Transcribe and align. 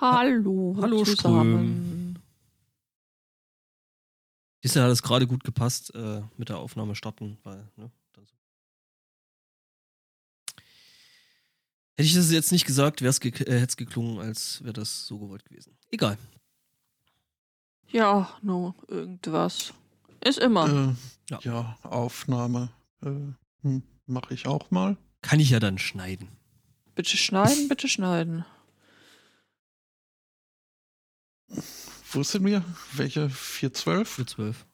Hallo, 0.00 0.76
Hallo, 0.80 1.04
zusammen. 1.04 2.18
Diesmal 4.62 4.84
hat 4.84 4.92
es 4.92 5.02
gerade 5.02 5.26
gut 5.26 5.44
gepasst 5.44 5.94
äh, 5.94 6.22
mit 6.36 6.48
der 6.48 6.58
Aufnahme 6.58 6.94
starten, 6.94 7.38
weil, 7.42 7.68
ne. 7.76 7.90
Hätte 11.96 12.06
ich 12.08 12.14
das 12.14 12.30
jetzt 12.30 12.50
nicht 12.50 12.64
gesagt, 12.64 13.02
wäre 13.02 13.10
es 13.10 13.20
ge 13.20 13.30
äh, 13.30 13.60
hätte 13.60 13.66
es 13.66 13.76
geklungen, 13.76 14.20
als 14.20 14.62
wäre 14.62 14.72
das 14.72 15.06
so 15.06 15.18
gewollt 15.18 15.44
gewesen. 15.44 15.76
Egal. 15.90 16.16
Ja, 17.90 18.30
no, 18.40 18.74
irgendwas. 18.88 19.74
Ist 20.24 20.38
immer. 20.38 20.66
Äh, 20.66 20.94
Ja. 21.30 21.40
ja. 21.42 21.78
Aufnahme 21.82 22.70
äh, 23.02 23.10
hm, 23.62 23.82
mache 24.06 24.32
ich 24.32 24.46
auch 24.46 24.70
mal. 24.70 24.96
Kann 25.20 25.40
ich 25.40 25.50
ja 25.50 25.60
dann 25.60 25.76
schneiden. 25.76 26.28
Bitte 26.94 27.18
schneiden, 27.18 27.68
bitte 27.68 27.86
schneiden. 27.86 28.46
Wo 32.12 32.22
sind 32.22 32.44
wir? 32.44 32.62
Welche? 32.92 33.30
412? 33.30 34.08
Für 34.08 34.26
zwölf. 34.26 34.66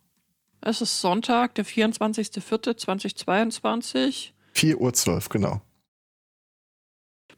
Es 0.61 0.81
ist 0.81 1.01
Sonntag, 1.01 1.55
der 1.55 1.65
24.04.2022. 1.65 4.33
4.12 4.55 4.77
Uhr, 4.77 4.93
genau. 5.29 5.63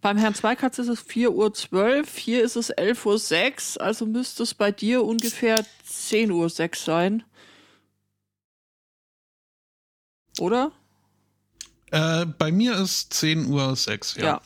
Beim 0.00 0.16
Herrn 0.16 0.34
Zweikatz 0.34 0.78
ist 0.78 0.88
es 0.88 1.04
4.12 1.04 1.72
Uhr, 1.72 2.04
hier 2.14 2.42
ist 2.44 2.56
es 2.56 2.72
11.06 2.72 3.76
Uhr, 3.76 3.82
also 3.82 4.06
müsste 4.06 4.44
es 4.44 4.54
bei 4.54 4.70
dir 4.70 5.04
ungefähr 5.04 5.66
10.06 5.86 6.30
Uhr 6.30 6.48
sein. 6.76 7.24
Oder? 10.38 10.70
Äh, 11.90 12.26
bei 12.26 12.52
mir 12.52 12.76
ist 12.76 13.12
10 13.14 13.46
Uhr 13.46 13.74
6, 13.74 14.14
ja. 14.16 14.24
Ja. 14.24 14.40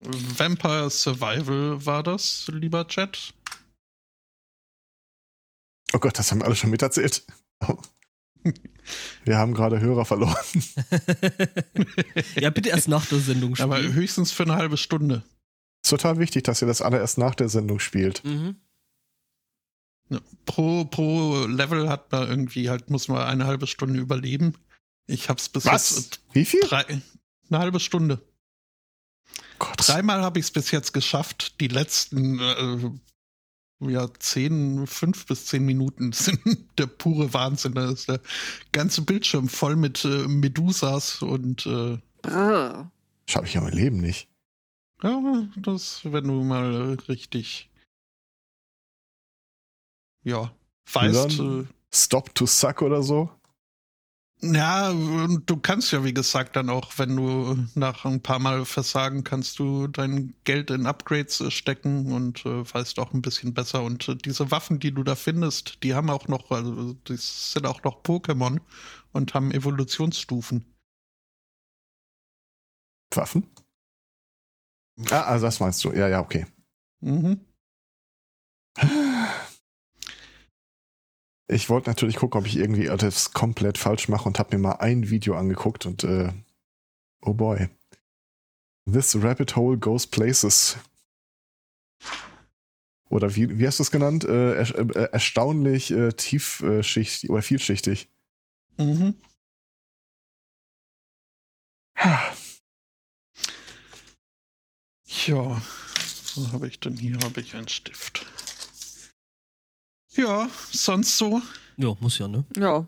Vampire 0.00 0.90
Survival 0.90 1.84
war 1.84 2.02
das, 2.02 2.46
lieber 2.48 2.86
Chat. 2.86 3.34
Oh 5.92 5.98
Gott, 5.98 6.18
das 6.18 6.30
haben 6.30 6.40
wir 6.40 6.44
alle 6.44 6.56
schon 6.56 6.70
miterzählt. 6.70 7.24
Oh. 7.66 7.78
Wir 9.24 9.36
haben 9.36 9.54
gerade 9.54 9.80
Hörer 9.80 10.04
verloren. 10.04 10.36
ja, 12.36 12.50
bitte 12.50 12.68
erst 12.68 12.88
nach 12.88 13.04
der 13.06 13.18
Sendung 13.18 13.56
spielen. 13.56 13.72
Aber 13.72 13.82
höchstens 13.82 14.32
für 14.32 14.44
eine 14.44 14.54
halbe 14.54 14.76
Stunde. 14.76 15.24
Ist 15.84 15.90
total 15.90 16.18
wichtig, 16.18 16.44
dass 16.44 16.62
ihr 16.62 16.68
das 16.68 16.82
alle 16.82 16.98
erst 16.98 17.18
nach 17.18 17.34
der 17.34 17.48
Sendung 17.48 17.80
spielt. 17.80 18.24
mhm. 18.24 18.56
Pro, 20.46 20.86
pro 20.86 21.44
Level 21.44 21.90
hat 21.90 22.10
man 22.12 22.26
irgendwie 22.26 22.70
halt, 22.70 22.88
muss 22.88 23.08
man 23.08 23.26
eine 23.26 23.46
halbe 23.46 23.66
Stunde 23.66 24.00
überleben. 24.00 24.54
Ich 25.06 25.28
hab's 25.28 25.50
bis 25.50 25.66
Was? 25.66 25.96
jetzt 25.96 26.20
Wie 26.32 26.46
viel? 26.46 26.60
drei, 26.62 26.82
eine 26.86 27.58
halbe 27.58 27.78
Stunde. 27.78 28.26
Gott. 29.58 29.76
Dreimal 29.88 30.22
habe 30.22 30.38
ich 30.38 30.46
es 30.46 30.50
bis 30.50 30.70
jetzt 30.70 30.92
geschafft. 30.92 31.60
Die 31.60 31.68
letzten 31.68 32.38
äh, 32.40 32.90
ja, 33.90 34.08
zehn, 34.18 34.86
fünf 34.86 35.26
bis 35.26 35.46
zehn 35.46 35.64
Minuten 35.64 36.12
sind 36.12 36.40
der 36.78 36.86
pure 36.86 37.32
Wahnsinn. 37.34 37.74
Da 37.74 37.90
ist 37.90 38.08
der 38.08 38.20
ganze 38.72 39.02
Bildschirm 39.02 39.48
voll 39.48 39.76
mit 39.76 40.04
äh, 40.04 40.26
Medusas 40.28 41.22
und 41.22 41.66
äh, 41.66 41.98
Brrr. 42.22 42.90
Schaffe 43.28 43.46
ich 43.46 43.54
ja 43.54 43.60
mein 43.60 43.74
Leben 43.74 43.98
nicht. 44.00 44.28
ja, 45.02 45.48
das, 45.56 46.00
wenn 46.04 46.24
du 46.24 46.42
mal 46.42 46.74
äh, 46.98 47.10
richtig 47.10 47.70
ja, 50.24 50.52
weißt, 50.92 51.38
Dann- 51.38 51.62
äh, 51.62 51.66
Stop 51.94 52.34
to 52.34 52.44
suck 52.44 52.82
oder 52.82 53.02
so? 53.02 53.30
Ja, 54.40 54.90
und 54.90 55.50
du 55.50 55.56
kannst 55.56 55.90
ja, 55.90 56.04
wie 56.04 56.14
gesagt, 56.14 56.54
dann 56.54 56.70
auch, 56.70 56.92
wenn 56.96 57.16
du 57.16 57.56
nach 57.74 58.04
ein 58.04 58.22
paar 58.22 58.38
Mal 58.38 58.64
versagen, 58.64 59.24
kannst 59.24 59.58
du 59.58 59.88
dein 59.88 60.32
Geld 60.44 60.70
in 60.70 60.86
Upgrades 60.86 61.40
äh, 61.40 61.50
stecken 61.50 62.12
und 62.12 62.46
äh, 62.46 62.72
weißt 62.72 63.00
auch 63.00 63.12
ein 63.12 63.22
bisschen 63.22 63.52
besser. 63.52 63.82
Und 63.82 64.08
äh, 64.08 64.14
diese 64.14 64.52
Waffen, 64.52 64.78
die 64.78 64.92
du 64.92 65.02
da 65.02 65.16
findest, 65.16 65.82
die 65.82 65.94
haben 65.94 66.08
auch 66.08 66.28
noch, 66.28 66.52
also 66.52 66.92
die 66.94 67.16
sind 67.16 67.66
auch 67.66 67.82
noch 67.82 68.04
Pokémon 68.04 68.60
und 69.12 69.34
haben 69.34 69.50
Evolutionsstufen. 69.50 70.64
Waffen? 73.12 73.50
Ah, 75.10 75.22
also 75.22 75.46
das 75.46 75.58
meinst 75.58 75.82
du. 75.84 75.92
Ja, 75.92 76.08
ja, 76.08 76.20
okay. 76.20 76.46
Mhm. 77.00 77.47
Ich 81.50 81.70
wollte 81.70 81.88
natürlich 81.88 82.16
gucken, 82.16 82.38
ob 82.38 82.46
ich 82.46 82.56
irgendwie 82.56 82.84
das 82.84 83.32
komplett 83.32 83.78
falsch 83.78 84.08
mache 84.08 84.28
und 84.28 84.38
habe 84.38 84.56
mir 84.56 84.62
mal 84.62 84.76
ein 84.76 85.08
Video 85.08 85.34
angeguckt 85.34 85.86
und 85.86 86.04
äh, 86.04 86.30
oh 87.22 87.32
boy. 87.32 87.68
This 88.90 89.16
rabbit 89.22 89.56
hole 89.56 89.78
goes 89.78 90.06
places. 90.06 90.76
Oder 93.08 93.34
wie, 93.34 93.58
wie 93.58 93.66
hast 93.66 93.78
du 93.78 93.82
es 93.82 93.90
genannt? 93.90 94.24
Äh, 94.24 94.56
er, 94.56 94.78
äh, 94.78 95.08
erstaunlich 95.12 95.90
äh, 95.90 96.12
tiefschichtig 96.12 97.30
oder 97.30 97.40
vielschichtig. 97.40 98.10
Mhm. 98.76 99.14
Ja, 105.26 105.60
was 106.36 106.52
habe 106.52 106.68
ich 106.68 106.78
denn 106.80 106.96
hier? 106.96 107.18
Habe 107.24 107.40
ich 107.40 107.54
einen 107.56 107.68
Stift. 107.68 108.26
Ja, 110.18 110.48
sonst 110.72 111.16
so. 111.16 111.40
Ja, 111.76 111.94
muss 112.00 112.18
ja, 112.18 112.26
ne? 112.28 112.44
Ja. 112.56 112.86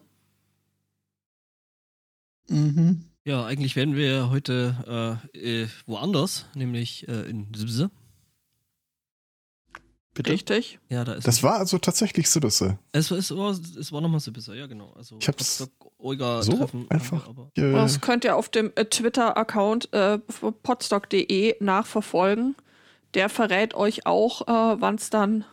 Mhm. 2.49 3.05
Ja, 3.25 3.45
eigentlich 3.47 3.77
wären 3.77 3.95
wir 3.95 4.31
heute 4.31 5.21
äh, 5.35 5.63
äh, 5.63 5.69
woanders, 5.87 6.47
nämlich 6.55 7.07
äh, 7.09 7.29
in 7.31 7.53
Sibse. 7.55 7.91
Bitte. 10.13 10.33
Richtig. 10.33 10.81
Ja, 10.89 11.05
da 11.05 11.13
ist 11.13 11.27
Das 11.29 11.43
war 11.45 11.59
also 11.61 11.79
tatsächlich 11.79 12.29
Sibisse. 12.29 12.79
Es, 12.91 13.13
es 13.13 13.31
war, 13.37 13.53
es 13.53 13.93
war 13.93 14.01
nochmal 14.01 14.19
Sibse, 14.19 14.57
ja, 14.57 14.67
genau. 14.67 14.93
Also, 14.95 15.19
Ich 15.21 15.29
hab's 15.29 15.69
Olga 15.99 16.43
so 16.43 16.53
Treffen 16.57 16.91
einfach- 16.91 17.29
aber. 17.29 17.53
Äh, 17.57 17.73
Das 17.73 18.01
könnt 18.01 18.25
ihr 18.25 18.35
auf 18.35 18.49
dem 18.49 18.73
äh, 18.75 18.87
Twitter-Account 18.87 19.93
äh, 19.93 20.19
podstock.de 20.19 21.63
nachverfolgen. 21.63 22.57
Der 23.15 23.29
verrät 23.29 23.75
euch 23.75 24.07
auch, 24.07 24.43
äh, 24.49 24.81
wann 24.81 24.97
es 24.97 25.11
dann 25.11 25.45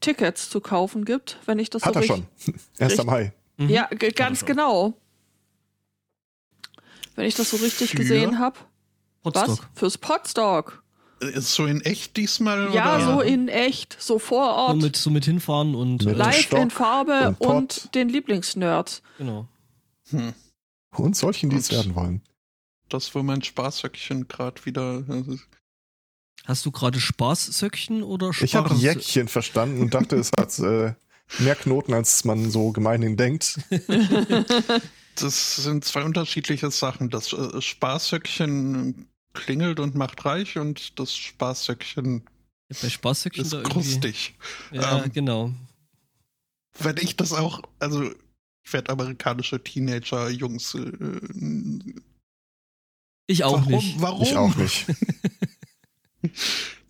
Tickets 0.00 0.48
zu 0.50 0.60
kaufen 0.60 1.04
gibt, 1.04 1.38
wenn 1.46 1.58
ich 1.58 1.70
das 1.70 1.84
hat 1.84 1.94
so 1.94 2.00
er 2.00 2.02
richtig- 2.02 2.24
schon. 2.44 2.54
1. 2.78 2.90
richtig- 2.92 3.06
Mai. 3.06 3.32
Mhm. 3.56 3.68
Ja, 3.70 3.88
ganz 4.14 4.44
genau. 4.44 4.94
Wenn 7.16 7.26
ich 7.26 7.34
das 7.34 7.50
so 7.50 7.56
richtig 7.56 7.90
Für? 7.90 7.96
gesehen 7.96 8.38
habe. 8.38 8.58
Was? 9.24 9.60
Fürs 9.74 9.98
Podstock. 9.98 10.82
Ist 11.20 11.52
so 11.54 11.66
in 11.66 11.80
echt 11.80 12.16
diesmal? 12.16 12.72
Ja, 12.72 12.94
oder? 12.96 13.04
so 13.04 13.20
in 13.20 13.48
echt, 13.48 13.96
so 14.00 14.20
vor 14.20 14.44
So 14.46 14.50
Ort. 14.52 14.76
mit, 14.80 14.96
so 14.96 15.10
mit 15.10 15.24
hinfahren 15.24 15.74
und 15.74 16.04
Mit 16.04 16.14
äh, 16.14 16.18
live 16.18 16.36
Stock 16.42 16.60
in 16.60 16.70
Farbe 16.70 17.34
und 17.40 17.48
und 17.48 17.94
den 17.96 18.08
Lieblingsnerds. 18.08 19.02
genau. 19.18 19.48
Hm. 20.10 20.32
Und 20.96 21.16
solchen, 21.16 21.50
die 21.50 21.56
es 21.56 21.70
werden 21.72 21.94
wollen. 21.96 22.22
Das 22.88 23.14
war 23.16 23.22
mein 23.24 23.42
Spaßhöckchen 23.42 24.28
gerade 24.28 24.64
wieder. 24.64 25.04
Hast 26.48 26.64
du 26.64 26.70
gerade 26.72 26.98
Spaßsöckchen 26.98 28.02
oder 28.02 28.32
Spaß? 28.32 28.42
Ich 28.44 28.54
habe 28.54 28.74
Jäckchen 28.74 29.28
verstanden 29.28 29.82
und 29.82 29.92
dachte, 29.92 30.16
es 30.16 30.30
hat 30.38 30.58
äh, 30.58 30.94
mehr 31.40 31.54
Knoten, 31.54 31.92
als 31.92 32.24
man 32.24 32.50
so 32.50 32.72
gemeinhin 32.72 33.16
denkt. 33.16 33.60
Das 35.20 35.56
sind 35.56 35.84
zwei 35.84 36.04
unterschiedliche 36.04 36.70
Sachen. 36.70 37.10
Das 37.10 37.32
äh, 37.32 37.60
Spaßhöckchen 37.60 39.08
klingelt 39.32 39.80
und 39.80 39.96
macht 39.96 40.24
reich 40.24 40.58
und 40.58 40.96
das 41.00 41.16
Spaßhöckchen 41.16 42.22
Bei 42.68 42.88
Spaßsöckchen 42.88 43.44
ist 43.44 43.64
krustig. 43.64 44.36
Ja, 44.70 45.02
Ähm, 45.02 45.12
genau. 45.12 45.52
Wenn 46.78 46.98
ich 46.98 47.16
das 47.16 47.32
auch, 47.32 47.62
also 47.80 48.08
ich 48.64 48.72
werde 48.72 48.92
amerikanische 48.92 49.60
Teenager-Jungs. 49.60 50.74
Äh, 50.76 52.00
Ich 53.26 53.42
auch 53.42 53.54
warum? 53.58 53.72
nicht. 53.72 54.00
Warum? 54.00 54.22
Ich 54.22 54.36
auch 54.36 54.54
nicht. 54.54 54.86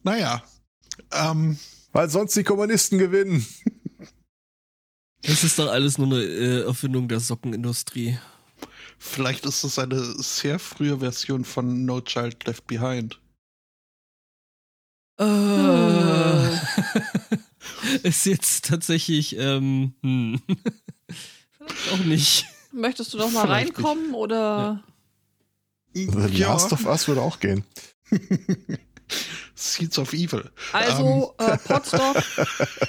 Naja. 0.02 0.42
Ähm, 1.12 1.58
Weil 1.92 2.08
sonst 2.08 2.34
die 2.36 2.44
Kommunisten 2.44 2.98
gewinnen. 2.98 3.46
Das 5.22 5.42
ist 5.42 5.58
doch 5.58 5.68
alles 5.68 5.98
nur 5.98 6.06
eine 6.06 6.22
äh, 6.22 6.62
Erfindung 6.62 7.08
der 7.08 7.18
Sockenindustrie. 7.18 8.16
vielleicht 8.98 9.44
ist 9.46 9.64
es 9.64 9.76
eine 9.78 10.00
sehr 10.22 10.60
frühe 10.60 11.00
Version 11.00 11.44
von 11.44 11.84
No 11.84 12.00
Child 12.00 12.46
Left 12.46 12.66
Behind. 12.68 13.20
Äh, 15.18 16.54
ist 18.04 18.26
jetzt 18.26 18.66
tatsächlich, 18.66 19.36
ähm, 19.36 19.94
hm. 20.02 20.40
Vielleicht 21.58 21.92
auch 21.92 22.04
nicht. 22.04 22.46
Möchtest 22.72 23.12
du 23.12 23.18
noch 23.18 23.32
mal 23.32 23.42
Vielleicht 23.42 23.76
reinkommen 23.76 24.14
oder? 24.14 24.84
The 25.94 26.06
Last 26.38 26.72
of 26.72 26.86
Us 26.86 27.08
würde 27.08 27.22
auch 27.22 27.40
gehen. 27.40 27.64
Seeds 29.54 29.98
of 29.98 30.12
Evil. 30.12 30.50
Also, 30.72 31.34
Ähm. 31.38 31.46
äh, 31.48 31.56
Podstock, 31.58 32.16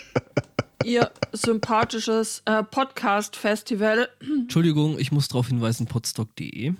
ihr 0.83 1.11
sympathisches 1.31 2.41
äh, 2.45 2.63
Podcast-Festival. 2.63 4.09
Entschuldigung, 4.21 4.97
ich 4.99 5.11
muss 5.11 5.27
darauf 5.27 5.47
hinweisen, 5.47 5.87
podstock.de. 5.87 6.73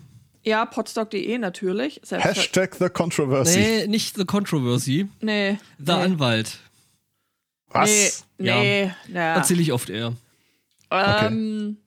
Ja, 0.44 0.66
podstock.de 0.66 1.38
natürlich. 1.38 2.02
Hashtag 2.10 2.76
The 2.76 2.90
Controversy. 2.90 3.60
Nee, 3.60 3.88
nicht 3.88 4.16
The 4.16 4.26
Controversy. 4.26 5.08
nee. 5.22 5.58
The 5.78 5.84
nee. 5.94 6.02
Anwalt. 6.04 6.60
Was? 7.68 8.26
Nee, 8.38 8.48
Ja. 8.48 8.60
nee, 8.62 8.92
ja. 9.14 9.36
Erzähle 9.36 9.62
ich 9.62 9.72
oft 9.74 9.90
eher. 9.90 10.14
Ähm, 10.92 11.78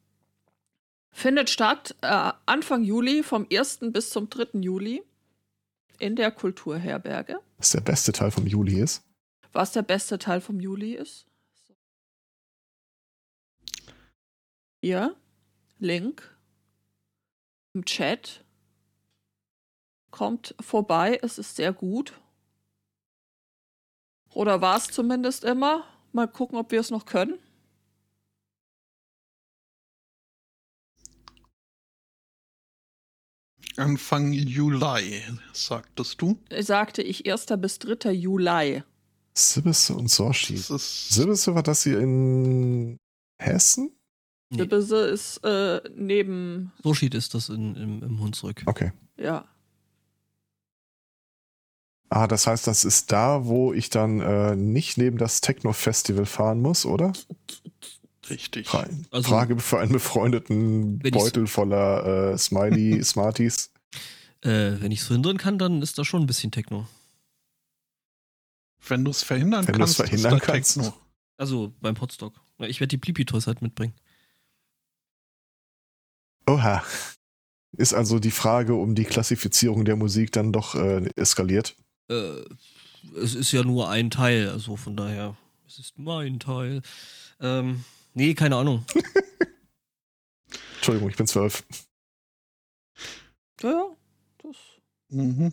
findet 1.10 1.50
statt 1.50 1.96
äh, 2.02 2.30
Anfang 2.46 2.84
Juli, 2.84 3.22
vom 3.24 3.46
1. 3.52 3.78
bis 3.90 4.10
zum 4.10 4.28
3. 4.30 4.60
Juli 4.60 5.02
in 6.02 6.16
der 6.16 6.32
Kulturherberge. 6.32 7.40
Was 7.58 7.70
der 7.70 7.80
beste 7.80 8.12
Teil 8.12 8.32
vom 8.32 8.46
Juli 8.46 8.80
ist. 8.80 9.04
Was 9.52 9.72
der 9.72 9.82
beste 9.82 10.18
Teil 10.18 10.40
vom 10.40 10.58
Juli 10.58 10.94
ist. 10.94 11.26
Hier, 14.80 15.16
Link 15.78 16.36
im 17.74 17.84
Chat. 17.84 18.44
Kommt 20.10 20.54
vorbei, 20.60 21.18
es 21.22 21.38
ist 21.38 21.56
sehr 21.56 21.72
gut. 21.72 22.20
Oder 24.34 24.60
war 24.60 24.76
es 24.76 24.88
zumindest 24.88 25.44
immer. 25.44 25.84
Mal 26.12 26.26
gucken, 26.26 26.58
ob 26.58 26.72
wir 26.72 26.80
es 26.80 26.90
noch 26.90 27.06
können. 27.06 27.38
Anfang 33.76 34.32
Juli, 34.32 35.22
sagtest 35.52 36.20
du. 36.20 36.38
Sagte 36.60 37.02
ich 37.02 37.30
1. 37.30 37.46
bis 37.58 37.78
3. 37.78 38.12
Juli. 38.12 38.82
Sibisse 39.34 39.94
und 39.94 40.08
Sorshi. 40.10 40.54
Ist 40.54 41.08
Sibisse 41.10 41.54
war 41.54 41.62
das 41.62 41.82
hier 41.84 41.98
in 42.00 42.98
Hessen? 43.38 43.92
Nee. 44.50 44.58
Sibisse 44.58 45.06
ist 45.06 45.38
äh, 45.44 45.80
neben, 45.96 46.72
So 46.82 46.92
steht 46.92 47.14
es 47.14 47.30
das 47.30 47.48
in, 47.48 47.74
im, 47.76 48.02
im 48.02 48.20
Hunsrück. 48.20 48.62
Okay. 48.66 48.92
ja. 49.16 49.46
Ah, 52.10 52.26
das 52.26 52.46
heißt, 52.46 52.66
das 52.66 52.84
ist 52.84 53.10
da, 53.10 53.46
wo 53.46 53.72
ich 53.72 53.88
dann 53.88 54.20
äh, 54.20 54.54
nicht 54.54 54.98
neben 54.98 55.16
das 55.16 55.40
Techno-Festival 55.40 56.26
fahren 56.26 56.60
muss, 56.60 56.84
oder? 56.84 57.14
Richtig. 58.30 58.66
Fra 58.68 58.86
Also- 59.10 59.28
Frage 59.30 59.58
für 59.58 59.78
einen 59.80 59.92
befreundeten 59.92 60.98
Beutel 60.98 61.46
voller 61.46 62.32
äh, 62.32 62.38
Smiley 62.38 63.02
Smarties. 63.04 63.70
Äh, 64.42 64.80
wenn 64.80 64.90
ich 64.92 65.00
es 65.00 65.06
verhindern 65.06 65.36
kann, 65.38 65.58
dann 65.58 65.82
ist 65.82 65.98
da 65.98 66.04
schon 66.04 66.22
ein 66.22 66.26
bisschen 66.26 66.50
Techno. 66.50 66.86
Wenn 68.88 69.04
du 69.04 69.10
es 69.12 69.22
verhindern 69.22 69.66
Wenn 69.68 69.76
kannst, 69.78 69.96
verhindern 69.96 70.34
ist 70.34 70.42
da 70.42 70.52
kannst. 70.52 70.74
Techno. 70.74 70.92
Also 71.36 71.72
beim 71.80 72.00
Hotstock. 72.00 72.34
Ja, 72.58 72.66
Ich 72.66 72.80
werde 72.80 72.88
die 72.88 72.96
Blippi-Toys 72.96 73.46
halt 73.46 73.62
mitbringen. 73.62 73.94
Oha. 76.48 76.82
Ist 77.76 77.94
also 77.94 78.18
die 78.18 78.30
Frage 78.32 78.74
um 78.74 78.94
die 78.94 79.04
Klassifizierung 79.04 79.84
der 79.84 79.96
Musik 79.96 80.32
dann 80.32 80.52
doch 80.52 80.74
äh, 80.74 81.08
eskaliert? 81.16 81.74
Äh, 82.08 82.40
es 83.16 83.34
ist 83.34 83.52
ja 83.52 83.62
nur 83.62 83.88
ein 83.88 84.10
Teil, 84.10 84.48
also 84.50 84.76
von 84.76 84.96
daher, 84.96 85.36
es 85.66 85.78
ist 85.78 85.98
mein 85.98 86.38
Teil. 86.38 86.82
Ähm, 87.40 87.84
nee, 88.14 88.34
keine 88.34 88.56
Ahnung. 88.56 88.84
Entschuldigung, 90.76 91.10
ich 91.10 91.16
bin 91.16 91.26
zwölf. 91.26 91.64
Ja, 93.60 93.70
ja. 93.70 93.96
Das. 94.38 94.56
Mhm. 95.08 95.52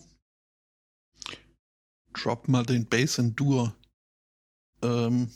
Drop 2.14 2.48
mal 2.48 2.66
den 2.66 2.88
Bass 2.88 3.18
in 3.20 3.36
Dur. 3.36 3.76
Ähm. 4.82 5.32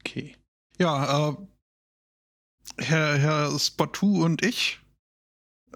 Okay. 0.00 0.36
Ja, 0.78 1.30
äh, 1.30 1.36
Herr, 2.78 3.18
Herr 3.18 3.58
Spottu 3.58 4.24
und 4.24 4.44
ich 4.44 4.80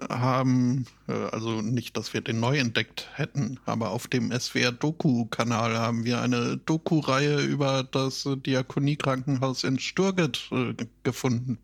haben, 0.09 0.85
äh, 1.07 1.13
also 1.13 1.61
nicht, 1.61 1.97
dass 1.97 2.13
wir 2.13 2.21
den 2.21 2.39
neu 2.39 2.57
entdeckt 2.57 3.07
hätten, 3.13 3.59
aber 3.65 3.91
auf 3.91 4.07
dem 4.07 4.31
SWR-Doku-Kanal 4.31 5.77
haben 5.77 6.05
wir 6.05 6.21
eine 6.21 6.57
Doku-Reihe 6.57 7.41
über 7.41 7.83
das 7.83 8.27
Diakoniekrankenhaus 8.45 9.63
in 9.63 9.79
Sturget 9.79 10.49
äh, 10.51 10.75
gefunden. 11.03 11.57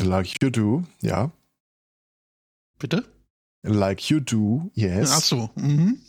Like 0.00 0.42
you 0.42 0.50
do, 0.50 0.84
ja. 1.00 1.32
Bitte? 2.78 3.04
Like 3.62 4.08
you 4.08 4.20
do, 4.20 4.70
yes. 4.74 5.10
Ach 5.12 5.22
so, 5.22 5.50
mhm. 5.56 6.00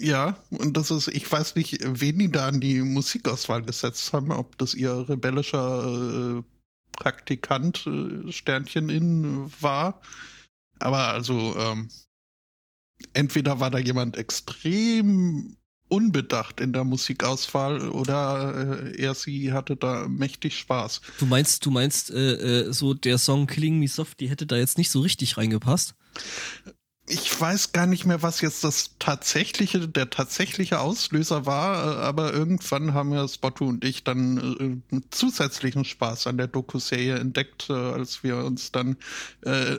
Ja, 0.00 0.38
und 0.50 0.78
das 0.78 0.90
ist, 0.90 1.08
ich 1.08 1.30
weiß 1.30 1.56
nicht, 1.56 1.78
wen 1.84 2.18
die 2.18 2.30
da 2.30 2.48
an 2.48 2.60
die 2.60 2.80
Musikauswahl 2.80 3.60
gesetzt 3.60 4.14
haben, 4.14 4.32
ob 4.32 4.56
das 4.56 4.72
ihr 4.72 5.06
rebellischer 5.10 6.38
äh, 6.38 6.42
Praktikant 6.92 7.86
äh, 7.86 8.32
Sternchen 8.32 8.88
in 8.88 9.52
war. 9.60 10.00
Aber 10.80 11.08
also, 11.08 11.56
ähm, 11.56 11.88
entweder 13.12 13.60
war 13.60 13.70
da 13.70 13.78
jemand 13.78 14.16
extrem 14.16 15.56
unbedacht 15.90 16.60
in 16.60 16.72
der 16.72 16.84
Musikauswahl 16.84 17.88
oder 17.88 18.84
äh, 18.94 19.02
er 19.02 19.14
sie 19.14 19.52
hatte 19.52 19.76
da 19.76 20.06
mächtig 20.08 20.56
Spaß. 20.56 21.00
Du 21.18 21.26
meinst, 21.26 21.66
du 21.66 21.70
meinst, 21.70 22.10
äh, 22.10 22.68
äh, 22.68 22.72
so 22.72 22.94
der 22.94 23.18
Song 23.18 23.46
Killing 23.46 23.78
Me 23.78 23.88
Soft, 23.88 24.20
die 24.20 24.30
hätte 24.30 24.46
da 24.46 24.56
jetzt 24.56 24.78
nicht 24.78 24.90
so 24.90 25.00
richtig 25.00 25.36
reingepasst? 25.36 25.94
Ich 27.08 27.40
weiß 27.40 27.72
gar 27.72 27.86
nicht 27.86 28.06
mehr, 28.06 28.22
was 28.22 28.40
jetzt 28.40 28.62
das 28.62 28.94
tatsächliche, 29.00 29.88
der 29.88 30.10
tatsächliche 30.10 30.78
Auslöser 30.78 31.44
war, 31.44 31.98
äh, 31.98 32.02
aber 32.02 32.32
irgendwann 32.32 32.94
haben 32.94 33.12
ja 33.12 33.26
Spotto 33.26 33.66
und 33.66 33.84
ich 33.84 34.04
dann 34.04 34.82
äh, 34.92 35.00
zusätzlichen 35.10 35.84
Spaß 35.84 36.28
an 36.28 36.38
der 36.38 36.46
Doku-Serie 36.46 37.18
entdeckt, 37.18 37.68
äh, 37.68 37.72
als 37.72 38.22
wir 38.22 38.36
uns 38.36 38.70
dann 38.70 38.96
äh, 39.42 39.78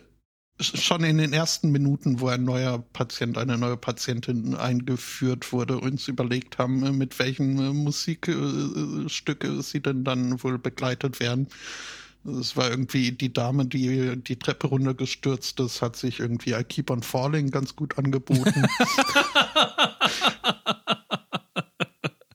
schon 0.62 1.04
in 1.04 1.18
den 1.18 1.34
ersten 1.34 1.72
Minuten, 1.72 2.20
wo 2.20 2.28
ein 2.28 2.44
neuer 2.44 2.84
Patient, 2.94 3.38
eine 3.38 3.58
neue 3.58 3.78
Patientin 3.78 4.56
eingeführt 4.56 5.52
wurde, 5.52 5.80
uns 5.80 6.08
überlegt 6.08 6.58
haben, 6.58 6.86
äh, 6.86 6.92
mit 6.92 7.18
welchem 7.20 7.60
äh, 7.60 7.74
Musikstück 7.74 9.44
äh, 9.44 9.62
sie 9.62 9.82
denn 9.82 10.04
dann 10.04 10.42
wohl 10.44 10.58
begleitet 10.58 11.20
werden. 11.20 11.48
Es 12.40 12.56
war 12.56 12.70
irgendwie 12.70 13.12
die 13.12 13.34
Dame, 13.34 13.66
die 13.66 14.16
die 14.16 14.36
Treppe 14.38 14.68
runtergestürzt 14.68 15.60
ist, 15.60 15.82
hat 15.82 15.96
sich 15.96 16.20
irgendwie 16.20 16.52
I 16.52 16.64
Keep 16.64 16.92
on 16.92 17.02
Falling 17.02 17.50
ganz 17.50 17.76
gut 17.76 17.98
angeboten. 17.98 18.64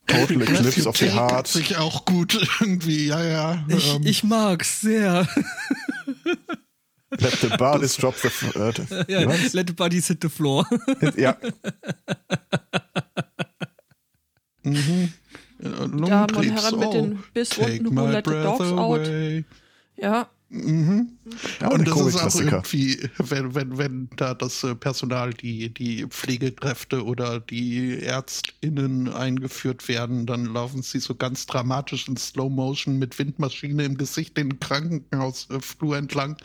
Total 0.07 0.43
Eclipse 0.43 0.89
of 0.89 0.97
the 0.97 1.11
Heart. 1.11 1.47
sich 1.47 1.77
auch 1.77 2.05
gut 2.05 2.35
irgendwie, 2.61 3.07
ja, 3.07 3.25
ja. 3.25 3.65
Ich, 3.69 3.95
ähm, 3.95 4.03
ich 4.05 4.25
mag's 4.25 4.81
sehr. 4.81 5.29
Let 7.19 7.41
the 7.41 7.57
bodies 7.57 7.97
drop 7.97 8.15
the... 8.17 8.29
f- 8.29 8.55
Äh, 8.57 8.73
ja, 9.13 9.21
let 9.53 9.67
the 9.69 9.73
bodies 9.75 10.09
hit 10.09 10.21
the 10.23 10.29
floor. 10.29 10.67
ja, 11.17 11.37
mhm. 14.63 15.13
Damen 15.59 16.37
und 16.37 16.51
Herren 16.51 16.79
mit 16.79 16.93
den 16.93 17.19
Who 17.97 18.07
Let 18.09 18.27
the 18.27 18.33
Dogs 18.33 18.73
Out. 18.73 19.11
Ja, 19.97 20.29
Mhm. 20.49 21.19
Ja, 21.61 21.69
und 21.69 21.89
das 21.89 21.89
ist 21.89 21.97
auch 21.97 21.97
Komik-Klassiker. 21.97 22.53
irgendwie, 22.53 23.11
wenn, 23.19 23.55
wenn, 23.55 23.79
wenn 23.79 24.09
da 24.17 24.33
das 24.35 24.63
äh, 24.63 24.77
Personal, 24.77 25.35
die, 25.35 25.75
die 25.75 26.07
Pflegekräfte 26.07 27.05
oder 27.05 27.41
die 27.41 27.99
ÄrztInnen 28.01 29.09
eingeführt 29.09 29.89
werden, 29.89 30.25
dann 30.25 30.45
laufen 30.45 30.83
sie 30.83 31.01
so 31.01 31.17
ganz 31.17 31.47
dramatisch 31.47 32.07
in 32.07 32.17
Slow 32.17 32.49
Motion 32.49 32.99
mit 32.99 33.19
Windmaschine 33.19 33.85
im 33.85 33.97
Gesicht 33.97 34.37
den 34.37 34.61
Krankenhausflur 34.61 35.97
entlang. 35.97 36.37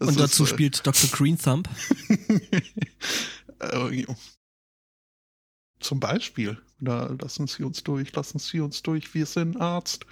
Es 0.00 0.08
Und 0.08 0.20
dazu 0.20 0.44
ist, 0.44 0.50
äh, 0.50 0.52
spielt 0.52 0.86
Dr. 0.86 1.10
Green 1.10 1.38
Thumb. 1.38 1.68
Äh, 3.58 4.04
zum 5.80 5.98
Beispiel. 5.98 6.58
Oder 6.82 7.16
lassen 7.20 7.46
Sie 7.46 7.62
uns 7.62 7.82
durch, 7.82 8.14
lassen 8.14 8.38
Sie 8.38 8.60
uns 8.60 8.82
durch, 8.82 9.14
wir 9.14 9.24
sind 9.24 9.56
Arzt. 9.56 10.04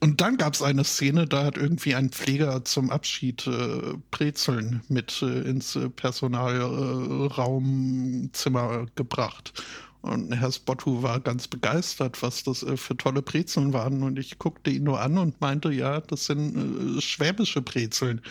Und 0.00 0.20
dann 0.20 0.36
gab 0.36 0.54
es 0.54 0.62
eine 0.62 0.82
Szene, 0.82 1.28
da 1.28 1.44
hat 1.44 1.56
irgendwie 1.56 1.94
ein 1.94 2.10
Pfleger 2.10 2.64
zum 2.64 2.90
Abschied 2.90 3.46
äh, 3.46 3.94
Brezeln 4.10 4.82
mit 4.88 5.22
äh, 5.22 5.42
ins 5.42 5.76
äh, 5.76 5.88
Personalraumzimmer 5.88 8.86
gebracht. 8.96 9.62
Und 10.00 10.34
Herr 10.34 10.50
Spottu 10.50 11.04
war 11.04 11.20
ganz 11.20 11.46
begeistert, 11.46 12.20
was 12.20 12.42
das 12.42 12.64
äh, 12.64 12.76
für 12.76 12.96
tolle 12.96 13.22
Brezeln 13.22 13.72
waren. 13.72 14.02
Und 14.02 14.18
ich 14.18 14.40
guckte 14.40 14.72
ihn 14.72 14.82
nur 14.82 15.00
an 15.00 15.18
und 15.18 15.40
meinte, 15.40 15.72
ja, 15.72 16.00
das 16.00 16.26
sind 16.26 16.98
äh, 16.98 17.00
schwäbische 17.00 17.62
Brezeln. 17.62 18.22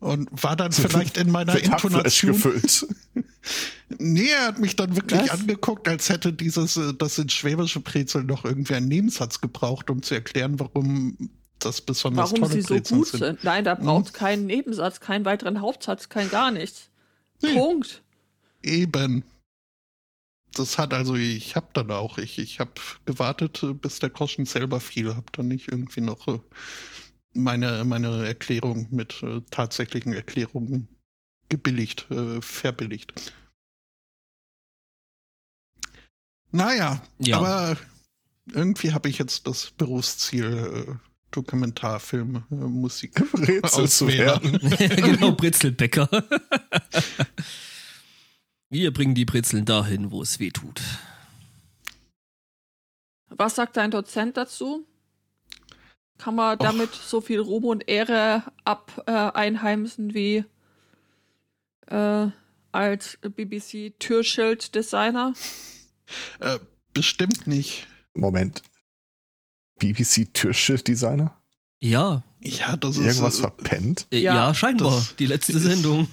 Und 0.00 0.28
war 0.30 0.54
dann 0.54 0.70
vielleicht 0.72 1.16
in 1.16 1.30
meiner 1.30 1.54
mit 1.54 1.64
Intonation 1.64 2.32
gefüllt. 2.32 2.86
Nee, 3.98 4.28
er 4.28 4.48
hat 4.48 4.58
mich 4.58 4.76
dann 4.76 4.94
wirklich 4.94 5.22
Was? 5.22 5.30
angeguckt, 5.30 5.88
als 5.88 6.10
hätte 6.10 6.32
dieses, 6.32 6.76
äh, 6.76 6.92
das 6.92 7.14
sind 7.14 7.32
schwäbische 7.32 7.80
Brezeln 7.80 8.26
noch 8.26 8.44
irgendwie 8.44 8.74
einen 8.74 8.88
Nebensatz 8.88 9.40
gebraucht, 9.40 9.88
um 9.88 10.02
zu 10.02 10.14
erklären, 10.14 10.60
warum 10.60 11.30
das 11.58 11.80
besonders 11.80 12.30
warum 12.30 12.42
tolle 12.42 12.52
sie 12.52 12.60
so 12.60 12.74
Brezeln 12.74 12.98
gut 12.98 13.08
sind. 13.08 13.20
sind. 13.20 13.44
Nein, 13.44 13.64
da 13.64 13.74
braucht 13.74 14.12
keinen 14.12 14.46
Nebensatz, 14.46 15.00
keinen 15.00 15.24
weiteren 15.24 15.60
Hauptsatz, 15.62 16.10
kein 16.10 16.30
gar 16.30 16.50
nichts. 16.50 16.90
Nee. 17.40 17.54
Punkt. 17.54 18.02
Eben. 18.62 19.24
Das 20.54 20.78
hat 20.78 20.92
also, 20.92 21.14
ich 21.14 21.56
hab 21.56 21.72
dann 21.74 21.90
auch, 21.90 22.18
ich, 22.18 22.38
ich 22.38 22.60
hab 22.60 22.80
gewartet, 23.06 23.62
äh, 23.62 23.72
bis 23.72 23.98
der 24.00 24.10
Groschen 24.10 24.44
selber 24.44 24.80
fiel, 24.80 25.14
hab 25.14 25.32
dann 25.32 25.48
nicht 25.48 25.68
irgendwie 25.68 26.00
noch 26.00 26.28
äh, 26.28 26.40
meine, 27.38 27.84
meine 27.84 28.26
Erklärung 28.26 28.88
mit 28.90 29.22
äh, 29.22 29.40
tatsächlichen 29.50 30.12
Erklärungen 30.12 30.88
gebilligt, 31.48 32.10
äh, 32.10 32.40
verbilligt. 32.42 33.32
Naja, 36.50 37.02
Ja. 37.18 37.38
aber 37.38 37.76
irgendwie 38.52 38.92
habe 38.92 39.08
ich 39.08 39.18
jetzt 39.18 39.46
das 39.46 39.70
Berufsziel 39.72 40.86
äh, 40.88 40.94
Dokumentarfilm, 41.30 42.44
äh, 42.50 42.54
Musik 42.54 43.20
Rätsel 43.34 43.88
zu 43.88 44.08
werden. 44.08 44.58
genau, 44.78 45.32
Brezelbäcker. 45.32 46.08
Wir 48.70 48.92
bringen 48.92 49.14
die 49.14 49.24
Brezeln 49.24 49.64
dahin, 49.64 50.10
wo 50.10 50.20
es 50.22 50.40
weh 50.40 50.50
tut. 50.50 50.80
Was 53.28 53.54
sagt 53.56 53.76
dein 53.76 53.90
Dozent 53.90 54.36
dazu? 54.36 54.86
Kann 56.18 56.34
man 56.34 56.58
damit 56.58 56.92
so 56.94 57.20
viel 57.20 57.40
Ruhm 57.40 57.64
und 57.64 57.88
Ehre 57.88 58.42
ab 58.64 59.02
äh, 59.06 59.12
einheimsen 59.12 60.14
wie 60.14 60.44
äh, 61.86 62.26
als 62.72 63.18
BBC-Türschild-Designer? 63.22 65.32
Äh, 66.40 66.58
bestimmt 66.94 67.46
nicht. 67.46 67.86
Moment. 68.14 68.62
BBC 69.78 70.32
Türschilddesigner? 70.32 71.36
Ja, 71.80 72.24
Ja, 72.40 72.78
das 72.78 72.96
ist 72.96 73.04
Irgendwas 73.04 73.36
äh, 73.36 73.40
verpennt? 73.42 74.06
äh, 74.10 74.20
ja, 74.20 74.34
Ja, 74.34 74.54
scheinbar. 74.54 75.06
die 75.18 75.26
letzte 75.26 75.58
Sendung. 75.58 76.08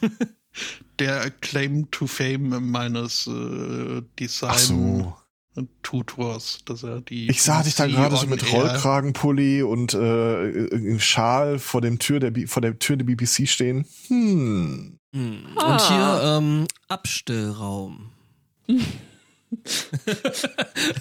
der 0.99 1.31
Claim 1.31 1.89
to 1.91 2.07
Fame 2.07 2.59
meines 2.69 3.25
äh, 3.27 4.01
Ach 4.41 4.57
so. 4.57 5.15
Design-Tutors, 5.55 6.59
dass 6.65 6.83
er 6.83 7.01
die. 7.01 7.29
Ich 7.29 7.41
sah 7.41 7.63
dich 7.63 7.75
da 7.75 7.87
gerade 7.87 8.15
so 8.15 8.27
mit 8.27 8.51
Rollkragenpulli 8.51 9.63
und 9.63 9.93
äh, 9.93 10.49
im 10.49 10.99
Schal 10.99 11.59
vor 11.59 11.81
dem 11.81 11.99
Tür 11.99 12.19
der 12.19 12.31
B 12.31 12.47
vor 12.47 12.61
der 12.61 12.77
Tür 12.79 12.97
der 12.97 13.05
BBC 13.05 13.47
stehen. 13.47 13.85
Hm. 14.07 14.99
Hm. 15.13 15.45
Ah. 15.55 15.73
Und 15.73 15.81
hier 15.87 16.21
ähm, 16.23 16.67
Abstellraum. 16.87 18.11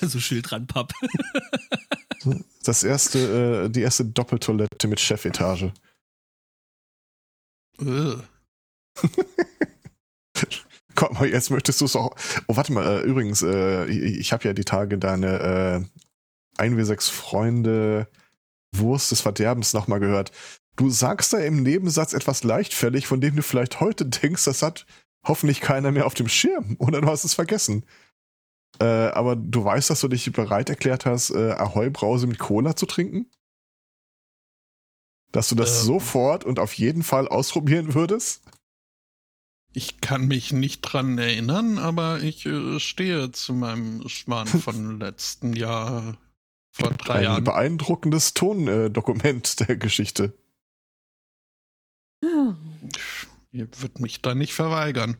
so 0.03 0.21
Schild 0.21 0.51
dran, 0.51 0.67
Papp. 0.67 0.93
Das 2.65 2.83
erste, 2.83 3.67
äh, 3.67 3.69
die 3.69 3.83
erste 3.83 4.07
Doppeltoilette 4.07 4.89
mit 4.89 4.99
Chefetage. 4.99 5.75
Komm 10.95 11.15
mal, 11.15 11.29
jetzt 11.29 11.51
möchtest 11.51 11.81
du 11.81 11.85
es 11.87 11.97
auch. 11.97 12.15
Oh, 12.47 12.57
warte 12.57 12.73
mal, 12.73 12.87
äh, 12.87 13.01
übrigens, 13.03 13.43
äh, 13.43 13.87
ich, 13.87 14.19
ich 14.19 14.33
habe 14.33 14.45
ja 14.45 14.53
die 14.53 14.65
Tage 14.65 14.99
deine 14.99 15.87
äh, 16.59 16.63
1W6 16.63 17.11
Freunde 17.11 18.09
Wurst 18.75 19.11
des 19.11 19.21
Verderbens 19.21 19.73
nochmal 19.73 20.01
gehört. 20.01 20.33
Du 20.77 20.91
sagst 20.91 21.33
da 21.33 21.39
im 21.39 21.63
Nebensatz 21.63 22.13
etwas 22.13 22.43
leichtfällig, 22.43 23.07
von 23.07 23.21
dem 23.21 23.37
du 23.37 23.43
vielleicht 23.43 23.81
heute 23.81 24.07
denkst, 24.07 24.45
das 24.45 24.63
hat 24.63 24.87
hoffentlich 25.27 25.61
keiner 25.61 25.93
mehr 25.93 26.07
auf 26.07 26.15
dem 26.15 26.29
Schirm 26.29 26.77
oder 26.79 27.01
du 27.01 27.09
hast 27.09 27.25
es 27.25 27.35
vergessen. 27.35 27.85
Äh, 28.81 28.85
aber 28.85 29.37
du 29.37 29.65
weißt, 29.65 29.91
dass 29.91 30.01
du 30.01 30.09
dich 30.09 30.31
bereit 30.33 30.69
erklärt 30.69 31.07
hast, 31.07 31.31
äh, 31.31 31.53
Ahoi-Brause 31.53 32.27
mit 32.27 32.39
Cola 32.41 32.75
zu 32.75 32.87
trinken? 32.87 33.31
Dass 35.31 35.49
du 35.49 35.55
das 35.55 35.81
Ähm. 35.81 35.87
sofort 35.87 36.45
und 36.45 36.59
auf 36.59 36.75
jeden 36.75 37.03
Fall 37.05 37.29
ausprobieren 37.29 37.95
würdest? 37.95 38.43
Ich 39.75 40.01
kann 40.01 40.27
mich 40.27 40.53
nicht 40.53 40.81
dran 40.83 41.19
erinnern, 41.19 41.79
aber 41.79 42.23
ich 42.23 42.47
äh, 42.47 42.79
stehe 42.79 43.33
zu 43.33 43.55
meinem 43.55 44.09
Schmarrn 44.09 44.47
von 44.47 45.01
letzten 45.01 45.53
Jahr 45.53 46.17
vor 46.71 46.91
drei 46.93 47.15
Ein 47.15 47.25
Jahren. 47.25 47.45
beeindruckendes 47.45 48.35
Tondokument 48.35 49.61
der 49.69 49.77
Geschichte. 49.77 50.33
Ihr 52.23 53.69
würdet 53.81 54.01
mich 54.01 54.23
da 54.23 54.35
nicht 54.35 54.55
verweigern. 54.55 55.17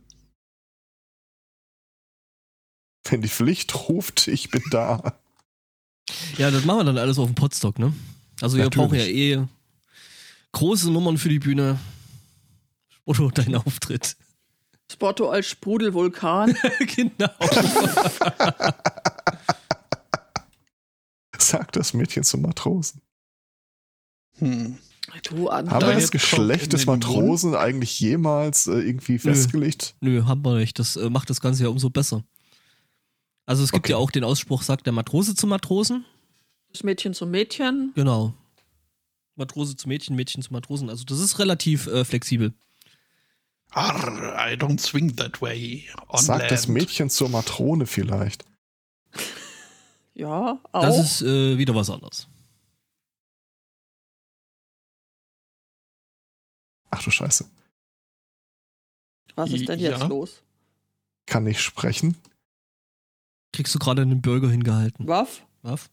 Wenn 3.07 3.21
die 3.21 3.29
Pflicht 3.29 3.89
ruft, 3.89 4.29
ich 4.29 4.51
bin 4.51 4.63
da. 4.71 5.19
Ja, 6.37 6.51
das 6.51 6.67
machen 6.67 6.81
wir 6.81 6.85
dann 6.85 6.99
alles 6.99 7.19
auf 7.19 7.27
dem 7.27 7.35
Podstock, 7.35 7.79
ne? 7.79 7.95
Also 8.43 8.59
wir 8.59 8.69
brauchen 8.69 8.99
ja 8.99 9.07
eh 9.07 9.43
große 10.53 10.91
Nummern 10.91 11.17
für 11.17 11.31
die 11.31 11.39
Bühne. 11.39 11.79
Oder 13.07 13.31
dein 13.31 13.55
Auftritt. 13.55 14.15
Spotto 14.91 15.31
als 15.31 15.47
Sprudelvulkan. 15.47 16.57
genau. 16.97 17.31
Sagt 21.39 21.77
das 21.77 21.95
Mädchen 21.95 22.23
zum 22.25 22.43
Matrosen. 22.43 23.01
Hm. 24.39 24.79
Du. 25.25 25.51
Haben 25.51 25.69
wir 25.69 25.95
das 25.95 26.11
Geschlecht 26.11 26.73
des 26.73 26.87
Matrosen 26.87 27.55
eigentlich 27.55 28.01
jemals 28.01 28.67
äh, 28.67 28.81
irgendwie 28.81 29.19
festgelegt? 29.19 29.95
Nö, 30.01 30.25
haben 30.25 30.45
wir 30.45 30.57
nicht. 30.57 30.79
Das 30.79 30.97
äh, 30.97 31.11
macht 31.11 31.29
das 31.31 31.41
Ganze 31.41 31.65
ja 31.65 31.69
umso 31.69 31.91
besser. 31.91 32.25
Also 33.47 33.63
es 33.63 33.71
gibt 33.73 33.85
Okay. 33.85 33.93
ja 33.93 33.99
auch 33.99 34.11
den 34.11 34.25
Ausspruch, 34.25 34.63
sagt 34.63 34.87
der 34.87 34.93
Matrose 34.95 35.35
zum 35.35 35.51
Matrosen. 35.51 36.05
Das 36.73 36.83
Mädchen 36.83 37.13
zum 37.15 37.31
Mädchen. 37.31 37.93
Genau. 37.95 38.33
Matrose 39.37 39.77
zu 39.77 39.89
Mädchen, 39.89 40.17
Mädchen 40.17 40.43
zu 40.43 40.53
Matrosen. 40.53 40.89
Also 40.89 41.05
das 41.05 41.21
ist 41.21 41.39
relativ 41.39 41.87
äh, 41.87 42.05
flexibel. 42.05 42.55
Arr, 43.75 44.37
I 44.51 44.55
don't 44.57 44.79
swing 44.81 45.17
that 45.17 45.41
way. 45.43 45.89
On 46.09 46.19
Sagt 46.23 46.41
land. 46.41 46.51
das 46.53 46.69
Mädchen 46.69 47.11
zur 47.11 47.29
Matrone 47.29 47.87
vielleicht. 47.87 48.45
Ja, 50.17 50.61
auch. 50.71 50.81
Das 50.81 50.97
ist 50.97 51.23
äh, 51.23 51.59
wieder 51.59 51.75
was 51.75 51.91
anderes. 51.91 52.29
Ach 56.91 57.03
du 57.03 57.11
Scheiße. 57.11 57.51
Was 59.35 59.51
ist 59.51 59.69
denn 59.69 59.81
jetzt 59.81 60.01
Ja. 60.01 60.07
los? 60.07 60.43
Kann 61.27 61.43
nicht 61.43 61.61
sprechen. 61.61 62.17
Kriegst 63.53 63.75
du 63.75 63.81
gerade 63.81 64.03
einen 64.03 64.23
Burger 64.23 64.49
hingehalten. 64.51 65.09
Waff? 65.09 65.45
Was? 65.63 65.91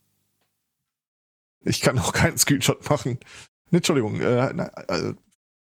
Ich 1.62 1.82
kann 1.82 1.98
auch 1.98 2.14
keinen 2.14 2.38
Screenshot 2.38 2.88
machen. 2.90 3.18
Nee, 3.72 3.78
Entschuldigung, 3.78 4.20
äh, 4.22 4.52
na, 4.54 4.68
äh, 4.88 5.16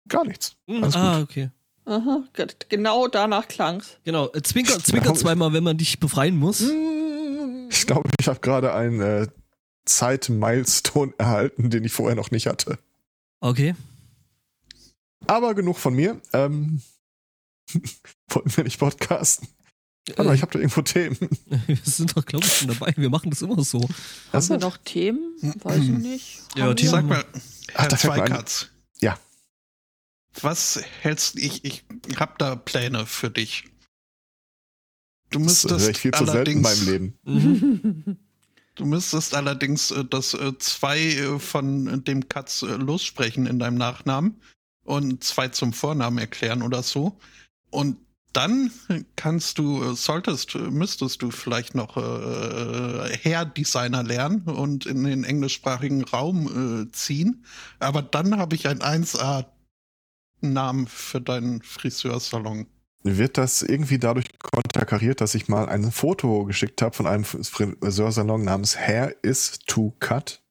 gar 0.08 0.24
nichts. 0.24 0.56
Hm, 0.66 0.82
Alles 0.82 0.96
ah, 0.96 1.18
gut. 1.20 1.28
okay. 1.30 1.50
Aha, 1.86 2.24
ge- 2.34 2.46
genau 2.68 3.06
danach 3.08 3.46
klang's. 3.48 3.96
Genau. 4.04 4.30
Äh, 4.32 4.42
zwinker, 4.42 4.78
zwinker 4.82 5.14
zweimal, 5.14 5.52
wenn 5.52 5.64
man 5.64 5.78
dich 5.78 5.98
befreien 6.00 6.36
muss. 6.36 6.60
Ich 7.70 7.86
glaube, 7.86 8.10
ich 8.20 8.28
habe 8.28 8.40
gerade 8.40 8.74
einen 8.74 9.00
äh, 9.00 9.28
Zeit-Milestone 9.84 11.14
erhalten, 11.18 11.70
den 11.70 11.84
ich 11.84 11.92
vorher 11.92 12.16
noch 12.16 12.30
nicht 12.30 12.46
hatte. 12.48 12.78
Okay. 13.40 13.74
Aber 15.26 15.54
genug 15.54 15.78
von 15.78 15.94
mir. 15.94 16.20
Ähm, 16.32 16.82
wollten 18.30 18.56
wir 18.56 18.64
nicht 18.64 18.78
podcasten? 18.78 19.48
Warte 20.08 20.22
mal, 20.24 20.32
Äh, 20.32 20.34
ich 20.36 20.42
habe 20.42 20.52
da 20.52 20.58
irgendwo 20.58 20.82
Themen. 20.82 21.16
wir 21.66 21.76
sind 21.84 22.16
doch, 22.16 22.24
glaube 22.24 22.44
ich, 22.46 22.52
schon 22.52 22.68
dabei. 22.68 22.92
Wir 22.96 23.10
machen 23.10 23.30
das 23.30 23.42
immer 23.42 23.62
so. 23.64 23.88
Haben 24.32 24.48
wir 24.48 24.58
noch 24.58 24.76
Themen? 24.78 25.34
Weiß 25.62 25.82
ich 25.82 25.88
nicht. 25.90 26.42
Ja, 26.56 26.72
Themen-? 26.74 26.90
Sag 26.90 27.04
mal, 27.06 27.24
Ach, 27.74 27.82
Herr 27.84 27.92
ein. 27.92 27.98
Zweikatz. 27.98 28.68
Ja. 29.00 29.18
Was 30.42 30.82
hältst 31.00 31.38
ich? 31.38 31.64
Ich 31.64 31.84
hab 32.16 32.38
da 32.38 32.56
Pläne 32.56 33.06
für 33.06 33.30
dich. 33.30 33.64
Du 35.30 35.38
Das 35.38 35.48
müsstest 35.48 35.88
ich 35.90 35.98
viel 35.98 36.12
zu 36.12 36.24
selten 36.26 36.58
in 36.58 36.64
allerdings, 36.64 36.86
meinem 36.86 36.86
Leben. 36.86 37.18
Mhm. 37.24 38.16
Du 38.76 38.84
müsstest 38.84 39.34
allerdings 39.34 39.90
äh, 39.90 40.04
das 40.04 40.34
äh, 40.34 40.52
zwei 40.58 40.98
äh, 40.98 41.38
von 41.38 42.04
dem 42.04 42.28
Katz 42.28 42.62
lossprechen 42.62 43.46
in 43.46 43.58
deinem 43.58 43.78
Nachnamen 43.78 44.40
und 44.84 45.24
zwei 45.24 45.48
zum 45.48 45.72
Vornamen 45.72 46.18
erklären 46.18 46.62
oder 46.62 46.82
so. 46.82 47.18
Und 47.70 47.96
dann 48.32 48.70
kannst 49.16 49.56
du, 49.58 49.94
solltest, 49.94 50.54
müsstest 50.56 51.22
du 51.22 51.30
vielleicht 51.30 51.74
noch 51.74 51.96
äh, 51.96 53.16
Hair-Designer 53.24 54.02
lernen 54.02 54.42
und 54.42 54.84
in 54.84 55.04
den 55.04 55.24
englischsprachigen 55.24 56.04
Raum 56.04 56.82
äh, 56.82 56.92
ziehen. 56.92 57.46
Aber 57.78 58.02
dann 58.02 58.36
habe 58.36 58.54
ich 58.54 58.66
1A-Namen 60.52 60.86
für 60.86 61.20
deinen 61.20 61.62
Friseursalon. 61.62 62.66
Wird 63.02 63.38
das 63.38 63.62
irgendwie 63.62 63.98
dadurch 63.98 64.26
konterkariert, 64.38 65.20
dass 65.20 65.34
ich 65.34 65.48
mal 65.48 65.68
ein 65.68 65.92
Foto 65.92 66.44
geschickt 66.44 66.82
habe 66.82 66.94
von 66.96 67.06
einem 67.06 67.24
Friseursalon 67.24 68.42
namens 68.44 68.76
Hair 68.76 69.14
is 69.22 69.60
to 69.66 69.92
Cut? 70.00 70.42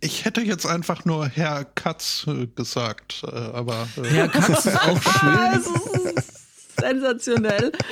Ich 0.00 0.24
hätte 0.24 0.40
jetzt 0.40 0.66
einfach 0.66 1.04
nur 1.04 1.28
Herr 1.28 1.64
Katz 1.64 2.24
äh, 2.26 2.46
gesagt, 2.46 3.22
äh, 3.24 3.28
aber 3.28 3.88
äh, 3.96 4.04
Herr 4.08 4.28
Katz 4.28 4.66
ist 4.66 4.76
auch 4.76 5.00
Ah, 5.04 5.52
schön. 5.60 5.60
es 5.60 6.24
ist 6.26 6.80
sensationell. 6.80 7.72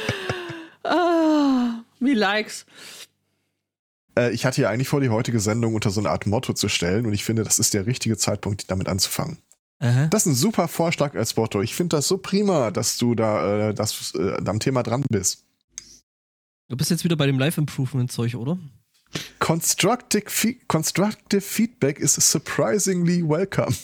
Ah, 0.89 1.83
me 1.99 2.15
likes. 2.15 2.65
Äh, 4.17 4.31
ich 4.31 4.47
hatte 4.47 4.63
ja 4.63 4.71
eigentlich 4.71 4.87
vor, 4.89 5.01
die 5.01 5.09
heutige 5.09 5.41
Sendung 5.41 5.75
unter 5.75 5.91
so 5.91 6.01
eine 6.01 6.11
Art 6.11 6.29
Motto 6.29 6.53
zu 6.53 6.69
stellen 6.69 7.07
und 7.07 7.13
ich 7.13 7.25
finde, 7.25 7.43
das 7.43 7.59
ist 7.59 7.75
der 7.75 7.87
richtige 7.87 8.17
Zeitpunkt, 8.17 8.71
damit 8.71 8.89
anzufangen. 8.89 9.39
Aha. 9.79 10.07
Das 10.07 10.23
ist 10.23 10.33
ein 10.33 10.35
super 10.35 10.69
Vorschlag 10.69 11.15
als 11.15 11.37
Motto. 11.37 11.61
Ich 11.61 11.75
finde 11.75 11.97
das 11.97 12.09
so 12.09 12.19
prima, 12.19 12.71
dass 12.71 12.97
du 12.97 13.15
da, 13.15 13.69
äh, 13.69 13.75
das, 13.75 14.15
äh, 14.15 14.37
am 14.47 14.61
Thema 14.61 14.83
dran 14.83 15.05
bist. 15.09 15.45
Du 16.69 16.77
bist 16.77 16.91
jetzt 16.91 17.05
wieder 17.05 17.17
bei 17.17 17.27
dem 17.27 17.39
Live-Improvement-Zeug, 17.39 18.37
oder? 18.37 18.59
Constructive, 19.39 20.29
fe 20.29 20.57
constructive 20.67 21.41
Feedback 21.41 22.01
is 22.01 22.15
surprisingly 22.15 23.23
welcome. 23.23 23.75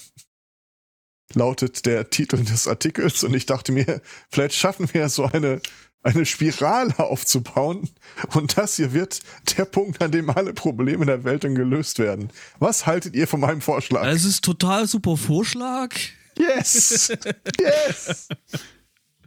Lautet 1.35 1.87
der 1.87 2.11
Titel 2.11 2.43
des 2.45 2.67
Artikels 2.67 3.23
und 3.23 3.35
ich 3.35 3.47
dachte 3.47 3.73
mir, 3.73 4.03
vielleicht 4.29 4.55
schaffen 4.55 4.93
wir 4.93 5.09
so 5.09 5.25
eine, 5.25 5.61
eine 6.03 6.27
Spirale 6.27 6.99
aufzubauen 6.99 7.89
und 8.35 8.57
das 8.59 8.77
hier 8.77 8.93
wird 8.93 9.21
der 9.57 9.65
Punkt, 9.65 10.03
an 10.03 10.11
dem 10.11 10.31
alle 10.31 10.53
Probleme 10.53 11.07
der 11.07 11.25
Welt 11.25 11.45
dann 11.45 11.55
gelöst 11.55 11.99
werden. 11.99 12.31
Was 12.59 12.87
haltet 12.87 13.15
ihr 13.15 13.29
von 13.29 13.41
meinem 13.41 13.61
Vorschlag? 13.61 14.07
Es 14.07 14.25
ist 14.25 14.45
total 14.45 14.87
super 14.87 15.17
Vorschlag. 15.17 15.95
Yes! 16.39 17.13
Yes! 17.61 18.29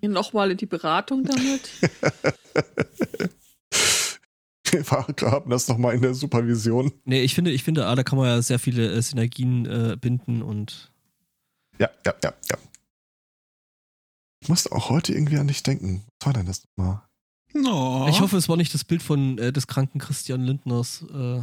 Nochmal 0.02 0.52
in 0.52 0.58
die 0.58 0.68
Beratung 0.68 1.24
damit. 1.24 1.70
Wir 4.72 4.84
haben 4.84 5.50
das 5.50 5.68
nochmal 5.68 5.96
in 5.96 6.02
der 6.02 6.14
Supervision. 6.14 6.92
Nee, 7.06 7.22
ich 7.22 7.34
finde, 7.34 7.52
ich 7.52 7.64
finde, 7.64 7.88
ah, 7.88 7.96
da 7.96 8.04
kann 8.04 8.18
man 8.18 8.28
ja 8.28 8.42
sehr 8.42 8.60
viele 8.60 8.92
äh, 8.92 9.02
Synergien 9.02 9.66
äh, 9.66 9.96
binden 10.00 10.42
und. 10.42 10.92
Ja, 11.80 11.90
ja, 12.06 12.14
ja, 12.24 12.34
ja. 12.52 12.58
Ich 14.46 14.50
musste 14.50 14.72
auch 14.74 14.92
heute 14.92 15.12
irgendwie 15.12 15.40
an 15.40 15.48
dich 15.48 15.64
denken. 15.64 16.04
Was 16.20 16.28
war 16.28 16.34
denn 16.34 16.46
das 16.46 16.62
nochmal? 16.78 17.02
No. 17.54 18.06
Ich 18.10 18.22
hoffe, 18.22 18.38
es 18.38 18.48
war 18.48 18.58
nicht 18.58 18.72
das 18.76 18.84
Bild 18.84 19.02
von 19.02 19.40
äh, 19.40 19.52
des 19.52 19.66
kranken 19.66 19.98
Christian 19.98 20.44
Lindners. 20.44 21.04
Äh, 21.12 21.42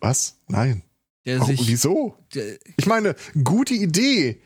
Was? 0.00 0.36
Nein. 0.48 0.82
der 1.24 1.40
Oh, 1.40 1.44
sich. 1.44 1.68
wieso? 1.68 2.16
Der, 2.34 2.58
Ich 2.76 2.86
meine, 2.86 3.14
gute 3.44 3.74
Idee. 3.74 4.42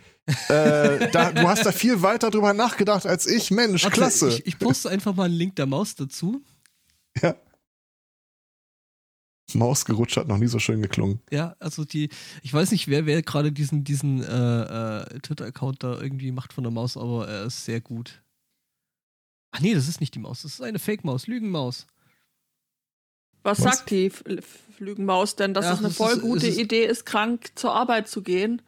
äh, 0.49 1.11
da, 1.13 1.33
du 1.33 1.49
hast 1.49 1.65
da 1.65 1.73
viel 1.73 2.03
weiter 2.03 2.31
drüber 2.31 2.53
nachgedacht 2.53 3.07
als 3.07 3.27
ich. 3.27 3.51
Mensch, 3.51 3.85
Warte, 3.85 3.95
klasse. 3.97 4.29
Ich, 4.29 4.47
ich 4.47 4.59
poste 4.59 4.91
einfach 4.91 5.15
mal 5.15 5.25
einen 5.25 5.35
Link 5.35 5.57
der 5.57 5.65
Maus 5.67 5.95
dazu. 5.95 6.43
ja. 7.23 7.35
Maus 9.55 9.85
gerutscht 9.85 10.17
hat 10.17 10.29
noch 10.29 10.39
nie 10.39 10.47
so 10.47 10.59
schön 10.59 10.83
geklungen. 10.83 11.21
Ja, 11.31 11.57
also 11.59 11.85
die, 11.85 12.09
ich 12.43 12.53
weiß 12.53 12.71
nicht, 12.73 12.89
wer, 12.89 13.07
wer 13.07 13.23
gerade 13.23 13.53
diesen, 13.53 13.85
diesen 13.85 14.23
äh, 14.23 15.03
äh, 15.03 15.19
Twitter-Account 15.21 15.83
da 15.83 16.01
irgendwie 16.01 16.33
macht 16.33 16.53
von 16.53 16.65
der 16.65 16.71
Maus, 16.73 16.97
aber 16.97 17.29
er 17.29 17.45
ist 17.47 17.65
sehr 17.65 17.81
gut. 17.81 18.23
Ach 19.53 19.61
nee, 19.61 19.75
das 19.75 19.89
ist 19.89 20.01
nicht 20.01 20.15
die 20.15 20.19
Maus, 20.19 20.43
das 20.43 20.55
ist 20.55 20.63
eine 20.63 20.79
Fake-Maus, 20.79 21.27
Lügenmaus. 21.27 21.87
Was, 23.43 23.63
Was? 23.63 23.77
sagt 23.79 23.91
die 23.91 24.07
F- 24.07 24.25
F- 24.27 24.59
Flügenmaus 24.77 25.37
denn, 25.37 25.55
dass 25.55 25.67
Ja, 25.67 25.73
es 25.75 25.79
eine 25.81 25.91
voll 25.91 26.13
ist- 26.15 26.21
gute 26.23 26.47
ist- 26.47 26.59
Idee 26.59 26.85
ist, 26.87 27.05
krank 27.05 27.51
zur 27.55 27.75
Arbeit 27.75 28.09
zu 28.09 28.23
gehen? 28.23 28.63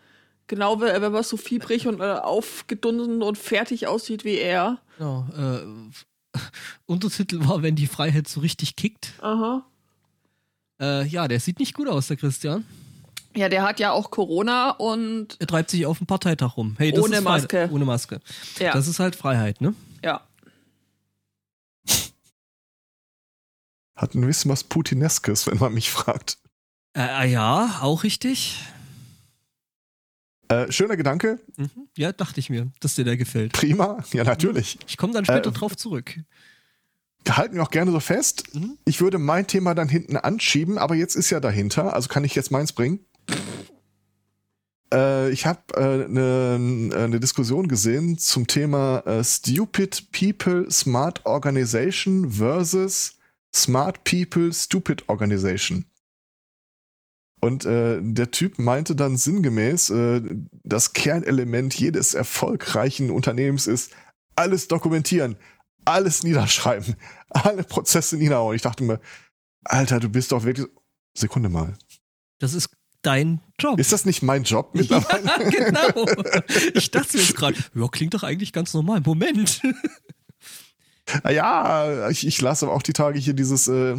Genau, 0.49 0.81
wenn 0.81 1.03
wenn 1.03 1.11
man 1.13 1.25
so 1.25 1.37
fiebrig 1.37 1.89
und 1.89 2.01
äh, 2.01 2.05
aufgedunsen 2.05 3.23
und 3.23 3.37
fertig 3.39 3.89
aussieht 3.89 4.25
wie 4.25 4.37
er. 4.37 4.81
Genau, 4.99 5.27
äh, 5.37 6.39
Untertitel 6.87 7.41
war, 7.49 7.63
wenn 7.63 7.75
die 7.75 7.87
Freiheit 7.89 8.29
so 8.29 8.41
richtig 8.41 8.77
kickt. 8.77 9.15
Aha. 9.21 9.67
Äh, 10.81 11.07
ja, 11.07 11.27
der 11.29 11.41
sieht 11.41 11.59
nicht 11.59 11.75
gut 11.75 11.89
aus, 11.89 12.09
der 12.09 12.17
Christian. 12.17 12.65
Ja, 13.35 13.49
der 13.49 13.63
hat 13.63 13.81
ja 13.81 13.93
auch 13.93 14.11
Corona 14.11 14.71
und 14.71 15.37
Er 15.41 15.47
treibt 15.47 15.71
sich 15.71 15.85
auf 15.87 15.99
dem 15.99 16.07
Parteitag 16.07 16.57
rum. 16.57 16.75
Hey, 16.79 16.91
das 16.93 17.05
Ohne 17.05 17.17
ist 17.17 17.23
Freiheit- 17.23 17.43
Maske. 17.43 17.69
Ohne 17.73 17.85
Maske. 17.85 18.21
ja, 18.59 18.73
Das 18.73 18.87
ist 18.89 18.99
halt 18.99 19.15
Freiheit, 19.17 19.61
ne? 19.61 19.75
ja. 20.03 20.23
Hat 23.97 24.15
ein 24.15 24.21
bisschen 24.27 24.51
was 24.51 24.65
Putineskes, 24.65 25.47
wenn 25.47 25.59
man 25.59 25.73
mich 25.73 25.91
fragt. 25.91 26.39
Äh, 26.95 27.27
äh, 27.27 27.33
ja, 27.33 27.79
auch 27.81 28.03
richtig. 28.05 28.61
Äh, 30.49 30.71
schöner 30.71 30.97
Gedanke. 30.97 31.41
Mhm. 31.57 31.71
Ja, 31.97 32.13
dachte 32.13 32.39
ich 32.41 32.51
mir, 32.51 32.71
dass 32.81 32.95
dir 32.95 33.05
der 33.05 33.17
gefällt. 33.17 33.53
Prima. 33.55 34.05
Ja, 34.13 34.23
natürlich. 34.25 34.79
Ich 34.87 34.97
komme 34.97 35.13
dann 35.15 35.25
später 35.25 35.49
Äh, 35.49 35.53
drauf 35.53 35.77
zurück. 35.77 36.21
Halten 37.29 37.57
wir 37.57 37.63
auch 37.63 37.71
gerne 37.71 37.91
so 37.91 38.01
fest. 38.01 38.55
Mhm. 38.55 38.79
Ich 38.85 39.01
würde 39.01 39.19
mein 39.19 39.47
Thema 39.47 39.75
dann 39.75 39.89
hinten 39.89 40.17
anschieben, 40.17 40.79
aber 40.79 40.95
jetzt 40.95 41.17
ist 41.17 41.31
ja 41.31 41.41
dahinter, 41.41 41.95
also 41.95 42.09
kann 42.09 42.25
ich 42.25 42.35
jetzt 42.35 42.51
meins 42.51 42.73
bringen. 42.73 43.01
Äh, 44.93 45.31
ich 45.31 45.47
habe 45.47 45.77
eine 45.77 46.55
äh, 46.55 46.59
ne- 46.59 46.95
äh, 46.95 47.09
ne 47.09 47.21
Diskussion 47.21 47.69
gesehen 47.69 48.19
zum 48.19 48.47
Thema 48.47 49.01
äh, 49.07 49.25
Stupid 49.25 50.13
People 50.13 50.71
Smart 50.71 51.27
Organization 51.27 52.31
versus 52.33 53.17
Smart 53.55 54.05
People 54.05 54.53
Stupid 54.53 55.09
Organization. 55.09 55.87
Und 57.41 57.65
äh, 57.65 58.01
der 58.01 58.31
Typ 58.31 58.59
meinte 58.59 58.97
dann 58.97 59.17
sinngemäß, 59.17 59.91
äh, 59.91 60.23
das 60.65 60.95
Kernelement 60.95 61.75
jedes 61.75 62.15
erfolgreichen 62.15 63.11
Unternehmens 63.11 63.67
ist, 63.67 63.93
alles 64.37 64.69
dokumentieren, 64.69 65.37
alles 65.85 66.23
niederschreiben, 66.23 66.97
alle 67.31 67.65
Prozesse 67.65 68.17
niederhauen. 68.17 68.57
Ich 68.57 68.63
dachte 68.63 68.85
mir, 68.85 69.01
Alter, 69.65 70.01
du 70.01 70.09
bist 70.09 70.33
doch 70.33 70.45
wirklich. 70.45 70.67
Sekunde 71.15 71.49
mal. 71.49 71.75
Das 72.39 72.53
ist 72.53 72.69
dein 73.01 73.41
Job. 73.59 73.81
Ist 73.81 73.93
das 73.93 74.05
nicht 74.05 74.23
mein 74.23 74.43
Job 74.43 74.71
mittlerweile? 74.75 75.25
ja, 75.25 75.39
genau. 75.49 76.07
Ich 76.75 76.91
dachte 76.91 77.17
mir 77.17 77.23
jetzt 77.23 77.37
gerade, 77.37 77.57
ja, 77.75 77.89
klingt 77.89 78.13
doch 78.15 78.23
eigentlich 78.23 78.53
ganz 78.53 78.75
normal. 78.75 79.01
Moment. 79.01 79.63
Ah 81.23 81.31
ja, 81.31 82.11
ich, 82.11 82.27
ich 82.27 82.41
las 82.41 82.63
aber 82.63 82.73
auch 82.73 82.83
die 82.83 82.93
Tage 82.93 83.19
hier 83.19 83.33
dieses, 83.33 83.69
äh, 83.69 83.95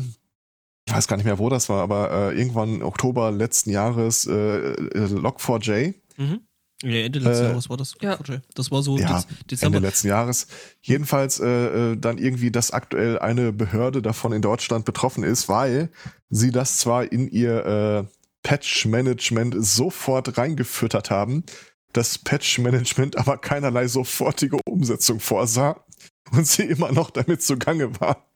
ich 0.86 0.94
weiß 0.94 1.08
gar 1.08 1.16
nicht 1.18 1.26
mehr, 1.26 1.40
wo 1.40 1.50
das 1.50 1.70
war, 1.70 1.82
aber 1.82 2.12
äh, 2.12 2.38
irgendwann 2.38 2.76
im 2.76 2.82
Oktober 2.84 3.32
letzten 3.32 3.72
Jahres 3.72 4.26
äh, 4.28 4.34
äh, 4.34 5.06
Log4j, 5.06 5.96
Mhm. 6.18 6.47
Ja, 6.84 6.92
Ende 7.06 7.20
letzten 7.20 7.46
Äh, 7.46 7.48
Jahres 7.50 7.70
war 7.70 7.78
das. 7.78 7.96
ja. 8.02 8.20
Das 8.54 8.70
war 8.72 8.84
so 8.84 8.98
Ja, 9.00 9.08
Dez- 9.18 9.26
Ende 9.28 9.46
Dezember. 9.50 9.80
letzten 9.80 10.08
Jahres. 10.10 10.48
Jedenfalls 10.82 11.40
äh, 11.40 11.48
äh, 11.94 11.98
dann 11.98 12.18
irgendwie, 12.20 12.52
dass 12.52 12.70
aktuell 12.72 13.18
eine 13.20 13.52
Behörde 13.52 14.02
davon 14.04 14.32
in 14.32 14.42
Deutschland 14.44 14.86
betroffen 14.86 15.24
ist, 15.24 15.50
weil 15.50 15.90
sie 16.30 16.52
das 16.52 16.78
zwar 16.78 17.12
in 17.12 17.28
ihr 17.30 17.66
äh, 17.66 18.04
Patch-Management 18.44 19.56
sofort 19.60 20.38
reingefüttert 20.38 21.10
haben, 21.10 21.44
das 21.94 22.18
Patch-Management 22.20 23.18
aber 23.18 23.38
keinerlei 23.40 23.88
sofortige 23.88 24.58
Umsetzung 24.66 25.20
vorsah 25.20 25.84
und 26.32 26.46
sie 26.46 26.64
immer 26.64 26.92
noch 26.92 27.10
damit 27.10 27.42
zugange 27.42 28.00
war. 28.00 28.28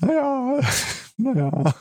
Naja, 0.00 0.60
naja. 1.16 1.74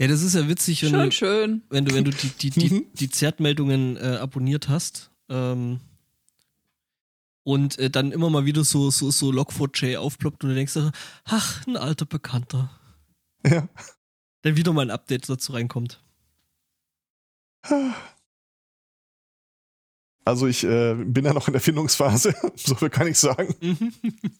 Ja, 0.00 0.06
das 0.08 0.22
ist 0.22 0.34
ja 0.34 0.48
witzig, 0.48 0.82
wenn 0.82 0.90
Schön, 0.90 1.04
du, 1.04 1.12
schön. 1.12 1.62
wenn 1.68 1.84
du, 1.84 1.94
wenn 1.94 2.04
du 2.04 2.10
die, 2.10 2.28
die, 2.30 2.48
die, 2.50 2.70
Mhm. 2.74 2.86
die 2.94 3.10
Zertmeldungen 3.10 3.98
äh, 3.98 4.16
abonniert 4.20 4.68
hast. 4.70 5.10
Ähm, 5.28 5.80
und 7.42 7.78
äh, 7.78 7.90
dann 7.90 8.10
immer 8.10 8.30
mal 8.30 8.46
wieder 8.46 8.64
so, 8.64 8.90
so, 8.90 9.10
so 9.10 9.30
Log4j 9.30 9.98
aufploppt 9.98 10.42
und 10.42 10.50
du 10.50 10.54
denkst, 10.56 10.74
ach, 11.24 11.66
ein 11.66 11.76
alter 11.76 12.06
Bekannter. 12.06 12.70
Ja. 13.46 13.68
Dann 14.42 14.56
wieder 14.56 14.72
mal 14.72 14.82
ein 14.82 14.90
Update 14.90 15.28
dazu 15.28 15.52
reinkommt. 15.52 16.02
Also 20.24 20.46
ich 20.46 20.64
äh, 20.64 20.94
bin 20.94 21.24
ja 21.24 21.32
noch 21.34 21.46
in 21.48 21.52
der 21.52 21.60
Findungsphase, 21.60 22.34
so 22.54 22.74
viel 22.74 22.90
kann 22.90 23.06
ich 23.06 23.18
sagen. 23.18 23.54
Mhm. 23.60 23.92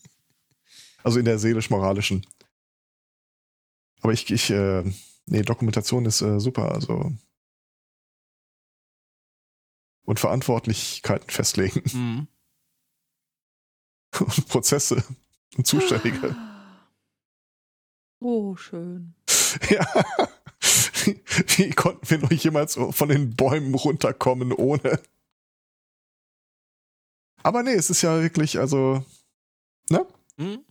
Also 1.03 1.19
in 1.19 1.25
der 1.25 1.39
seelisch-moralischen. 1.39 2.27
Aber 4.03 4.13
ich, 4.13 4.31
ich, 4.31 4.51
äh, 4.51 4.85
nee, 5.31 5.43
Dokumentation 5.43 6.05
ist 6.05 6.21
äh, 6.21 6.39
super, 6.41 6.73
also. 6.73 7.13
Und 10.05 10.19
Verantwortlichkeiten 10.21 11.31
festlegen 11.31 11.83
Mhm. 11.95 12.29
und 14.21 14.49
Prozesse 14.49 15.03
und 15.57 15.67
Zuständige. 15.67 16.37
Oh, 18.23 18.55
schön. 18.55 19.15
ja. 19.71 19.87
Wie, 20.61 21.23
wie 21.57 21.71
konnten 21.71 22.11
wir 22.11 22.19
noch 22.19 22.31
jemals 22.31 22.75
von 22.75 23.09
den 23.09 23.35
Bäumen 23.35 23.75
runterkommen 23.75 24.53
ohne? 24.53 25.01
Aber 27.43 27.63
nee, 27.63 27.73
es 27.73 27.89
ist 27.89 28.03
ja 28.03 28.21
wirklich, 28.21 28.59
also, 28.59 29.03
ne? 29.89 30.07
Mhm. 30.37 30.63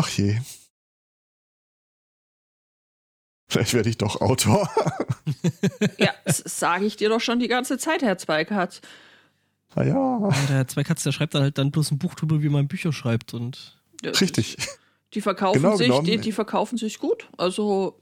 Ach 0.00 0.08
je. 0.08 0.38
Vielleicht 3.48 3.74
werde 3.74 3.90
ich 3.90 3.98
doch 3.98 4.20
Autor. 4.20 4.68
Ja, 5.98 6.10
das 6.24 6.42
sage 6.46 6.84
ich 6.86 6.96
dir 6.96 7.08
doch 7.08 7.20
schon 7.20 7.38
die 7.38 7.48
ganze 7.48 7.76
Zeit, 7.78 8.02
Herr 8.02 8.16
Zweikatz. 8.18 8.80
Na 9.74 9.84
ja, 9.84 9.94
Ja, 9.94 10.28
der 10.48 10.56
Herr 10.56 10.68
Zweikatz, 10.68 11.02
der 11.02 11.12
schreibt 11.12 11.34
dann 11.34 11.42
halt 11.42 11.58
dann 11.58 11.70
bloß 11.70 11.90
ein 11.92 11.98
Buch 11.98 12.14
drüber, 12.14 12.42
wie 12.42 12.48
man 12.48 12.66
Bücher 12.68 12.92
schreibt 12.92 13.34
und 13.34 13.78
richtig. 14.04 14.56
Die 15.14 15.20
verkaufen 15.20 15.60
Genau 15.62 15.76
sich, 15.76 15.88
genommen- 15.88 16.06
die, 16.06 16.18
die 16.18 16.32
verkaufen 16.32 16.78
sich 16.78 16.98
gut. 16.98 17.28
Also, 17.36 17.98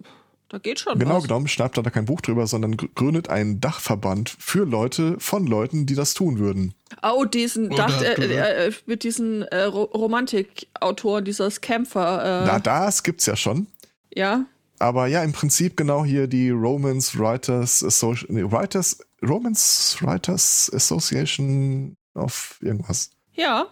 da 0.49 0.59
geht 0.59 0.79
schon 0.81 0.99
Genau 0.99 1.17
was. 1.17 1.25
genommen 1.25 1.49
schreibt 1.49 1.77
er 1.77 1.83
da 1.83 1.91
kein 1.91 2.05
Buch 2.05 2.21
drüber, 2.21 2.47
sondern 2.47 2.77
gr- 2.77 2.89
gründet 2.95 3.29
einen 3.29 3.61
Dachverband 3.61 4.31
für 4.39 4.65
Leute, 4.65 5.19
von 5.19 5.47
Leuten, 5.47 5.85
die 5.87 5.95
das 5.95 6.15
tun 6.15 6.39
würden. 6.39 6.75
Oh, 7.03 7.25
diesen, 7.25 7.71
dacht, 7.71 8.03
äh, 8.03 8.15
du- 8.15 8.23
äh, 8.35 8.73
mit 8.87 9.03
diesen 9.05 9.43
äh, 9.43 9.65
Ro 9.65 9.85
Romantikautoren, 9.85 11.25
dieser 11.25 11.51
Scamper. 11.51 12.43
Äh, 12.43 12.47
Na, 12.47 12.59
das 12.59 13.03
gibt's 13.03 13.27
ja 13.27 13.37
schon. 13.37 13.67
ja, 14.15 14.45
Aber 14.79 15.07
ja, 15.07 15.23
im 15.23 15.33
Prinzip 15.33 15.77
genau 15.77 16.05
hier 16.05 16.27
die 16.27 16.51
Romance 16.51 17.19
Writers 17.19 17.83
Association, 17.83 18.37
nee, 18.37 18.45
Writers, 18.51 18.99
Romance 19.23 19.97
Writers 20.01 20.71
Association 20.75 21.97
of 22.15 22.59
irgendwas. 22.63 23.11
ja, 23.35 23.67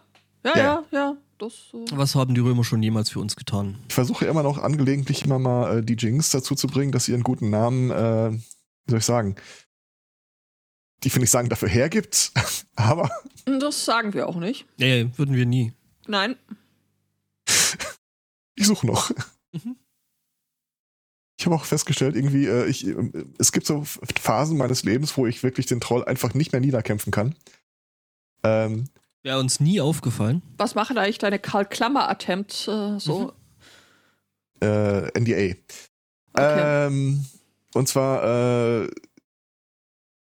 ja, 0.44 0.52
Ja. 0.56 0.56
ja, 0.56 0.84
ja. 0.92 1.16
das. 1.38 1.52
Äh, 1.74 1.96
Was 1.96 2.14
haben 2.14 2.34
die 2.34 2.40
Römer 2.40 2.64
schon 2.64 2.82
jemals 2.82 3.10
für 3.10 3.20
uns 3.20 3.34
getan? 3.36 3.78
Ich 3.88 3.94
versuche 3.94 4.24
immer 4.26 4.42
noch 4.42 4.58
angelegentlich 4.58 5.24
immer 5.24 5.38
mal 5.38 5.78
äh, 5.78 5.82
die 5.82 5.94
Jinx 5.94 6.30
dazu 6.30 6.54
zu 6.54 6.66
bringen, 6.68 6.92
dass 6.92 7.04
sie 7.06 7.14
einen 7.14 7.22
guten 7.24 7.50
Namen, 7.50 7.90
äh, 7.90 8.30
wie 8.32 8.90
soll 8.90 8.98
ich 9.00 9.04
sagen, 9.04 9.34
die 11.06 11.10
finde 11.10 11.26
ich 11.26 11.30
sagen 11.30 11.48
dafür 11.48 11.68
hergibt, 11.68 12.32
aber 12.74 13.08
das 13.44 13.84
sagen 13.84 14.12
wir 14.12 14.28
auch 14.28 14.34
nicht. 14.34 14.66
Nee, 14.76 15.08
würden 15.14 15.36
wir 15.36 15.46
nie. 15.46 15.72
Nein. 16.08 16.34
ich 18.56 18.66
suche 18.66 18.88
noch. 18.88 19.12
Mhm. 19.52 19.76
Ich 21.38 21.46
habe 21.46 21.54
auch 21.54 21.64
festgestellt, 21.64 22.16
irgendwie, 22.16 22.46
äh, 22.46 22.66
ich, 22.66 22.88
äh, 22.88 23.24
es 23.38 23.52
gibt 23.52 23.66
so 23.66 23.84
Phasen 23.84 24.58
meines 24.58 24.82
Lebens, 24.82 25.16
wo 25.16 25.28
ich 25.28 25.44
wirklich 25.44 25.66
den 25.66 25.80
Troll 25.80 26.04
einfach 26.04 26.34
nicht 26.34 26.50
mehr 26.50 26.60
niederkämpfen 26.60 27.12
kann. 27.12 27.36
Ähm, 28.42 28.88
Wäre 29.22 29.38
uns 29.38 29.60
nie 29.60 29.80
aufgefallen. 29.80 30.42
Was 30.56 30.74
machen 30.74 30.98
eigentlich 30.98 31.18
deine 31.18 31.38
Karl 31.38 31.66
Klammer-Attempts 31.66 32.66
äh, 32.66 32.98
so? 32.98 33.32
Mhm. 34.60 34.66
äh, 34.66 35.20
NDA. 35.20 35.54
Okay. 36.32 36.86
Ähm, 36.88 37.24
und 37.74 37.86
zwar, 37.86 38.82
äh, 38.82 38.90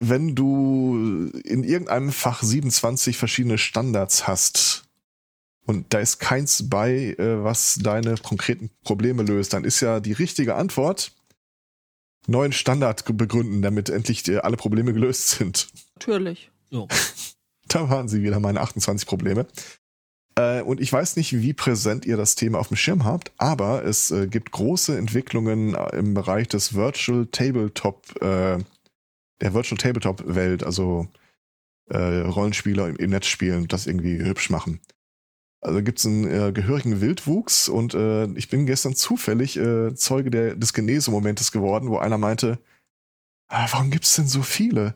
wenn 0.10 0.36
du 0.36 1.32
in 1.44 1.64
irgendeinem 1.64 2.12
Fach 2.12 2.44
27 2.44 3.18
verschiedene 3.18 3.58
Standards 3.58 4.28
hast 4.28 4.86
und 5.66 5.94
da 5.94 6.00
ist 6.00 6.20
keins 6.20 6.70
bei, 6.70 7.16
äh, 7.18 7.44
was 7.44 7.80
deine 7.82 8.16
konkreten 8.18 8.70
Probleme 8.84 9.24
löst, 9.24 9.54
dann 9.54 9.64
ist 9.64 9.80
ja 9.80 10.00
die 10.00 10.14
richtige 10.14 10.56
Antwort 10.56 11.12
neuen 12.28 12.54
Standard 12.54 13.06
begründen, 13.18 13.62
damit 13.62 13.90
endlich 13.90 14.24
alle 14.44 14.58
Probleme 14.58 14.94
gelöst 14.94 15.30
sind. 15.30 15.68
Natürlich. 15.96 16.52
Ja. 16.70 16.88
Da 17.70 17.90
waren 17.90 18.08
sie 18.08 18.22
wieder 18.22 18.40
meine 18.40 18.62
28 18.62 19.08
Probleme. 19.08 19.48
Äh, 20.36 20.62
und 20.62 20.80
ich 20.80 20.92
weiß 20.92 21.16
nicht, 21.16 21.34
wie 21.34 21.54
präsent 21.54 22.06
ihr 22.06 22.18
das 22.18 22.36
Thema 22.36 22.60
auf 22.60 22.68
dem 22.68 22.78
Schirm 22.78 23.04
habt, 23.04 23.32
aber 23.38 23.84
es 23.84 24.12
äh, 24.12 24.28
gibt 24.28 24.52
große 24.52 24.96
Entwicklungen 24.96 25.76
im 25.94 26.14
Bereich 26.14 26.48
des 26.50 26.76
Virtual 26.76 27.26
Tabletop, 27.32 28.22
äh, 28.22 28.60
der 29.42 29.54
Virtual 29.54 29.78
Tabletop 29.78 30.24
Welt, 30.26 30.64
also 30.64 31.08
äh, 31.90 31.98
Rollenspieler 31.98 32.88
im, 32.88 32.96
im 32.96 33.10
Netz 33.10 33.28
spielen, 33.28 33.68
das 33.68 33.88
irgendwie 33.88 34.18
hübsch 34.18 34.50
machen. 34.50 34.80
Also 35.62 35.82
gibt 35.82 36.00
es 36.00 36.06
einen 36.06 36.26
äh, 36.26 36.52
gehörigen 36.52 37.00
Wildwuchs 37.00 37.70
und 37.70 37.94
äh, 37.94 38.26
ich 38.34 38.50
bin 38.50 38.66
gestern 38.66 38.96
zufällig 38.96 39.56
äh, 39.58 39.96
Zeuge 39.96 40.30
der, 40.30 40.56
des 40.56 40.74
Genesemomentes 40.74 41.54
geworden, 41.54 41.90
wo 41.90 41.98
einer 41.98 42.18
meinte, 42.18 42.60
ah, 43.48 43.68
warum 43.72 43.90
gibt 43.90 44.04
es 44.04 44.16
denn 44.16 44.28
so 44.28 44.42
viele? 44.42 44.96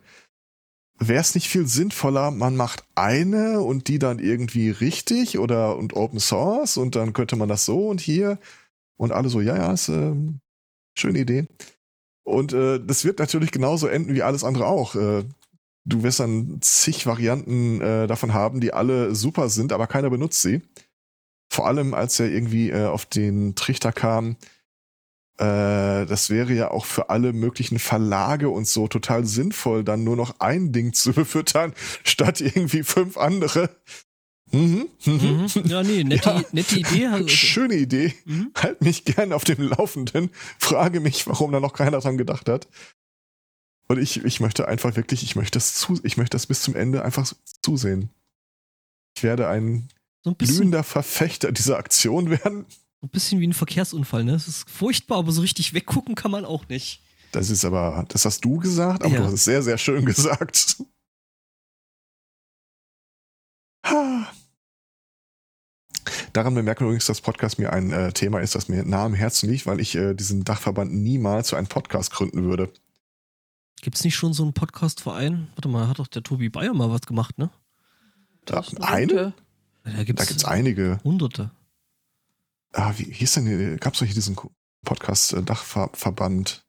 Wäre 1.00 1.22
es 1.22 1.36
nicht 1.36 1.48
viel 1.48 1.68
sinnvoller, 1.68 2.32
man 2.32 2.58
macht 2.58 2.84
eine 2.96 3.62
und 3.62 3.88
die 3.88 4.00
dann 4.00 4.20
irgendwie 4.20 4.70
richtig 4.70 5.38
oder 5.40 5.78
und 5.78 5.94
Open 5.94 6.20
Source 6.20 6.76
und 6.76 6.96
dann 6.96 7.14
könnte 7.14 7.38
man 7.38 7.48
das 7.48 7.66
so 7.66 7.88
und 7.88 8.02
hier 8.02 8.38
und 8.98 9.14
alle 9.14 9.30
so, 9.30 9.40
ja, 9.40 9.56
ja, 9.56 9.72
ist 9.72 9.88
ähm, 9.88 10.42
schöne 10.98 11.20
Idee. 11.20 11.48
Und 12.28 12.52
äh, 12.52 12.82
das 12.86 13.06
wird 13.06 13.20
natürlich 13.20 13.52
genauso 13.52 13.88
enden 13.88 14.14
wie 14.14 14.22
alles 14.22 14.44
andere 14.44 14.66
auch. 14.66 14.96
Äh, 14.96 15.24
du 15.86 16.04
wirst 16.04 16.20
dann 16.20 16.58
zig 16.60 17.06
Varianten 17.06 17.80
äh, 17.80 18.06
davon 18.06 18.34
haben, 18.34 18.60
die 18.60 18.74
alle 18.74 19.16
super 19.16 19.48
sind, 19.48 19.72
aber 19.72 19.88
keiner 19.88 20.10
benutzt 20.10 20.42
sie. 20.42 20.62
Vor 21.50 21.68
allem, 21.68 21.94
als 21.94 22.20
er 22.20 22.30
irgendwie 22.30 22.70
äh, 22.70 22.88
auf 22.88 23.06
den 23.06 23.56
Trichter 23.56 23.94
kam, 23.94 24.36
äh, 25.38 26.06
das 26.06 26.30
wäre 26.30 26.52
ja 26.52 26.70
auch 26.70 26.84
für 26.84 27.10
alle 27.10 27.32
möglichen 27.32 27.80
Verlage 27.80 28.50
und 28.50 28.68
so 28.68 28.90
total 28.90 29.26
sinnvoll, 29.26 29.86
dann 29.86 30.04
nur 30.04 30.18
noch 30.18 30.42
ein 30.42 30.74
Ding 30.74 30.92
zu 30.92 31.14
befüttern, 31.14 31.74
statt 32.04 32.42
irgendwie 32.42 32.84
fünf 32.84 33.16
andere. 33.16 33.70
Mhm, 34.52 34.88
mhm. 35.06 35.48
Ja, 35.66 35.84
nee, 35.84 36.04
nette, 36.04 36.30
Ja. 36.30 36.44
nette 36.52 36.80
Idee. 36.80 37.08
Also, 37.08 37.28
Schöne 37.28 37.76
Idee. 37.76 38.14
Mhm. 38.26 38.52
Halt 38.56 38.82
mich 38.82 39.04
gern 39.06 39.34
auf 39.34 39.44
dem 39.44 39.62
Laufenden. 39.62 40.30
Frage 40.58 41.00
mich, 41.02 41.28
warum 41.28 41.52
da 41.52 41.60
noch 41.60 41.74
keiner 41.74 42.00
dran 42.00 42.18
gedacht 42.18 42.48
hat. 42.48 42.68
Und 43.90 44.00
ich, 44.00 44.24
ich 44.24 44.40
möchte 44.40 44.68
einfach 44.68 44.96
wirklich, 44.96 45.24
ich 45.24 45.36
möchte 45.36 45.58
das 45.60 45.74
zu, 45.74 46.00
ich 46.04 46.18
möchte 46.18 46.36
das 46.36 46.46
bis 46.48 46.62
zum 46.62 46.76
Ende 46.76 47.04
einfach 47.04 47.32
zusehen. 47.62 48.10
Ich 49.18 49.24
werde 49.24 49.48
ein 49.48 49.88
So 50.24 50.32
ein 50.32 50.38
glühender 50.38 50.84
Verfechter 50.84 51.52
dieser 51.52 51.78
Aktion 51.78 52.30
werden. 52.30 52.66
ein 53.02 53.10
bisschen 53.10 53.40
wie 53.40 53.48
ein 53.48 53.54
Verkehrsunfall, 53.54 54.24
ne? 54.24 54.34
Das 54.34 54.48
ist 54.48 54.70
furchtbar, 54.70 55.18
aber 55.20 55.32
so 55.32 55.42
richtig 55.42 55.74
weggucken 55.74 56.16
kann 56.16 56.32
man 56.32 56.46
auch 56.46 56.68
nicht. 56.70 57.02
Das 57.32 57.50
ist 57.50 57.66
aber, 57.66 58.06
das 58.10 58.24
hast 58.26 58.44
du 58.46 58.58
gesagt, 58.60 59.04
aber 59.04 59.14
Ja. 59.14 59.20
du 59.20 59.26
hast 59.26 59.34
es 59.34 59.44
sehr, 59.46 59.62
sehr 59.64 59.78
schön 59.78 60.06
gesagt. 60.06 60.78
Ha. 63.86 64.28
Daran 66.34 66.56
bemerken 66.56 66.84
übrigens, 66.86 67.06
dass 67.06 67.22
Podcast 67.22 67.60
mir 67.60 67.74
ein 67.74 67.92
äh, 67.92 68.12
Thema 68.12 68.40
ist, 68.40 68.56
das 68.56 68.70
mir 68.70 68.84
nah 68.84 69.06
am 69.06 69.14
Herzen 69.14 69.50
liegt, 69.50 69.66
weil 69.66 69.80
ich 69.80 69.96
äh, 69.96 70.14
diesen 70.14 70.44
Dachverband 70.44 70.94
niemals 70.94 71.48
zu 71.48 71.56
einem 71.56 71.68
Podcast 71.68 72.12
gründen 72.12 72.44
würde. 72.44 72.72
Gibt's 73.82 74.04
nicht 74.04 74.16
schon 74.16 74.34
so 74.34 74.44
einen 74.44 74.54
Podcast-Verein? 74.54 75.50
Warte 75.56 75.70
mal, 75.70 75.88
hat 75.88 76.00
doch 76.00 76.08
der 76.08 76.24
Tobi 76.24 76.50
Bayer 76.50 76.74
mal 76.74 76.90
was 76.90 77.02
gemacht, 77.02 77.38
ne? 77.38 77.50
Da, 78.46 78.64
eine? 78.80 79.34
Da 79.84 80.04
gibt's, 80.04 80.24
Da 80.24 80.28
gibt's 80.28 80.46
einige. 80.46 81.00
Hunderte. 81.04 81.52
Ah, 82.74 82.94
wie 82.98 83.12
hieß 83.12 83.34
denn, 83.36 83.78
gab 83.78 83.94
es 83.94 84.00
doch 84.00 84.06
hier 84.06 84.16
diesen 84.16 84.36
Podcast-Dachverband? 84.86 86.67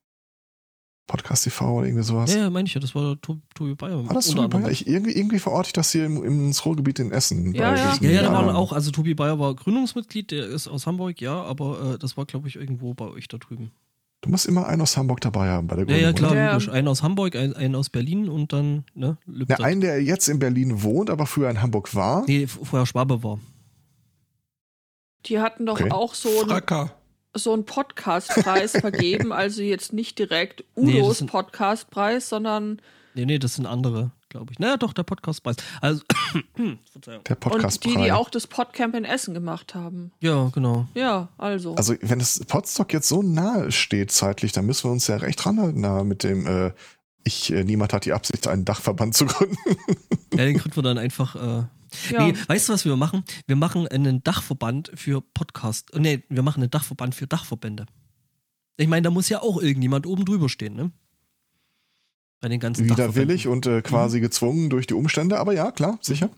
Podcast 1.09 1.43
TV 1.45 1.69
oder 1.79 1.87
irgendwie 1.87 2.05
sowas? 2.05 2.33
Ja, 2.33 2.43
ja, 2.43 2.51
meine 2.51 2.69
ich 2.69 2.75
ja, 2.75 2.81
das 2.81 2.95
war 2.95 3.21
Tobi, 3.21 3.41
Tobi 3.55 3.75
Bayer. 3.75 4.07
War 4.07 4.15
das 4.15 4.31
anderem. 4.31 4.63
Ja, 4.63 4.69
ich, 4.69 4.87
irgendwie, 4.87 5.13
irgendwie 5.13 5.41
verorte 5.41 5.69
ich 5.69 5.73
das 5.73 5.91
hier 5.91 6.05
im, 6.07 6.23
im 6.23 6.53
Ruhrgebiet 6.53 7.01
in 7.01 7.11
Essen. 7.11 7.53
Ja, 7.55 7.75
ja. 7.75 7.97
Ja, 8.01 8.11
ja, 8.11 8.23
da 8.23 8.33
waren 8.33 8.51
auch, 8.51 8.73
also 8.73 8.93
Tobi 8.93 9.15
Bayer 9.15 9.41
war 9.41 9.55
Gründungsmitglied, 9.57 10.31
der 10.31 10.47
ist 10.47 10.69
aus 10.69 10.87
Hamburg, 10.87 11.21
ja, 11.21 11.43
aber 11.43 11.95
äh, 11.95 11.99
das 11.99 12.17
war, 12.17 12.27
glaube 12.27 12.47
ich, 12.47 12.55
irgendwo 12.57 12.95
bei 12.95 13.07
euch 13.07 13.27
da 13.27 13.39
drüben. 13.39 13.73
Du 14.21 14.31
musst 14.31 14.47
immer 14.47 14.67
einen 14.67 14.83
aus 14.83 14.97
Hamburg 14.97 15.21
dabei 15.21 15.49
haben 15.49 15.67
bei 15.69 15.77
der 15.77 15.87
Ja, 15.89 15.97
ja, 15.97 16.13
Gründung, 16.13 16.31
klar, 16.33 16.35
Ja. 16.45 16.53
logisch. 16.53 16.69
Einen 16.69 16.89
aus 16.89 17.03
Hamburg, 17.03 17.37
einen, 17.37 17.55
einen 17.55 17.75
aus 17.77 17.89
Berlin 17.89 18.29
und 18.29 18.53
dann, 18.53 18.85
ne? 18.95 19.17
Lübstadt. 19.27 19.61
Ja, 19.61 19.65
einen, 19.65 19.81
der 19.81 20.03
jetzt 20.03 20.29
in 20.29 20.39
Berlin 20.41 20.83
wohnt, 20.83 21.09
aber 21.09 21.25
früher 21.27 21.49
in 21.51 21.63
Hamburg 21.63 21.95
war. 21.95 22.25
nee, 22.27 22.47
vorher 22.47 22.85
Schwabe 22.85 23.23
war. 23.23 23.39
Die 25.27 25.41
hatten 25.41 25.67
doch 25.67 25.81
Okay. 25.81 25.91
auch 25.91 26.15
so 26.15 26.29
einen, 26.29 26.49
Fracker. 26.49 26.93
So 27.35 27.53
einen 27.53 27.65
Podcastpreis 27.65 28.73
vergeben, 28.81 29.33
also 29.33 29.63
jetzt 29.63 29.93
nicht 29.93 30.19
direkt 30.19 30.65
Nee, 30.77 31.01
Udos 31.03 31.19
sind- 31.19 31.31
Podcastpreis, 31.31 32.29
sondern 32.29 32.81
Nee, 33.15 33.27
nee, 33.27 33.39
das 33.41 33.55
sind 33.57 33.67
andere, 33.67 34.13
glaube 34.29 34.53
ich. 34.53 34.59
Naja, 34.61 34.77
doch, 34.77 34.93
der 34.93 35.03
Podcastpreis. 35.03 35.57
Also, 35.81 36.03
Verzeihung. 36.93 37.25
Der 37.25 37.37
und 37.37 37.41
podcast 37.41 37.85
die, 37.85 37.97
die 37.97 38.13
auch 38.13 38.31
das 38.31 38.47
Podcamp 38.47 38.95
in 38.95 39.05
Essen 39.05 39.35
gemacht 39.35 39.75
haben. 39.75 40.13
Ja, 40.21 40.51
genau. 40.55 40.87
Ja, 40.95 41.29
also. 41.37 41.75
Also, 41.75 41.95
wenn 42.01 42.21
das 42.21 42.39
Podstock 42.47 42.93
jetzt 42.93 43.09
so 43.09 43.23
nahe 43.23 43.73
steht 43.73 44.13
zeitlich, 44.13 44.53
dann 44.53 44.67
müssen 44.67 44.85
wir 44.85 44.93
uns 44.93 45.09
ja 45.09 45.17
recht 45.17 45.45
ranhalten 45.45 45.83
da 45.83 46.05
mit 46.05 46.23
dem, 46.23 46.47
äh, 46.47 46.73
ich, 47.25 47.53
äh, 47.53 47.65
niemand 47.65 47.93
hat 47.93 48.05
die 48.05 48.13
Absicht, 48.13 48.47
einen 48.47 48.65
Dachverband 48.65 49.15
zu 49.17 49.27
gründen. 49.27 49.57
Ja, 50.33 50.45
den 50.45 50.59
kriegt 50.59 50.77
man 50.77 50.85
dann 50.85 50.99
einfach. 50.99 51.35
Äh, 51.35 51.65
ja. 52.11 52.27
Nee, 52.27 52.35
weißt 52.47 52.69
du, 52.69 52.73
was 52.73 52.85
wir 52.85 52.97
machen? 52.97 53.25
Wir 53.47 53.57
machen 53.57 53.87
einen 53.89 54.23
Dachverband 54.23 54.91
für 54.95 55.21
Podcast. 55.21 55.93
äh, 55.95 56.01
Nee, 56.01 56.25
wir 56.29 56.43
machen 56.43 56.63
einen 56.63 56.71
Dachverband 56.71 57.15
für 57.15 57.27
Dachverbände. 57.27 57.87
Ich 58.77 58.89
meine, 58.89 59.03
da 59.03 59.11
muss 59.11 59.29
ja 59.29 59.43
auch 59.43 59.61
irgendjemand 59.61 60.07
oben 60.07 60.25
drüber 60.25 60.49
stehen, 60.49 60.75
ne? 60.75 60.93
Bei 62.41 62.49
den 62.49 62.61
ganzen 62.61 62.89
Widerwillig 62.89 63.49
und 63.49 63.67
äh, 63.67 63.83
quasi 63.83 64.21
gezwungen 64.21 64.71
durch 64.71 64.87
die 64.87 64.95
Umstände, 64.95 65.39
aber 65.41 65.53
ja, 65.55 65.73
klar, 65.73 65.99
sicher. 66.01 66.31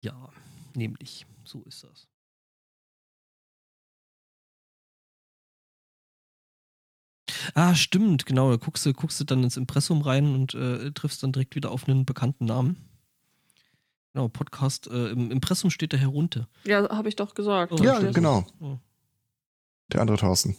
Ja, 0.00 0.28
nämlich. 0.74 1.26
So 1.44 1.62
ist 1.64 1.82
das. 1.82 2.06
Ah, 7.54 7.74
stimmt, 7.74 8.26
genau. 8.26 8.50
Da 8.50 8.56
guckst 8.56 8.86
du, 8.86 8.92
guckst 8.92 9.20
du 9.20 9.24
dann 9.24 9.42
ins 9.44 9.56
Impressum 9.56 10.02
rein 10.02 10.34
und 10.34 10.54
äh, 10.54 10.90
triffst 10.92 11.22
dann 11.22 11.32
direkt 11.32 11.54
wieder 11.56 11.70
auf 11.70 11.88
einen 11.88 12.04
bekannten 12.06 12.44
Namen. 12.46 12.76
Genau, 14.12 14.28
Podcast. 14.28 14.86
Äh, 14.86 15.08
Im 15.08 15.30
Impressum 15.30 15.70
steht 15.70 15.92
der 15.92 15.98
herunter. 15.98 16.48
ja, 16.64 16.88
habe 16.88 17.08
ich 17.08 17.16
doch 17.16 17.34
gesagt. 17.34 17.72
Oh, 17.72 17.82
Ja, 17.82 17.98
genau. 18.12 18.46
Oh. 18.60 18.78
Der 19.92 20.00
andere 20.00 20.16
Thorsten. 20.16 20.56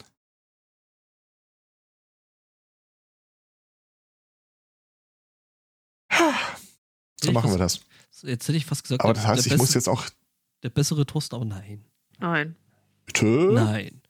So 7.24 7.32
machen 7.32 7.52
wir 7.52 7.58
das. 7.58 7.82
Jetzt 8.22 8.48
hätte 8.48 8.58
ich 8.58 8.66
fast 8.66 8.84
gesagt, 8.84 9.04
Aber 9.04 9.14
der- 9.14 9.24
das 9.24 9.32
heißt, 9.32 9.48
ich 9.48 9.58
muss 9.58 9.74
jetzt 9.74 9.90
auch. 9.90 10.06
Der 10.64 10.70
bessere 10.70 11.06
Toaster, 11.06 11.36
aber 11.38 11.46
nein. 11.46 11.86
Nein. 12.20 12.56
Bitte? 13.06 13.26
Nein. 13.26 14.02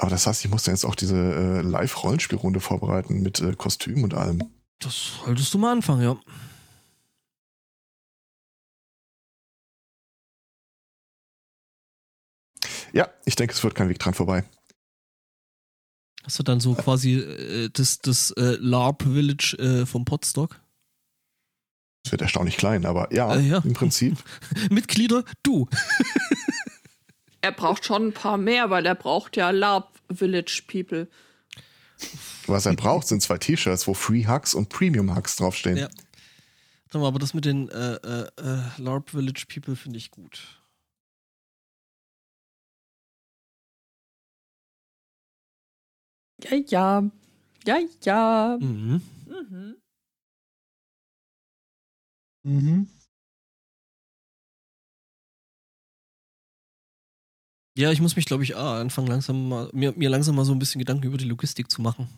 Aber 0.00 0.08
das 0.08 0.26
heißt, 0.26 0.42
ich 0.46 0.50
muss 0.50 0.62
dann 0.62 0.74
jetzt 0.74 0.86
auch 0.86 0.94
diese 0.94 1.14
äh, 1.14 1.60
Live-Rollenspielrunde 1.60 2.60
vorbereiten 2.60 3.20
mit 3.20 3.40
äh, 3.40 3.52
Kostüm 3.54 4.02
und 4.02 4.14
allem. 4.14 4.42
Das 4.78 5.18
solltest 5.22 5.52
du 5.52 5.58
mal 5.58 5.72
anfangen, 5.72 6.02
ja. 6.02 6.18
Ja, 12.94 13.08
ich 13.26 13.36
denke, 13.36 13.52
es 13.52 13.62
wird 13.62 13.74
kein 13.74 13.90
Weg 13.90 13.98
dran 13.98 14.14
vorbei. 14.14 14.44
Hast 16.24 16.38
du 16.38 16.42
dann 16.42 16.60
so 16.60 16.74
quasi 16.74 17.14
äh, 17.16 17.68
das, 17.70 17.98
das 17.98 18.30
äh, 18.32 18.56
LARP 18.58 19.02
Village 19.02 19.56
äh, 19.58 19.86
vom 19.86 20.04
Podstock? 20.06 20.60
Es 22.06 22.12
wird 22.12 22.22
erstaunlich 22.22 22.56
klein, 22.56 22.86
aber 22.86 23.12
ja, 23.12 23.34
Äh, 23.36 23.40
ja. 23.40 23.58
im 23.58 23.74
Prinzip. 23.74 24.16
Mitglieder, 24.70 25.24
du. 25.42 25.68
Er 27.42 27.52
braucht 27.52 27.84
schon 27.84 28.08
ein 28.08 28.12
paar 28.12 28.36
mehr, 28.36 28.70
weil 28.70 28.84
er 28.86 28.94
braucht 28.94 29.36
ja 29.36 29.50
LARP 29.50 29.88
Village 30.12 30.62
People. 30.66 31.08
Was 32.46 32.66
er 32.66 32.74
braucht, 32.74 33.06
sind 33.08 33.22
zwei 33.22 33.38
T-Shirts, 33.38 33.86
wo 33.86 33.94
Free 33.94 34.26
Hugs 34.26 34.54
und 34.54 34.68
Premium 34.68 35.14
Hugs 35.14 35.36
draufstehen. 35.36 35.76
Ja. 35.76 35.88
Sag 36.90 37.00
mal, 37.00 37.08
aber 37.08 37.18
das 37.18 37.34
mit 37.34 37.44
den 37.44 37.68
äh, 37.68 37.94
äh, 37.94 38.26
äh, 38.38 38.62
LARP 38.78 39.10
Village 39.10 39.44
People 39.48 39.76
finde 39.76 39.98
ich 39.98 40.10
gut. 40.10 40.60
Ja, 46.42 46.56
ja. 46.56 47.10
Ja, 47.66 47.78
ja. 48.02 48.58
Mhm. 48.60 49.02
Mhm. 49.26 49.76
Mhm. 52.42 52.88
Ja, 57.80 57.90
ich 57.92 58.00
muss 58.00 58.14
mich, 58.16 58.26
glaube 58.26 58.42
ich, 58.44 58.56
ah, 58.56 58.80
anfangen, 58.80 59.08
langsam 59.08 59.48
mal, 59.48 59.70
mir, 59.72 59.92
mir 59.96 60.10
langsam 60.10 60.36
mal 60.36 60.44
so 60.44 60.52
ein 60.52 60.58
bisschen 60.58 60.78
Gedanken 60.78 61.04
über 61.06 61.16
die 61.18 61.24
Logistik 61.24 61.70
zu 61.70 61.80
machen. 61.82 62.08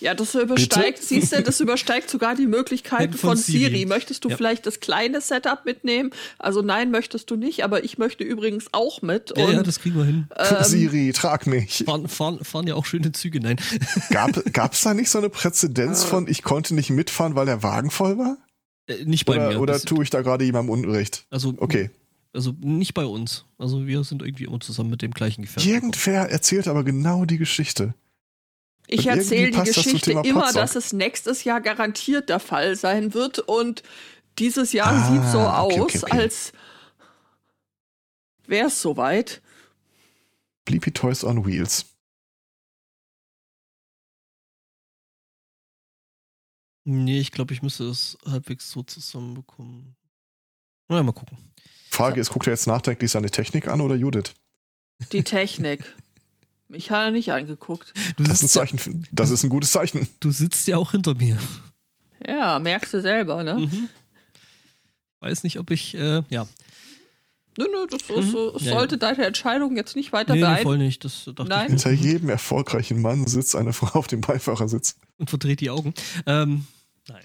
Ja, 0.00 0.12
das 0.14 0.34
übersteigt, 0.34 0.96
Bitte? 0.96 1.06
siehst 1.06 1.32
du, 1.32 1.42
das 1.42 1.60
übersteigt 1.60 2.10
sogar 2.10 2.34
die 2.34 2.46
Möglichkeiten 2.46 3.14
Von 3.14 3.30
von 3.30 3.36
Siri. 3.38 3.58
Siri. 3.70 3.86
Möchtest 3.86 4.22
du 4.24 4.28
Ja. 4.28 4.36
vielleicht 4.36 4.66
das 4.66 4.80
kleine 4.80 5.22
Setup 5.22 5.64
mitnehmen? 5.64 6.10
Also 6.38 6.60
nein, 6.60 6.90
möchtest 6.90 7.30
du 7.30 7.36
nicht, 7.36 7.64
aber 7.64 7.84
ich 7.84 7.96
möchte 7.96 8.22
übrigens 8.22 8.66
auch 8.72 9.00
mit. 9.00 9.32
Ja, 9.34 9.46
und, 9.46 9.52
ja, 9.54 9.62
das 9.62 9.78
kriegen 9.80 9.96
wir 9.96 10.04
hin. 10.04 10.28
ähm, 10.36 10.56
Siri, 10.64 11.12
trag 11.14 11.46
mich. 11.46 11.84
Fahren, 11.86 12.06
fahren, 12.08 12.44
fahren 12.44 12.66
ja 12.66 12.74
auch 12.74 12.84
schöne 12.84 13.12
Züge, 13.12 13.40
nein. 13.40 13.56
Gab 14.10 14.72
es 14.74 14.82
da 14.82 14.92
nicht 14.92 15.08
so 15.08 15.16
eine 15.18 15.30
Präzedenz 15.30 16.04
von, 16.04 16.28
ich 16.28 16.42
konnte 16.42 16.74
nicht 16.74 16.90
mitfahren, 16.90 17.34
weil 17.34 17.46
der 17.46 17.62
Wagen 17.62 17.90
voll 17.90 18.18
war? 18.18 18.36
Äh, 18.86 19.06
nicht 19.06 19.24
bei 19.24 19.36
Oder, 19.36 19.48
mir. 19.52 19.60
oder 19.60 19.80
tue 19.80 20.02
ich 20.04 20.10
da 20.10 20.20
gerade 20.20 20.44
jemandem 20.44 20.70
Unrecht? 20.70 21.24
also, 21.30 21.54
Okay. 21.56 21.90
Also 22.34 22.52
nicht 22.60 22.94
bei 22.94 23.04
uns. 23.06 23.44
Also 23.58 23.86
wir 23.86 24.02
sind 24.04 24.20
irgendwie 24.22 24.44
immer 24.44 24.58
zusammen 24.60 24.90
mit 24.90 25.02
dem 25.02 25.12
gleichen 25.12 25.42
Gefährt. 25.42 25.64
Irgendwer 25.66 26.28
erzählt 26.30 26.66
aber 26.68 26.82
genau 26.82 27.24
die 27.24 27.38
Geschichte. 27.38 27.94
ich 28.88 29.06
erzähle 29.06 29.50
die 29.52 29.56
das 29.56 29.68
Geschichte 29.72 30.10
Thema 30.10 30.24
immer, 30.24 30.40
Potsdok. 30.42 30.62
dass 30.62 30.74
es 30.74 30.92
nächstes 30.92 31.44
Jahr 31.44 31.60
garantiert 31.60 32.28
der 32.28 32.40
Fall 32.40 32.74
sein 32.76 33.14
wird. 33.14 33.38
Und 33.38 33.82
dieses 34.40 34.72
Jahr 34.72 34.88
Ah, 34.92 35.12
sieht 35.12 35.30
so 35.30 35.38
okay, 35.38 35.80
aus, 35.80 35.80
okay, 35.80 35.98
okay. 36.02 36.18
als 36.18 36.52
wäre 38.46 38.66
es 38.66 38.82
soweit. 38.82 39.40
Bleepy 40.64 40.90
Toys 40.90 41.22
on 41.22 41.46
Wheels. 41.46 41.86
Nee, 46.86 47.20
ich 47.20 47.30
glaube, 47.32 47.54
ich 47.54 47.62
müsste 47.62 47.86
das 47.86 48.18
halbwegs 48.26 48.70
so 48.70 48.82
zusammenbekommen. 48.82 49.96
Na 50.88 50.96
ja, 50.96 51.02
mal 51.02 51.12
gucken. 51.12 51.38
Frage 51.94 52.20
ist, 52.20 52.30
guckt 52.30 52.46
er 52.46 52.52
jetzt 52.52 52.66
nachdenklich 52.66 53.10
seine 53.10 53.30
Technik 53.30 53.68
an 53.68 53.80
oder 53.80 53.94
Judith? 53.94 54.34
Die 55.12 55.22
Technik. 55.24 55.80
Mich 56.68 56.90
hat 56.90 57.06
er 57.06 57.10
nicht 57.10 57.30
angeguckt. 57.32 57.92
Du 58.16 58.24
Das 58.24 58.42
ist 58.42 58.56
ein 58.56 58.66
ja, 58.66 58.66
Zeichen. 58.66 59.06
Das 59.12 59.30
ist 59.30 59.42
ein 59.44 59.50
gutes 59.50 59.72
Zeichen. 59.72 60.08
du 60.20 60.30
sitzt 60.30 60.66
ja 60.66 60.76
auch 60.76 60.92
hinter 60.92 61.14
mir. 61.14 61.38
Ja, 62.26 62.58
merkst 62.58 62.94
du 62.94 63.00
selber, 63.02 63.42
ne? 63.44 63.54
Mhm. 63.54 63.88
Weiß 65.20 65.42
nicht, 65.44 65.58
ob 65.58 65.70
ich, 65.70 65.94
äh, 65.94 66.22
ja. 66.30 66.46
Nö, 67.56 67.66
nö, 67.70 67.86
das, 67.88 68.02
ist, 68.02 68.10
Mhm. 68.26 68.30
so- 68.30 68.56
es 68.56 68.62
Ja, 68.62 68.72
ja. 68.72 68.78
sollte 68.78 68.98
deine 68.98 69.24
Entscheidung 69.26 69.76
jetzt 69.76 69.94
nicht 69.94 70.12
weiter 70.12 70.34
Nee, 70.34 70.40
beeinflussen. 70.40 70.64
voll 70.64 70.78
nicht. 70.78 71.04
Das 71.04 71.26
Nein. 71.38 71.66
ich. 71.66 71.82
Hinter 71.84 71.92
jedem 71.92 72.28
erfolgreichen 72.28 73.00
Mann 73.00 73.26
sitzt 73.26 73.54
eine 73.54 73.72
Frau 73.72 73.96
auf 73.98 74.06
dem 74.08 74.20
Beifahrersitz. 74.22 74.96
Und 75.18 75.30
verdreht 75.30 75.60
die 75.60 75.70
Augen. 75.70 75.94
Ähm, 76.26 76.66
nein. 77.08 77.22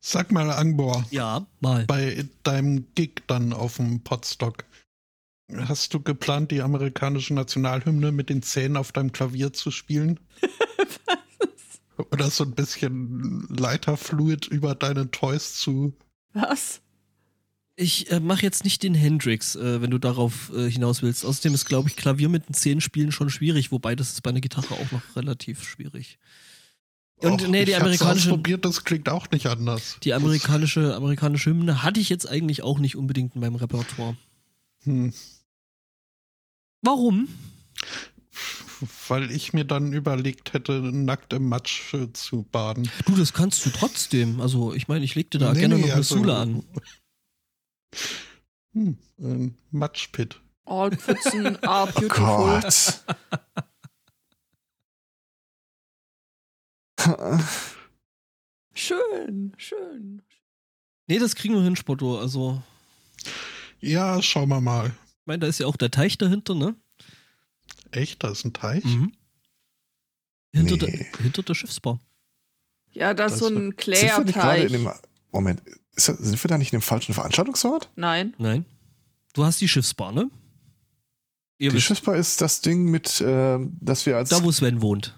Sag 0.00 0.30
mal, 0.32 0.50
Angbor, 0.50 1.04
Ja, 1.10 1.46
mal. 1.60 1.84
bei 1.86 2.24
deinem 2.44 2.86
Gig 2.94 3.22
dann 3.26 3.52
auf 3.52 3.76
dem 3.76 4.00
Podstock, 4.00 4.64
hast 5.52 5.92
du 5.92 6.00
geplant, 6.00 6.50
die 6.50 6.62
amerikanische 6.62 7.34
Nationalhymne 7.34 8.12
mit 8.12 8.28
den 8.30 8.42
Zähnen 8.42 8.76
auf 8.76 8.92
deinem 8.92 9.12
Klavier 9.12 9.52
zu 9.52 9.70
spielen? 9.70 10.20
Oder 12.12 12.30
so 12.30 12.44
ein 12.44 12.52
bisschen 12.52 13.48
Leiterfluid 13.48 14.46
über 14.46 14.76
deine 14.76 15.10
Toys 15.10 15.54
zu. 15.54 15.92
Was? 16.32 16.80
Ich 17.74 18.10
äh, 18.12 18.20
mache 18.20 18.42
jetzt 18.42 18.62
nicht 18.64 18.82
den 18.84 18.94
Hendrix, 18.94 19.56
äh, 19.56 19.82
wenn 19.82 19.90
du 19.90 19.98
darauf 19.98 20.52
äh, 20.54 20.70
hinaus 20.70 21.02
willst. 21.02 21.24
Außerdem 21.24 21.54
ist, 21.54 21.64
glaube 21.64 21.88
ich, 21.88 21.96
Klavier 21.96 22.28
mit 22.28 22.48
den 22.48 22.54
Zehen 22.54 22.80
spielen 22.80 23.10
schon 23.10 23.30
schwierig, 23.30 23.72
wobei 23.72 23.96
das 23.96 24.10
ist 24.12 24.22
bei 24.22 24.30
einer 24.30 24.40
Gitarre 24.40 24.74
auch 24.74 24.92
noch 24.92 25.16
relativ 25.16 25.64
schwierig. 25.64 26.18
Und 27.20 27.42
Och, 27.42 27.48
nee, 27.48 27.64
die 27.64 27.72
ich 27.72 27.76
hab's 27.76 27.84
amerikanische, 27.84 28.28
ausprobiert, 28.30 28.64
das 28.64 28.84
klingt 28.84 29.08
auch 29.08 29.28
nicht 29.30 29.46
anders. 29.46 29.98
die 30.04 30.14
amerikanische, 30.14 30.94
amerikanische 30.94 31.50
Hymne 31.50 31.82
hatte 31.82 31.98
ich 32.00 32.08
jetzt 32.08 32.28
eigentlich 32.28 32.62
auch 32.62 32.78
nicht 32.78 32.96
unbedingt 32.96 33.34
in 33.34 33.40
meinem 33.40 33.56
Repertoire. 33.56 34.16
Hm. 34.84 35.12
Warum? 36.82 37.28
Weil 39.08 39.32
ich 39.32 39.52
mir 39.52 39.64
dann 39.64 39.92
überlegt 39.92 40.52
hätte, 40.52 40.74
nackt 40.74 41.32
im 41.32 41.48
Matsch 41.48 41.92
äh, 41.94 42.12
zu 42.12 42.44
baden. 42.44 42.88
Du, 43.06 43.16
das 43.16 43.32
kannst 43.32 43.66
du 43.66 43.70
trotzdem. 43.70 44.40
Also, 44.40 44.72
ich 44.72 44.86
meine, 44.86 45.04
ich 45.04 45.16
legte 45.16 45.38
da 45.38 45.52
Nee, 45.52 45.58
gerne 45.60 45.74
nee, 45.74 45.80
noch 45.80 45.88
eine 45.88 45.96
also- 45.96 46.16
Sule 46.16 46.36
an. 46.36 46.62
Hm, 48.74 48.96
ein 49.18 49.58
Matschpit. 49.72 50.40
All 50.66 50.92
Pfützen 50.96 51.56
are 51.64 51.88
Oh 51.96 52.00
beautiful. 52.00 52.60
Gott. 52.60 53.04
schön, 58.74 59.52
schön. 59.56 60.22
Nee, 61.06 61.18
das 61.18 61.34
kriegen 61.34 61.54
wir 61.54 61.62
hin, 61.62 61.76
Spotto. 61.76 62.18
Also, 62.18 62.62
Ja, 63.80 64.20
schauen 64.22 64.48
wir 64.48 64.60
mal. 64.60 64.86
ich 64.88 65.26
meine, 65.26 65.40
da 65.40 65.46
ist 65.46 65.58
ja 65.60 65.66
auch 65.66 65.76
der 65.76 65.90
Teich 65.90 66.18
dahinter, 66.18 66.54
ne? 66.54 66.74
Echt, 67.90 68.22
da 68.22 68.30
ist 68.30 68.44
ein 68.44 68.52
Teich? 68.52 68.84
Mhm. 68.84 69.12
Hinter, 70.52 70.74
Nee. 70.86 71.08
der, 71.12 71.22
hinter 71.22 71.42
der 71.42 71.54
Schiffsbau. 71.54 71.98
Ja, 72.90 73.14
das 73.14 73.34
ist 73.34 73.38
so 73.40 73.46
ein 73.48 73.74
dem. 73.76 74.90
Moment, 75.30 75.62
ist, 75.94 76.06
sind 76.06 76.42
wir 76.42 76.48
da 76.48 76.58
nicht 76.58 76.72
in 76.72 76.78
dem 76.78 76.82
falschen 76.82 77.14
Veranstaltungsort? 77.14 77.90
Nein. 77.96 78.34
Nein. 78.38 78.64
Du 79.34 79.44
hast 79.44 79.60
die 79.60 79.68
Schiffsbar, 79.68 80.10
ne? 80.12 80.30
Ihr 81.58 81.70
Die 81.70 81.76
wisst, 81.76 81.86
Schiffbar 81.86 82.16
ist 82.16 82.40
das 82.40 82.60
Ding 82.62 82.84
mit, 82.90 83.20
äh, 83.20 83.58
dass 83.80 84.06
wir 84.06 84.16
als. 84.16 84.30
da 84.30 84.42
wo 84.42 84.50
Sven 84.50 84.80
wohnt. 84.80 85.17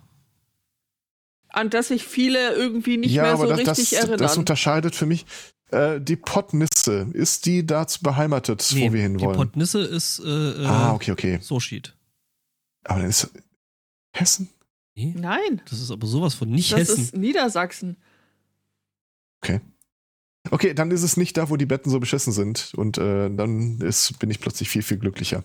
An 1.52 1.70
das 1.70 1.88
sich 1.88 2.04
viele 2.04 2.54
irgendwie 2.54 2.96
nicht 2.96 3.12
ja, 3.12 3.22
mehr 3.22 3.36
so 3.36 3.46
das, 3.46 3.58
richtig 3.58 3.90
das, 3.90 3.98
erinnern. 3.98 4.18
das 4.18 4.36
unterscheidet 4.36 4.94
für 4.94 5.06
mich. 5.06 5.26
Äh, 5.70 6.00
die 6.00 6.16
Pottnisse, 6.16 7.08
ist 7.12 7.46
die 7.46 7.64
dazu 7.64 8.02
beheimatet, 8.02 8.66
wo 8.72 8.76
wir 8.76 8.90
die 8.90 8.98
hinwollen? 9.00 9.36
Pottnisse 9.36 9.80
ist 9.80 10.18
äh, 10.20 10.62
äh, 10.62 10.66
ah, 10.66 10.94
okay, 10.94 11.12
okay. 11.12 11.38
Sorschied. 11.40 11.96
Aber 12.84 13.00
dann 13.00 13.08
ist 13.10 13.30
Hessen? 14.12 14.48
Nee, 14.96 15.14
Nein, 15.16 15.62
das 15.70 15.80
ist 15.80 15.90
aber 15.90 16.06
sowas 16.06 16.34
von 16.34 16.50
nicht 16.50 16.72
das 16.72 16.80
Hessen. 16.80 17.02
ist 17.02 17.16
Niedersachsen. 17.16 17.96
Okay, 20.50 20.72
dann 20.74 20.90
ist 20.90 21.02
es 21.02 21.16
nicht 21.16 21.36
da, 21.36 21.50
wo 21.50 21.56
die 21.56 21.66
Betten 21.66 21.90
so 21.90 22.00
beschissen 22.00 22.32
sind. 22.32 22.72
Und 22.74 22.96
äh, 22.98 23.30
dann 23.30 23.80
ist, 23.80 24.18
bin 24.18 24.30
ich 24.30 24.40
plötzlich 24.40 24.68
viel, 24.68 24.82
viel 24.82 24.98
glücklicher. 24.98 25.44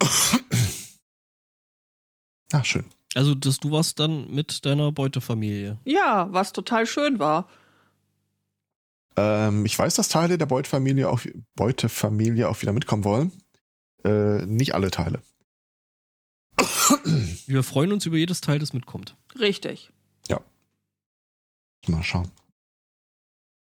ah, 2.52 2.64
schön. 2.64 2.84
Also, 3.14 3.34
dass 3.34 3.58
du 3.58 3.72
warst 3.72 3.98
dann 3.98 4.30
mit 4.30 4.64
deiner 4.64 4.92
Beutefamilie. 4.92 5.78
Ja, 5.84 6.28
was 6.30 6.52
total 6.52 6.86
schön 6.86 7.18
war. 7.18 7.48
Ähm, 9.16 9.66
ich 9.66 9.78
weiß, 9.78 9.94
dass 9.96 10.08
Teile 10.08 10.38
der 10.38 10.46
Beutefamilie 10.46 11.08
auch, 11.08 11.20
Beutefamilie 11.56 12.48
auch 12.48 12.62
wieder 12.62 12.72
mitkommen 12.72 13.04
wollen. 13.04 13.32
Äh, 14.04 14.46
nicht 14.46 14.74
alle 14.74 14.90
Teile. 14.90 15.20
Wir 17.46 17.62
freuen 17.62 17.92
uns 17.92 18.06
über 18.06 18.16
jedes 18.16 18.40
Teil, 18.40 18.58
das 18.58 18.72
mitkommt. 18.72 19.16
Richtig. 19.38 19.90
Mal 21.88 22.02
schauen. 22.02 22.30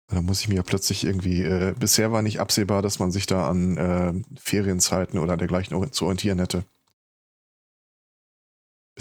Da 0.08 0.22
muss 0.22 0.42
ich 0.42 0.50
mir 0.50 0.56
ja 0.56 0.64
plötzlich 0.64 1.06
irgendwie, 1.06 1.42
äh, 1.44 1.74
bisher 1.78 2.12
war 2.12 2.22
nicht 2.22 2.40
absehbar, 2.40 2.82
dass 2.82 3.00
man 3.00 3.12
sich 3.12 3.28
da 3.28 3.48
an 3.50 3.78
äh, 3.78 4.14
Ferienzeiten 4.40 5.20
oder 5.20 5.38
dergleichen 5.38 5.92
zu 5.94 6.06
orientieren 6.06 6.40
hätte. 6.40 6.66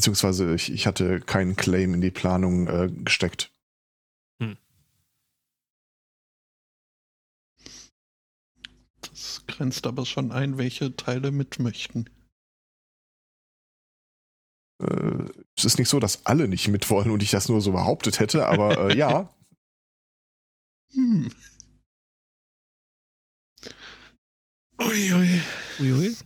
Beziehungsweise 0.00 0.54
ich, 0.54 0.72
ich 0.72 0.86
hatte 0.86 1.20
keinen 1.20 1.56
Claim 1.56 1.92
in 1.92 2.00
die 2.00 2.10
Planung 2.10 2.68
äh, 2.68 2.90
gesteckt. 2.90 3.52
Das 9.02 9.44
grenzt 9.46 9.86
aber 9.86 10.06
schon 10.06 10.32
ein, 10.32 10.56
welche 10.56 10.96
Teile 10.96 11.32
mit 11.32 11.58
möchten. 11.58 12.08
Äh, 14.82 15.28
es 15.54 15.66
ist 15.66 15.78
nicht 15.78 15.90
so, 15.90 16.00
dass 16.00 16.24
alle 16.24 16.48
nicht 16.48 16.68
mitwollen 16.68 17.10
und 17.10 17.22
ich 17.22 17.30
das 17.30 17.50
nur 17.50 17.60
so 17.60 17.72
behauptet 17.72 18.20
hätte, 18.20 18.46
aber 18.46 18.88
äh, 18.88 18.96
ja, 18.96 19.28
Hm. 20.94 21.28
Uiui. 24.80 25.42
Uiui. 25.78 26.16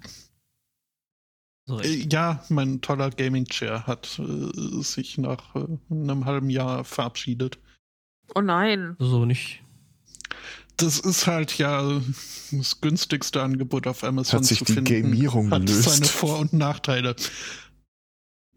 So. 1.67 1.81
Äh, 1.81 2.07
ja, 2.11 2.45
mein 2.51 2.81
toller 2.83 3.11
Gaming 3.11 3.47
Chair 3.47 3.87
hat 3.87 4.19
äh, 4.19 4.83
sich 4.83 5.17
nach 5.19 5.55
äh, 5.55 5.65
einem 5.91 6.25
halben 6.27 6.51
Jahr 6.51 6.85
verabschiedet. 6.85 7.59
Oh 8.35 8.41
nein. 8.41 8.97
Aber 8.99 9.27
nicht. 9.27 9.61
Das 10.77 10.99
ist 10.99 11.27
halt 11.27 11.57
ja 11.57 12.01
das 12.51 12.81
günstigste 12.81 13.41
Angebot 13.43 13.87
auf 13.87 14.03
Amazon 14.03 14.41
Hat 14.41 14.45
sich 14.45 14.59
zu 14.59 14.65
die 14.65 14.73
finden. 14.75 15.03
Gamierung 15.03 15.51
hat 15.53 15.67
gelöst. 15.67 15.85
seine 15.89 16.07
Vor- 16.07 16.39
und 16.41 16.53
Nachteile. 16.53 17.15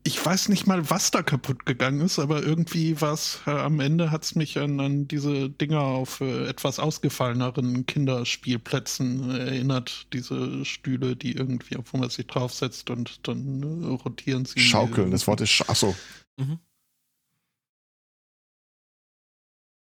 Ich 0.08 0.26
weiß 0.26 0.48
nicht 0.48 0.68
mal, 0.68 0.90
was 0.90 1.12
da 1.12 1.22
kaputt 1.22 1.66
gegangen 1.66 2.00
ist, 2.00 2.18
aber 2.18 2.42
irgendwie 2.42 3.02
war 3.02 3.12
es 3.12 3.42
äh, 3.46 3.50
am 3.50 3.82
Ende 3.82 4.10
hat 4.10 4.24
es 4.24 4.36
mich 4.36 4.58
an, 4.58 4.80
an 4.80 5.06
diese 5.06 5.50
Dinger 5.50 5.82
auf 5.82 6.22
äh, 6.22 6.48
etwas 6.48 6.80
ausgefalleneren 6.80 7.86
Kinderspielplätzen 7.86 9.30
äh, 9.30 9.40
erinnert. 9.40 10.08
Diese 10.14 10.64
Stühle, 10.64 11.18
die 11.18 11.34
irgendwie, 11.34 11.76
auf 11.76 11.92
wo 11.92 11.98
man 11.98 12.10
sich 12.10 12.26
draufsetzt 12.26 12.90
und 12.90 13.28
dann 13.28 13.62
äh, 13.62 13.88
rotieren 13.96 14.46
sie. 14.46 14.62
Schaukeln, 14.62 15.12
das 15.12 15.28
Wort 15.28 15.42
ist 15.42 15.50
Sch 15.50 15.64
Achso. 15.68 15.94
Mhm. 16.38 16.60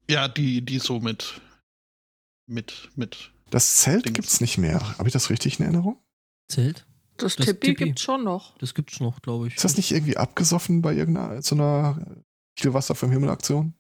Ja, 0.10 0.28
die, 0.28 0.66
die 0.66 0.80
so 0.80 1.00
mit, 1.00 1.40
mit, 2.48 2.90
mit. 2.96 3.32
Das 3.52 3.76
Zelt 3.76 4.06
Dings. 4.06 4.16
gibt's 4.16 4.42
nicht 4.42 4.58
mehr. 4.58 4.98
Habe 4.98 5.08
ich 5.08 5.14
das 5.14 5.30
richtig 5.30 5.60
in 5.60 5.66
Erinnerung? 5.66 6.00
Zählt? 6.48 6.88
Das, 7.18 7.36
Das 7.36 7.46
Tippi 7.46 7.68
Tippi. 7.68 7.86
gibt's 7.86 8.02
schon 8.02 8.24
noch. 8.24 8.58
Das 8.58 8.74
gibt's 8.74 9.00
noch, 9.00 9.22
glaube 9.22 9.48
ich. 9.48 9.56
Ist 9.56 9.64
das 9.64 9.78
nicht 9.78 9.92
irgendwie 9.92 10.18
abgesoffen 10.18 10.82
bei 10.82 10.94
irgendeiner 10.94 11.42
so 11.42 11.56
einer 11.56 12.06
viel 12.58 12.74
Wasser 12.74 12.96
vom 12.96 13.12
Himmel 13.12 13.30
Aktion? 13.30 13.74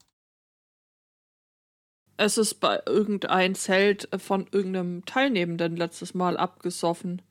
Es 2.18 2.38
ist 2.38 2.56
bei 2.56 2.82
irgendein 2.86 3.56
Zelt 3.56 4.08
von 4.18 4.48
irgendeinem 4.52 5.04
Teilnehmenden 5.06 5.76
letztes 5.76 6.14
Mal 6.14 6.38
abgesoffen. 6.38 7.22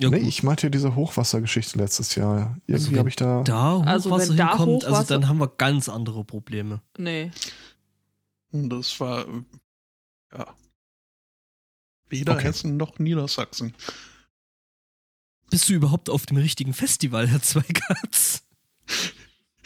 Ja, 0.00 0.10
nee, 0.10 0.18
gut. 0.18 0.28
ich 0.28 0.42
meinte 0.42 0.66
ja 0.66 0.70
diese 0.70 0.96
Hochwassergeschichte 0.96 1.78
letztes 1.78 2.16
Jahr. 2.16 2.56
Irgendwie 2.66 2.72
Also 2.72 2.90
wenn 2.90 2.98
habe 2.98 3.08
ich 3.10 3.16
da. 3.16 3.42
da 3.44 3.80
Also 3.82 4.10
Hochwasser 4.10 4.30
wenn 4.30 4.36
da 4.36 4.48
hinkommt, 4.58 4.84
also 4.86 5.04
dann 5.04 5.28
haben 5.28 5.38
wir 5.38 5.46
ganz 5.56 5.88
andere 5.88 6.24
Probleme. 6.24 6.82
Nee. 6.98 7.30
Das 8.50 8.98
war 8.98 9.26
ja 10.32 10.54
weder 12.08 12.34
Okay. 12.34 12.44
Hessen 12.44 12.76
noch 12.76 12.98
Niedersachsen. 12.98 13.72
Bist 15.50 15.68
du 15.68 15.74
überhaupt 15.74 16.10
auf 16.10 16.26
dem 16.26 16.36
richtigen 16.36 16.72
Festival, 16.74 17.28
Herr 17.28 17.42
Zweigatz? 17.42 18.42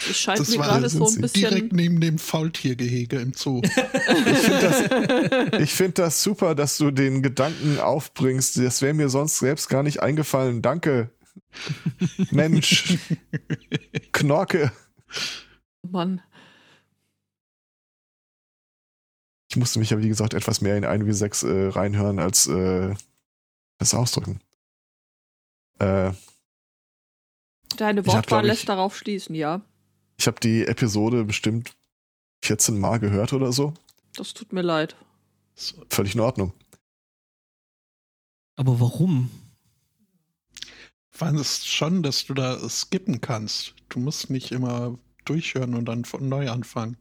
Es 0.09 0.17
scheint 0.17 0.39
Das 0.41 0.51
mir 0.51 0.59
war- 0.59 0.69
gerade 0.69 0.89
so 0.89 1.05
ein 1.07 1.11
sie 1.13 1.21
bisschen. 1.21 1.41
Direkt 1.51 1.73
neben 1.73 2.01
dem 2.01 2.19
Faultiergehege 2.19 3.19
im 3.21 3.33
Zoo. 3.33 3.63
Ich 3.73 4.39
finde 4.39 4.61
das, 5.59 5.71
find 5.71 5.99
das 5.99 6.23
super, 6.23 6.55
dass 6.55 6.77
du 6.79 6.91
den 6.91 7.23
Gedanken 7.23 7.79
aufbringst. 7.81 8.59
Das 8.59 8.81
wäre 8.83 8.95
mir 8.95 9.09
sonst 9.09 9.39
selbst 9.39 9.69
gar 9.69 9.83
nicht 9.83 10.01
eingefallen. 10.03 10.63
Danke. 10.63 11.11
Mensch. 12.31 12.99
Knorke. 14.13 14.71
Mann. 15.83 16.21
Ich 19.51 19.57
musste 19.57 19.79
mich 19.79 19.91
ja, 19.91 19.99
wie 19.99 20.09
gesagt, 20.09 20.35
etwas 20.35 20.61
mehr 20.61 20.77
in 20.77 20.85
1W6 20.85 21.47
äh, 21.49 21.69
reinhören 21.71 22.19
als 22.19 22.47
äh, 22.47 22.95
das 23.79 23.95
Ausdrücken. 23.95 24.41
Äh, 25.79 26.13
Deine 27.77 28.07
Wortwahl 28.07 28.43
ich- 28.45 28.49
lässt 28.49 28.69
darauf 28.69 28.97
schließen, 28.97 29.35
ja. 29.35 29.61
ich 30.19 30.27
habe 30.27 30.41
die 30.41 30.67
Episode 30.67 31.25
bestimmt 31.25 31.75
14 32.45 32.79
Mal 32.79 32.99
gehört 32.99 33.33
oder 33.33 33.53
so. 33.53 33.75
Das 34.17 34.35
tut 34.35 34.53
mir 34.53 34.63
leid. 34.63 34.97
Völlig 35.91 36.15
in 36.15 36.21
Ordnung. 36.21 36.53
Aber 38.57 38.81
warum? 38.81 39.31
War 41.17 41.35
es 41.35 41.67
schon, 41.67 42.03
dass 42.03 42.27
du 42.27 42.35
da 42.35 42.69
skippen 42.69 43.21
kannst. 43.21 43.75
Du 43.89 43.99
musst 44.01 44.31
nicht 44.31 44.53
immer 44.53 44.99
durchhören 45.25 45.75
und 45.75 45.85
dann 45.87 46.05
von 46.05 46.29
neu 46.29 46.49
anfangen. 46.51 46.97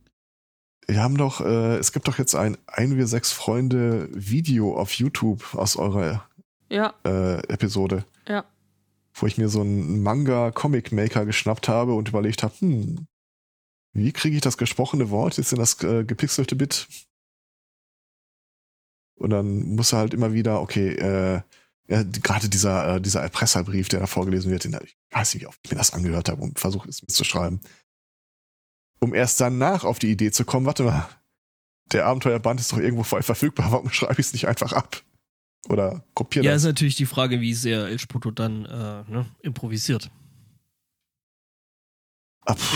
Wir 0.88 1.02
haben 1.02 1.18
doch, 1.18 1.42
äh, 1.42 1.78
es 1.78 1.92
gibt 1.92 2.08
doch 2.08 2.18
jetzt 2.18 2.34
ein 2.36 2.58
1W6 2.68 3.34
Freunde 3.34 4.10
Video 4.12 4.78
auf 4.78 4.94
YouTube 4.94 5.54
aus 5.54 5.76
eurer 5.76 6.28
Ja, 6.70 6.94
äh, 7.06 7.40
Episode. 7.48 8.06
Ja. 8.28 8.46
Wo 9.20 9.26
ich 9.26 9.38
mir 9.38 9.50
so 9.50 9.62
einen 9.62 10.04
Manga-Comic-Maker 10.04 11.26
geschnappt 11.26 11.68
habe 11.68 11.94
und 11.94 12.10
überlegt 12.10 12.44
habe, 12.44 12.54
hm, 12.60 13.08
wie 13.94 14.12
kriege 14.12 14.36
ich 14.36 14.42
das 14.42 14.58
gesprochene 14.58 15.10
Wort 15.10 15.38
jetzt 15.38 15.52
in 15.52 15.58
das 15.58 15.82
äh, 15.84 16.04
gepixelte 16.04 16.56
Bit? 16.56 16.88
Und 19.16 19.32
dann 19.32 19.76
muss 19.76 19.92
er 19.92 20.00
halt 20.00 20.14
immer 20.14 20.34
wieder, 20.34 20.62
okay, 20.62 20.90
äh, 20.90 21.42
ja, 21.90 22.04
gerade 22.04 22.50
dieser, 22.50 22.96
äh, 22.96 23.02
dieser 23.02 23.22
Erpresserbrief, 23.22 23.88
der 23.90 24.02
da 24.02 24.08
vorgelesen 24.08 24.52
wird, 24.52 24.66
den, 24.66 24.78
ich 24.84 24.98
weiß 25.12 25.34
nicht, 25.34 25.44
wie 25.44 25.48
oft 25.48 25.60
ich 25.64 25.72
mir 25.72 25.78
das 25.78 25.94
angehört 25.94 26.30
habe 26.30 26.44
und 26.44 26.60
versuche 26.60 26.88
es 26.88 27.02
mitzuschreiben. 27.02 27.62
Um 29.00 29.14
erst 29.14 29.40
danach 29.42 29.84
auf 29.84 30.00
die 30.00 30.12
Idee 30.12 30.32
zu 30.32 30.46
kommen, 30.46 30.66
warte 30.66 30.84
mal, 30.84 31.10
der 31.92 32.06
Abenteuerband 32.06 32.60
ist 32.60 32.72
doch 32.72 32.78
irgendwo 32.78 33.04
frei 33.04 33.22
verfügbar, 33.22 33.72
warum 33.72 33.90
schreibe 33.90 34.20
ich 34.20 34.28
es 34.28 34.34
nicht 34.34 34.48
einfach 34.48 34.74
ab? 34.74 35.02
Oder 35.70 36.04
kopiere 36.14 36.46
Ja, 36.46 36.52
das? 36.54 36.64
ist 36.64 36.68
natürlich 36.68 36.96
die 36.96 37.06
Frage, 37.06 37.42
wie 37.42 37.54
sehr 37.54 37.88
El 37.88 38.00
Spoto 38.00 38.32
dann 38.32 38.66
äh, 38.66 39.12
ne, 39.12 39.26
improvisiert. 39.42 40.10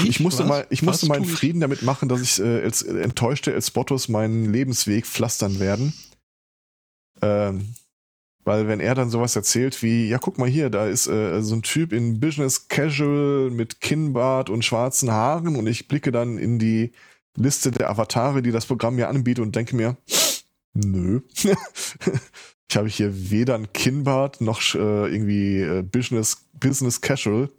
Ich? 0.03 0.09
ich 0.09 0.19
musste 0.19 0.43
Was? 0.43 0.49
mal, 0.49 0.67
ich 0.69 0.81
musste 0.81 1.05
meinen? 1.07 1.23
Frieden 1.25 1.61
damit 1.61 1.81
machen, 1.81 2.09
dass 2.09 2.21
ich 2.21 2.39
äh, 2.39 2.61
als 2.63 2.81
enttäuschte 2.81 3.53
Els 3.53 3.71
Bottos 3.71 4.09
meinen 4.09 4.51
Lebensweg 4.51 5.05
pflastern 5.07 5.59
werden. 5.59 5.93
Ähm, 7.21 7.73
weil 8.43 8.67
wenn 8.67 8.79
er 8.79 8.95
dann 8.95 9.09
sowas 9.09 9.35
erzählt 9.35 9.81
wie, 9.83 10.09
ja 10.09 10.17
guck 10.17 10.37
mal 10.37 10.49
hier, 10.49 10.69
da 10.69 10.87
ist 10.87 11.07
äh, 11.07 11.41
so 11.41 11.55
ein 11.55 11.61
Typ 11.61 11.93
in 11.93 12.19
Business 12.19 12.67
Casual 12.67 13.49
mit 13.51 13.79
Kinnbart 13.79 14.49
und 14.49 14.65
schwarzen 14.65 15.11
Haaren 15.11 15.55
und 15.55 15.67
ich 15.67 15.87
blicke 15.87 16.11
dann 16.11 16.37
in 16.37 16.59
die 16.59 16.91
Liste 17.37 17.71
der 17.71 17.89
Avatare, 17.89 18.41
die 18.41 18.51
das 18.51 18.65
Programm 18.65 18.95
mir 18.95 19.07
anbietet 19.07 19.45
und 19.45 19.55
denke 19.55 19.75
mir, 19.75 19.95
nö. 20.73 21.21
ich 22.69 22.77
habe 22.77 22.87
hier 22.87 23.29
weder 23.29 23.55
ein 23.55 23.71
Kinnbart 23.73 24.41
noch 24.41 24.61
äh, 24.75 24.77
irgendwie 25.13 25.61
äh, 25.61 25.81
Business, 25.81 26.47
Business 26.53 27.01
Casual. 27.01 27.49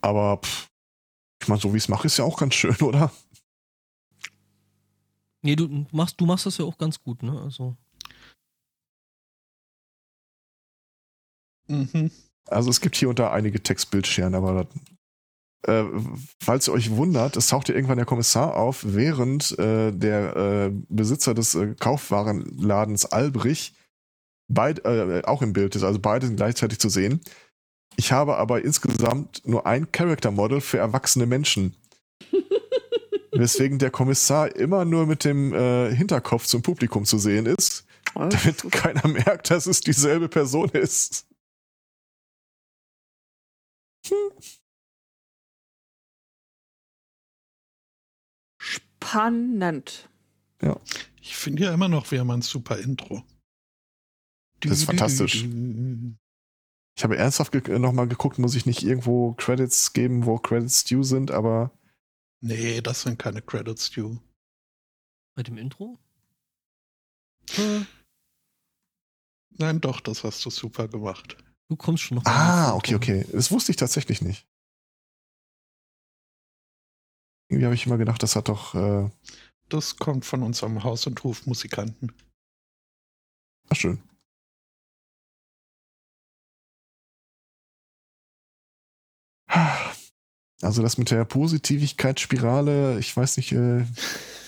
Aber 0.00 0.38
pff, 0.38 0.68
ich 1.40 1.48
meine, 1.48 1.60
so 1.60 1.72
wie 1.72 1.78
ich 1.78 1.84
es 1.84 1.88
mache, 1.88 2.06
ist 2.06 2.16
ja 2.16 2.24
auch 2.24 2.38
ganz 2.38 2.54
schön, 2.54 2.76
oder? 2.80 3.12
Nee, 5.42 5.56
du 5.56 5.86
machst, 5.92 6.20
du 6.20 6.24
machst 6.24 6.46
das 6.46 6.58
ja 6.58 6.64
auch 6.64 6.78
ganz 6.78 7.02
gut, 7.02 7.22
ne? 7.22 7.38
Also. 7.40 7.76
Mhm. 11.68 12.10
Also 12.46 12.70
es 12.70 12.80
gibt 12.80 12.96
hier 12.96 13.08
und 13.08 13.18
da 13.18 13.30
einige 13.30 13.62
Textbildscheren, 13.62 14.34
aber 14.34 14.64
das, 14.64 14.74
äh, 15.66 15.84
falls 16.42 16.68
ihr 16.68 16.72
euch 16.74 16.90
wundert, 16.90 17.36
es 17.36 17.48
taucht 17.48 17.68
ja 17.68 17.74
irgendwann 17.74 17.96
der 17.96 18.06
Kommissar 18.06 18.56
auf, 18.56 18.84
während 18.86 19.58
äh, 19.58 19.92
der 19.92 20.36
äh, 20.36 20.70
Besitzer 20.88 21.34
des 21.34 21.54
äh, 21.54 21.74
Kaufwarenladens 21.78 23.06
Albrich 23.06 23.74
beid, 24.48 24.84
äh, 24.84 25.22
auch 25.24 25.42
im 25.42 25.52
Bild 25.52 25.74
ist, 25.76 25.82
also 25.82 25.98
beide 25.98 26.26
sind 26.26 26.36
gleichzeitig 26.36 26.78
zu 26.78 26.88
sehen. 26.88 27.20
Ich 27.96 28.12
habe 28.12 28.36
aber 28.36 28.64
insgesamt 28.64 29.42
nur 29.46 29.66
ein 29.66 29.90
Character 29.92 30.30
Model 30.30 30.60
für 30.60 30.78
erwachsene 30.78 31.26
Menschen. 31.26 31.76
Weswegen 33.32 33.78
der 33.78 33.90
Kommissar 33.90 34.54
immer 34.54 34.84
nur 34.84 35.06
mit 35.06 35.24
dem 35.24 35.52
äh, 35.54 35.94
Hinterkopf 35.94 36.46
zum 36.46 36.62
Publikum 36.62 37.04
zu 37.04 37.18
sehen 37.18 37.46
ist, 37.46 37.84
damit 38.14 38.70
keiner 38.70 39.08
merkt, 39.08 39.50
dass 39.50 39.66
es 39.66 39.80
dieselbe 39.80 40.28
Person 40.28 40.68
ist. 40.70 41.26
Spannend. 49.14 50.08
Ich 51.20 51.36
finde 51.36 51.62
ja 51.62 51.72
immer 51.72 51.88
noch, 51.88 52.10
wir 52.10 52.18
haben 52.18 52.32
ein 52.32 52.42
super 52.42 52.78
Intro. 52.78 53.22
Das 54.58 54.72
ist 54.72 54.84
fantastisch. 54.84 55.44
Ich 56.96 57.04
habe 57.04 57.16
ernsthaft 57.16 57.52
ge 57.52 57.78
nochmal 57.78 58.08
geguckt, 58.08 58.40
muss 58.40 58.56
ich 58.56 58.66
nicht 58.66 58.82
irgendwo 58.82 59.34
Credits 59.34 59.92
geben, 59.92 60.26
wo 60.26 60.38
Credits 60.38 60.84
due 60.84 61.04
sind, 61.04 61.30
aber 61.30 61.70
Nee, 62.40 62.80
das 62.80 63.02
sind 63.02 63.18
keine 63.18 63.40
Credits, 63.40 63.90
du. 63.92 64.20
Bei 65.36 65.42
dem 65.44 65.58
Intro? 65.58 65.98
Nein, 69.56 69.80
doch, 69.80 70.00
das 70.00 70.24
hast 70.24 70.44
du 70.44 70.50
super 70.50 70.88
gemacht. 70.88 71.36
Du 71.68 71.76
kommst 71.76 72.02
schon 72.02 72.16
noch. 72.18 72.26
Ah, 72.26 72.74
okay, 72.74 72.96
okay. 72.96 73.26
Das 73.32 73.50
wusste 73.52 73.70
ich 73.70 73.76
tatsächlich 73.76 74.22
nicht. 74.22 74.46
Irgendwie 77.48 77.64
habe 77.66 77.74
ich 77.74 77.86
immer 77.86 77.98
gedacht, 77.98 78.22
das 78.22 78.36
hat 78.36 78.48
doch. 78.48 78.74
Äh, 78.74 79.10
Das 79.68 79.96
kommt 79.96 80.24
von 80.24 80.42
unserem 80.42 80.82
Haus- 80.84 81.06
und 81.06 81.22
Hofmusikanten. 81.24 82.12
ach 83.70 83.76
schön. 83.76 84.02
Also 90.62 90.82
das 90.82 90.96
mit 90.96 91.10
der 91.10 91.24
Positivigkeitsspirale, 91.24 92.98
ich 92.98 93.14
weiß 93.14 93.36
nicht, 93.36 93.52
äh, 93.52 93.84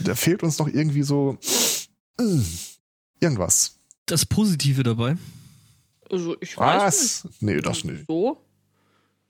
da 0.01 0.15
fehlt 0.15 0.43
uns 0.43 0.59
noch 0.59 0.69
irgendwie 0.69 1.03
so 1.03 1.37
äh, 2.19 2.41
irgendwas. 3.21 3.79
Das 4.07 4.25
Positive 4.25 4.83
dabei. 4.83 5.17
Also 6.11 6.37
ich 6.41 6.57
weiß 6.57 7.25
Was? 7.25 7.29
Nee, 7.41 7.61
das 7.61 7.85
nicht. 7.85 7.95
nicht. 7.97 8.07
So? 8.07 8.41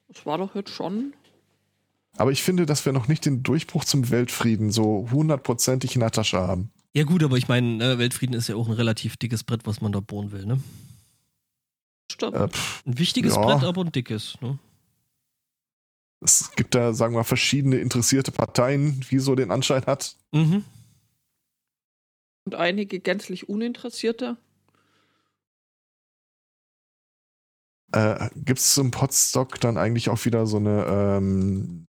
Das 0.08 0.24
war 0.26 0.38
doch 0.38 0.54
jetzt 0.54 0.70
schon. 0.70 1.14
Aber 2.16 2.32
ich 2.32 2.42
finde, 2.42 2.66
dass 2.66 2.84
wir 2.86 2.92
noch 2.92 3.08
nicht 3.08 3.26
den 3.26 3.42
Durchbruch 3.42 3.84
zum 3.84 4.10
Weltfrieden 4.10 4.70
so 4.70 5.08
hundertprozentig 5.10 5.94
in 5.94 6.00
der 6.00 6.10
Tasche 6.10 6.38
haben. 6.38 6.70
Ja, 6.94 7.04
gut, 7.04 7.22
aber 7.22 7.36
ich 7.36 7.48
meine, 7.48 7.76
ne, 7.76 7.98
Weltfrieden 7.98 8.34
ist 8.34 8.48
ja 8.48 8.56
auch 8.56 8.68
ein 8.68 8.72
relativ 8.74 9.16
dickes 9.16 9.44
Brett, 9.44 9.66
was 9.66 9.80
man 9.80 9.92
da 9.92 10.00
bohren 10.00 10.32
will, 10.32 10.46
ne? 10.46 10.60
Stimmt. 12.10 12.34
Äh, 12.34 12.48
pff, 12.48 12.82
Ein 12.86 12.98
wichtiges 12.98 13.34
Ja. 13.34 13.42
Brett, 13.42 13.64
aber 13.64 13.82
ein 13.82 13.92
dickes, 13.92 14.38
ne? 14.40 14.58
es 16.22 16.50
gibt 16.56 16.74
da, 16.74 16.92
sagen 16.94 17.14
wir 17.14 17.18
mal, 17.18 17.24
verschiedene 17.24 17.76
interessierte 17.76 18.32
Parteien, 18.32 19.04
wie 19.08 19.18
so 19.18 19.34
den 19.34 19.50
Anschein 19.50 19.84
hat. 19.86 20.16
Mhm. 20.32 20.64
Und 22.46 22.54
einige 22.54 23.00
gänzlich 23.00 23.48
Uninteressierte. 23.48 24.36
Äh, 27.92 28.30
gibt 28.36 28.58
es 28.58 28.74
zum 28.74 28.90
Podstock 28.90 29.60
dann 29.60 29.76
eigentlich 29.76 30.08
auch 30.08 30.24
wieder 30.24 30.46
so 30.46 30.56
eine 30.56 30.86
ähm, 30.86 31.86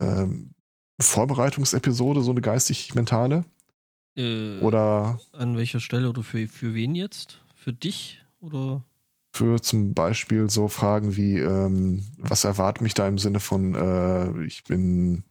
ähm, 0.00 0.54
Vorbereitungsepisode, 1.00 2.22
so 2.22 2.30
eine 2.30 2.40
geistig-mentale? 2.40 3.44
Äh, 4.16 4.58
Oder 4.60 5.20
an 5.32 5.56
welcher 5.56 5.80
Stelle 5.80 6.08
oder 6.08 6.22
für, 6.22 6.48
für 6.48 6.74
wen 6.74 6.94
jetzt? 6.94 7.40
Für 7.54 7.72
dich? 7.72 8.20
Oder? 8.40 8.84
für 9.38 9.60
zum 9.62 9.94
Beispiel 9.94 10.50
so 10.50 10.68
Fragen 10.68 11.16
wie, 11.16 11.38
ähm, 11.38 12.04
was 12.18 12.44
erwartet 12.44 12.82
mich 12.82 12.94
da 12.94 13.06
im 13.06 13.18
Sinne 13.18 13.38
von, 13.38 13.74
äh, 13.74 14.44
ich 14.44 14.64
bin, 14.64 15.22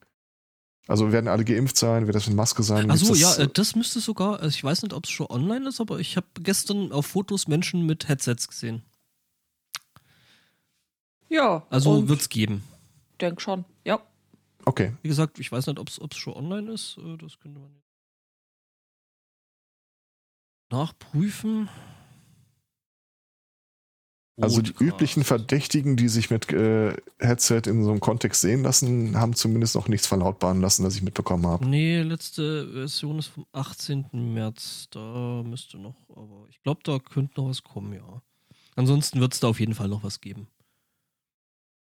also 0.88 1.12
werden 1.12 1.28
alle 1.28 1.44
geimpft 1.44 1.76
sein, 1.78 2.08
wird 2.08 2.16
das 2.16 2.28
mit 2.28 2.36
Maske 2.38 2.64
sein? 2.64 2.90
Achso, 2.90 3.14
ja, 3.16 3.28
das, 3.28 3.40
äh, 3.40 3.48
das 3.54 3.76
müsste 3.76 4.00
sogar, 4.00 4.40
also 4.40 4.48
ich 4.48 4.64
weiß 4.64 4.84
nicht, 4.84 4.94
ob 4.94 5.06
es 5.06 5.12
schon 5.12 5.28
online 5.28 5.68
ist, 5.68 5.82
aber 5.82 6.00
ich 6.00 6.16
habe 6.16 6.28
gestern 6.42 6.94
auf 6.94 7.06
Fotos 7.06 7.48
Menschen 7.50 7.86
mit 7.86 8.08
Headsets 8.08 8.48
gesehen. 8.48 8.82
Ja. 11.28 11.66
Also 11.70 11.92
und 11.92 12.08
wird's 12.08 12.30
geben. 12.30 12.64
denk 13.20 13.42
schon. 13.42 13.66
Ja. 13.84 14.00
Okay, 14.68 14.92
Wie 15.02 15.08
gesagt, 15.08 15.40
ich 15.40 15.50
weiß 15.50 15.68
nicht, 15.68 15.80
ob 15.80 15.88
es 15.90 16.18
schon 16.18 16.34
online 16.34 16.74
ist. 16.74 16.98
äh, 16.98 17.16
Das 17.18 17.40
könnte 17.40 17.60
man 17.60 17.72
nachprüfen. 20.70 21.70
also 24.42 24.62
die 24.62 24.74
üblichen 24.78 25.24
Verdächtigen, 25.24 25.96
die 25.96 26.10
sich 26.10 26.30
mit 26.30 26.52
äh, 26.52 26.98
Headset 27.20 27.62
in 27.68 27.84
so 27.86 27.92
einem 27.92 28.02
Kontext 28.02 28.42
sehen 28.42 28.62
lassen, 28.64 29.18
haben 29.18 29.36
zumindest 29.36 29.76
noch 29.76 29.88
nichts 29.88 30.06
verlautbaren 30.06 30.60
lassen, 30.60 30.84
das 30.84 30.96
ich 30.96 31.02
mitbekommen 31.02 31.48
habe. 31.48 31.66
Nee, 31.66 32.02
letzte 32.02 32.70
Version 32.74 33.20
ist 33.20 33.28
vom 33.28 33.46
18. 33.54 34.08
März. 34.12 34.90
Da 34.92 35.44
müsste 35.46 35.78
noch, 35.78 35.96
aber 36.10 36.46
ich 36.50 36.62
glaube, 36.62 36.82
da 36.84 37.00
könnte 37.00 37.40
noch 37.40 37.48
was 37.50 37.64
kommen, 37.64 37.94
ja. 37.94 38.22
Ansonsten 38.76 39.22
wird 39.22 39.34
es 39.34 39.40
da 39.40 39.48
auf 39.48 39.62
jeden 39.62 39.76
Fall 39.76 39.88
noch 39.88 40.04
was 40.04 40.20
geben. 40.20 40.50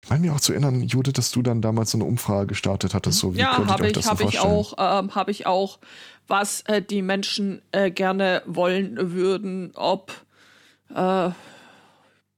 Ich 0.03 0.11
meine 0.11 0.21
mir 0.27 0.35
auch 0.35 0.41
zu 0.41 0.53
erinnern, 0.53 0.83
Judith, 0.83 1.15
dass 1.15 1.33
du 1.33 1.43
dann 1.43 1.61
damals 1.63 1.91
so 1.91 1.99
eine 1.99 2.05
Umfrage 2.05 2.47
gestartet 2.47 2.95
hattest, 2.95 3.19
so 3.19 3.35
wie 3.35 3.41
ja, 3.41 3.67
habe 3.67 3.83
euch 3.85 3.89
ich, 3.89 3.95
das 3.95 4.05
so 4.05 4.11
habe 4.11 4.25
ich 4.25 4.39
auch, 4.39 4.75
ähm, 4.79 5.15
habe 5.15 5.31
ich 5.33 5.47
auch, 5.47 5.79
was 6.29 6.61
äh, 6.63 6.81
die 6.81 7.03
Menschen 7.03 7.61
äh, 7.73 7.91
gerne 7.91 8.43
wollen 8.47 9.13
würden, 9.13 9.73
ob 9.75 10.13
äh, 10.95 11.31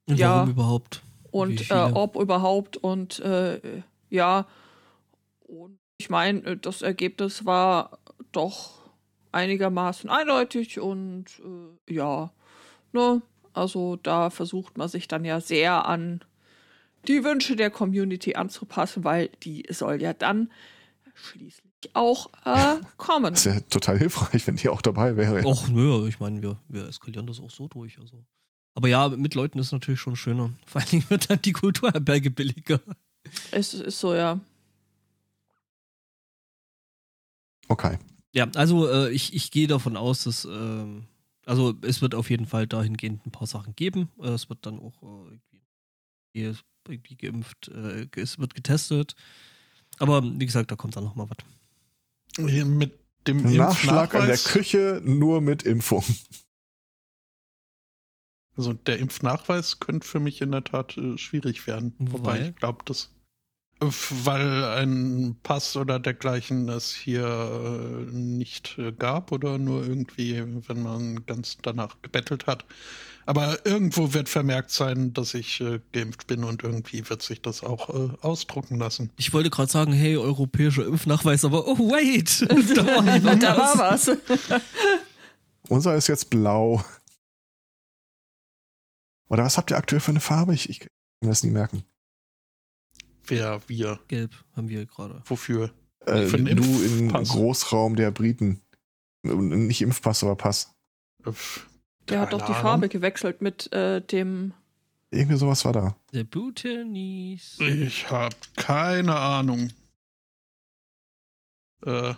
Und 0.07 0.19
Ja. 0.19 0.37
warum 0.37 0.51
überhaupt? 0.51 1.03
Und 1.31 1.71
äh, 1.71 1.89
ob 1.93 2.17
überhaupt 2.17 2.79
und 2.79 3.19
äh, 3.21 3.61
ja. 4.09 4.47
Und 5.47 5.79
ich 5.99 6.09
meine, 6.09 6.41
äh, 6.47 6.57
das 6.57 6.81
Ergebnis 6.81 7.45
war 7.45 7.99
doch 8.33 8.79
einigermaßen 9.33 10.09
eindeutig 10.09 10.81
und 10.81 11.27
äh, 11.45 11.93
ja, 11.93 12.31
ne, 12.93 13.21
also 13.53 13.97
da 13.97 14.31
versucht 14.31 14.79
man 14.79 14.89
sich 14.89 15.07
dann 15.07 15.27
ja 15.27 15.41
sehr 15.43 15.85
an 15.87 16.23
die 17.09 17.25
Wünsche 17.25 17.57
der 17.57 17.71
Community 17.71 18.35
anzupassen, 18.35 19.05
weil 19.05 19.31
die 19.43 19.67
soll 19.71 20.01
ja 20.01 20.13
dann 20.13 20.51
schließlich 21.15 21.63
auch 21.95 22.31
äh, 22.45 22.77
kommen. 22.97 23.35
Das 23.35 23.47
wäre 23.47 23.67
total 23.69 23.99
hilfreich, 23.99 24.47
wenn 24.47 24.57
die 24.57 24.69
auch 24.69 24.83
dabei 24.83 25.17
wäre. 25.17 25.45
Och, 25.45 25.69
nö, 25.69 26.07
ich 26.09 26.21
meine, 26.21 26.43
wir, 26.43 26.59
wir 26.69 26.89
eskalieren 26.89 27.27
das 27.27 27.41
auch 27.41 27.51
so 27.51 27.69
durch. 27.69 27.99
Also. 27.99 28.25
Aber 28.75 28.89
ja, 28.89 29.09
mit 29.09 29.35
Leuten 29.35 29.59
ist 29.59 29.73
natürlich 29.73 30.01
schon 30.01 30.17
schöner. 30.17 30.53
Vor 30.67 30.81
allen 30.81 30.91
Dingen 30.91 31.05
wird 31.09 31.31
dann 31.31 31.43
die 31.43 31.53
Kulturherberge 31.53 32.31
billiger. 32.31 32.81
Es 33.51 33.75
ist 33.75 33.99
so, 33.99 34.15
ja. 34.15 34.41
Okay. 37.69 37.99
Ja, 38.33 38.47
also 38.55 38.89
äh, 38.89 39.11
ich, 39.11 39.35
ich 39.35 39.51
gehe 39.51 39.67
davon 39.67 39.97
aus, 39.97 40.25
dass 40.25 40.45
ähm, 40.45 41.05
also 41.45 41.75
es 41.81 42.03
wird 42.03 42.15
auf 42.15 42.29
jeden 42.29 42.47
Fall 42.47 42.67
dahingehend 42.67 43.27
ein 43.27 43.31
paar 43.31 43.47
Sachen 43.47 43.75
geben. 43.75 44.11
Äh, 44.21 44.29
es 44.29 44.49
wird 44.51 44.67
dann 44.67 44.79
auch 44.79 45.03
äh, 46.35 46.55
irgendwie, 46.89 47.17
geimpft, 47.17 47.69
äh, 47.69 48.07
es 48.17 48.39
wird 48.39 48.55
getestet. 48.55 49.15
Aber 49.99 50.23
wie 50.23 50.47
gesagt, 50.47 50.71
da 50.71 50.77
kommt 50.77 50.97
dann 50.97 51.05
noch 51.05 51.17
mal 51.17 51.29
was. 51.29 52.49
Hier 52.51 52.65
Mit 52.65 52.99
dem 53.27 53.43
Nachschlag 53.57 54.15
an 54.15 54.27
der 54.27 54.39
Küche 54.39 55.03
nur 55.05 55.41
mit 55.41 55.65
Impfung. 55.65 56.05
also 58.57 58.73
der 58.73 58.99
Impfnachweis 58.99 59.81
könnte 59.81 60.07
für 60.07 60.21
mich 60.21 60.41
in 60.41 60.53
der 60.53 60.65
Tat 60.65 60.97
äh, 60.97 61.19
schwierig 61.19 61.67
werden. 61.67 61.95
Wobei 61.99 62.41
Weil? 62.41 62.49
ich 62.51 62.57
glaube, 62.57 62.85
das 62.85 63.11
äh, 63.81 63.87
weil 64.25 64.65
ein 64.65 65.37
Pass 65.43 65.77
oder 65.77 65.99
dergleichen 65.99 66.69
es 66.69 66.93
hier 66.95 67.27
äh, 67.27 68.13
nicht 68.13 68.79
äh, 68.79 68.93
gab 68.93 69.33
oder 69.33 69.59
nur 69.59 69.87
irgendwie, 69.87 70.43
wenn 70.69 70.83
man 70.83 71.27
ganz 71.27 71.59
danach 71.63 72.01
gebettelt 72.03 72.47
hat. 72.47 72.65
Aber 73.29 73.67
irgendwo 73.67 74.15
wird 74.15 74.31
vermerkt 74.31 74.71
sein, 74.71 75.13
dass 75.13 75.35
ich 75.35 75.61
äh, 75.61 75.81
geimpft 75.93 76.27
bin 76.29 76.45
und 76.45 76.63
irgendwie 76.63 77.11
wird 77.11 77.21
sich 77.21 77.43
das 77.43 77.63
auch 77.63 77.91
äh, 77.91 78.17
ausdrucken 78.23 78.79
lassen. 78.79 79.13
Ich 79.19 79.35
wollte 79.35 79.51
gerade 79.51 79.71
sagen, 79.71 79.93
hey, 79.93 80.17
europäischer 80.17 80.87
Impfnachweis, 80.87 81.45
aber 81.45 81.69
oh 81.69 81.79
wait, 81.79 82.41
da 82.75 82.87
war 82.87 83.37
da 83.37 83.57
war 83.59 83.79
was. 83.79 84.11
Unser 85.69 85.95
ist 85.95 86.07
jetzt 86.07 86.31
blau. 86.31 86.83
Oder 89.29 89.45
was 89.45 89.59
habt 89.59 89.73
ihr 89.73 89.77
aktuell 89.77 90.01
für 90.01 90.13
eine 90.13 90.21
Farbe? 90.21 90.55
Ich, 90.55 90.71
ich 90.71 90.81
kann 90.81 90.89
mir 91.21 91.29
das 91.29 91.43
nie 91.43 91.51
merken. 91.51 91.85
Wer, 93.27 93.61
wir, 93.67 94.01
Gelb 94.09 94.43
haben 94.57 94.71
wir 94.71 94.87
gerade. 94.87 95.21
wofür? 95.27 95.75
Äh, 96.07 96.29
Für 96.29 96.39
den 96.39 96.57
du 96.57 96.63
im 96.63 96.99
Impfpass. 97.01 97.29
Großraum 97.29 97.95
der 97.95 98.11
Briten. 98.11 98.63
Nicht 99.23 99.83
Impfpass, 99.83 100.25
aber 100.25 100.35
Pass. 100.35 100.75
Äh, 101.27 101.33
Der 102.09 102.21
hat 102.21 102.33
doch 102.33 102.41
die 102.41 102.53
keine 102.53 102.63
Farbe 102.63 102.89
gewechselt 102.89 103.43
mit 103.43 103.71
äh, 103.73 104.01
dem. 104.01 104.55
Irgendwie 105.11 105.37
sowas 105.37 105.65
war 105.65 105.73
da. 105.73 105.97
Der 106.13 106.23
Bhutanese. 106.25 107.65
Ich 107.65 108.11
habe 108.11 108.35
keine 108.57 109.17
Ahnung. 109.17 109.71
Äh, 111.85 112.15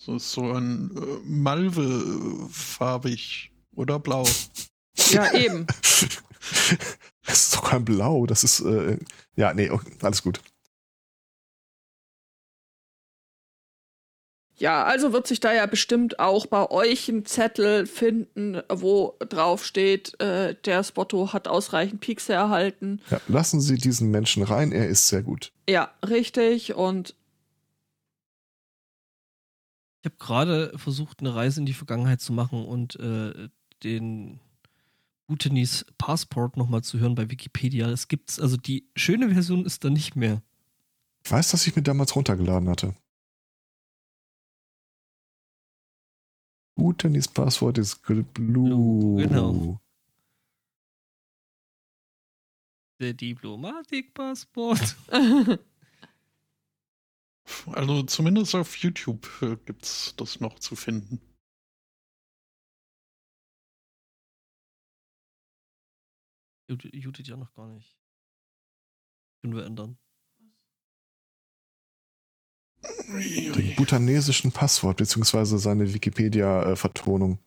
so 0.00 0.16
ist 0.16 0.32
so 0.32 0.52
ein 0.52 0.90
äh, 0.96 1.20
Malve-farbig 1.24 3.52
oder 3.74 3.98
blau. 3.98 4.26
Ja, 5.10 5.32
eben. 5.32 5.66
Das 7.28 7.44
ist 7.44 7.56
doch 7.56 7.70
kein 7.70 7.84
Blau, 7.84 8.24
das 8.24 8.42
ist, 8.42 8.60
äh, 8.60 8.96
ja, 9.36 9.52
nee, 9.52 9.68
okay, 9.68 9.92
alles 10.00 10.22
gut. 10.22 10.40
Ja, 14.58 14.82
also 14.84 15.12
wird 15.12 15.26
sich 15.26 15.40
da 15.40 15.52
ja 15.52 15.66
bestimmt 15.66 16.18
auch 16.18 16.46
bei 16.46 16.68
euch 16.70 17.08
ein 17.08 17.24
Zettel 17.24 17.86
finden, 17.86 18.60
wo 18.68 19.14
drauf 19.20 19.64
steht, 19.64 20.20
äh, 20.20 20.56
der 20.64 20.82
Spotto 20.82 21.32
hat 21.32 21.46
ausreichend 21.46 22.00
Piekse 22.00 22.32
erhalten. 22.32 23.00
Ja, 23.10 23.20
lassen 23.28 23.60
Sie 23.60 23.76
diesen 23.76 24.10
Menschen 24.10 24.42
rein, 24.42 24.72
er 24.72 24.88
ist 24.88 25.08
sehr 25.08 25.22
gut. 25.22 25.52
Ja, 25.68 25.92
richtig. 26.04 26.74
Und 26.74 27.14
Ich 30.00 30.06
habe 30.06 30.16
gerade 30.18 30.78
versucht, 30.78 31.20
eine 31.20 31.34
Reise 31.34 31.60
in 31.60 31.66
die 31.66 31.72
Vergangenheit 31.74 32.20
zu 32.20 32.32
machen 32.32 32.64
und 32.64 32.98
äh, 33.00 33.48
den 33.82 34.38
Bhutanese 35.26 35.84
Passport 35.98 36.56
nochmal 36.56 36.82
zu 36.82 36.98
hören 36.98 37.14
bei 37.14 37.30
Wikipedia. 37.30 37.90
Es 37.90 38.08
gibt's, 38.08 38.40
also 38.40 38.56
die 38.56 38.88
schöne 38.96 39.30
Version 39.30 39.66
ist 39.66 39.84
da 39.84 39.90
nicht 39.90 40.16
mehr. 40.16 40.40
Ich 41.24 41.30
weiß, 41.30 41.50
dass 41.50 41.66
ich 41.66 41.76
mir 41.76 41.82
damals 41.82 42.14
runtergeladen 42.16 42.68
hatte. 42.68 42.94
Bhutanese 46.78 47.28
Passwort 47.28 47.76
ist 47.76 48.02
blue. 48.04 48.22
Blue, 48.22 49.20
genau. 49.20 49.80
Der 53.00 53.14
Diplomatik-Passport. 53.14 54.96
Also 57.72 58.02
zumindest 58.02 58.54
auf 58.54 58.76
YouTube 58.76 59.26
äh, 59.40 59.56
gibt's 59.64 60.14
das 60.16 60.38
noch 60.38 60.58
zu 60.58 60.76
finden. 60.76 61.20
Judith 66.68 66.90
Judith 66.92 67.26
ja 67.26 67.36
noch 67.36 67.52
gar 67.54 67.68
nicht. 67.68 67.98
Können 69.40 69.56
wir 69.56 69.64
ändern. 69.64 69.98
Den 72.82 73.74
butanesischen 73.76 74.52
Passwort, 74.52 74.98
beziehungsweise 74.98 75.58
seine 75.58 75.92
Wikipedia-Vertonung. 75.92 77.38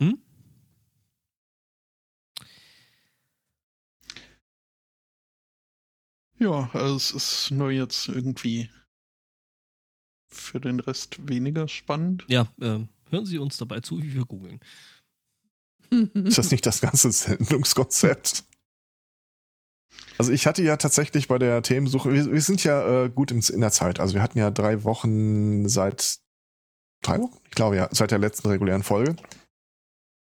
Hm? 0.00 0.18
Ja, 6.38 6.70
also 6.72 6.96
es 6.96 7.10
ist 7.10 7.50
nur 7.50 7.70
jetzt 7.70 8.08
irgendwie 8.08 8.70
für 10.28 10.60
den 10.60 10.80
Rest 10.80 11.28
weniger 11.28 11.68
spannend. 11.68 12.24
Ja, 12.28 12.48
äh, 12.60 12.80
hören 13.10 13.26
Sie 13.26 13.38
uns 13.38 13.58
dabei 13.58 13.80
zu, 13.80 14.02
wie 14.02 14.14
wir 14.14 14.24
googeln. 14.24 14.60
ist 16.14 16.38
das 16.38 16.50
nicht 16.50 16.64
das 16.64 16.80
ganze 16.80 17.12
Sendungskonzept? 17.12 18.44
Also 20.18 20.32
ich 20.32 20.46
hatte 20.46 20.62
ja 20.62 20.76
tatsächlich 20.76 21.28
bei 21.28 21.38
der 21.38 21.62
Themensuche, 21.62 22.12
wir, 22.12 22.32
wir 22.32 22.42
sind 22.42 22.62
ja 22.64 23.04
äh, 23.04 23.08
gut 23.08 23.30
in, 23.30 23.40
in 23.40 23.60
der 23.60 23.72
Zeit. 23.72 24.00
Also 24.00 24.14
wir 24.14 24.22
hatten 24.22 24.38
ja 24.38 24.50
drei 24.50 24.84
Wochen 24.84 25.68
seit 25.68 26.18
drei 27.02 27.18
Wochen? 27.18 27.36
Ich 27.44 27.52
glaube 27.52 27.76
ja, 27.76 27.88
seit 27.90 28.10
der 28.10 28.18
letzten 28.18 28.48
regulären 28.48 28.82
Folge. 28.82 29.16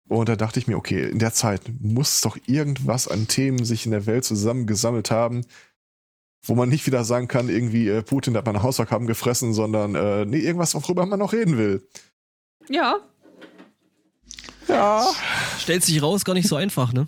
Und 0.08 0.28
da 0.28 0.36
dachte 0.36 0.60
ich 0.60 0.68
mir, 0.68 0.78
okay, 0.78 1.10
in 1.10 1.20
der 1.20 1.34
Zeit 1.34 1.62
muss 1.80 2.22
doch 2.22 2.38
irgendwas 2.46 3.08
an 3.08 3.28
Themen 3.28 3.64
sich 3.64 3.86
in 3.86 3.92
der 3.92 4.06
Welt 4.06 4.26
zusammengesammelt 4.26 5.10
haben, 5.10 5.46
wo 6.46 6.56
man 6.56 6.70
nicht 6.70 6.86
wieder 6.86 7.04
sagen 7.06 7.28
kann, 7.28 7.50
irgendwie 7.50 7.88
äh, 7.88 8.02
Putin 8.02 8.36
hat 8.36 8.46
meine 8.46 8.64
Hausaufgaben 8.64 9.08
gefressen, 9.08 9.54
sondern 9.54 9.96
äh, 9.96 10.26
nee, 10.26 10.40
irgendwas, 10.40 10.74
worüber 10.76 11.06
man 11.06 11.20
noch 11.20 11.34
reden 11.34 11.58
will. 11.58 11.88
Ja, 12.68 13.00
Ja. 14.68 15.06
Stellt 15.60 15.84
sich 15.84 16.02
raus, 16.02 16.26
gar 16.26 16.34
nicht 16.34 16.48
so 16.48 16.56
einfach, 16.56 16.94
ne? 16.94 17.08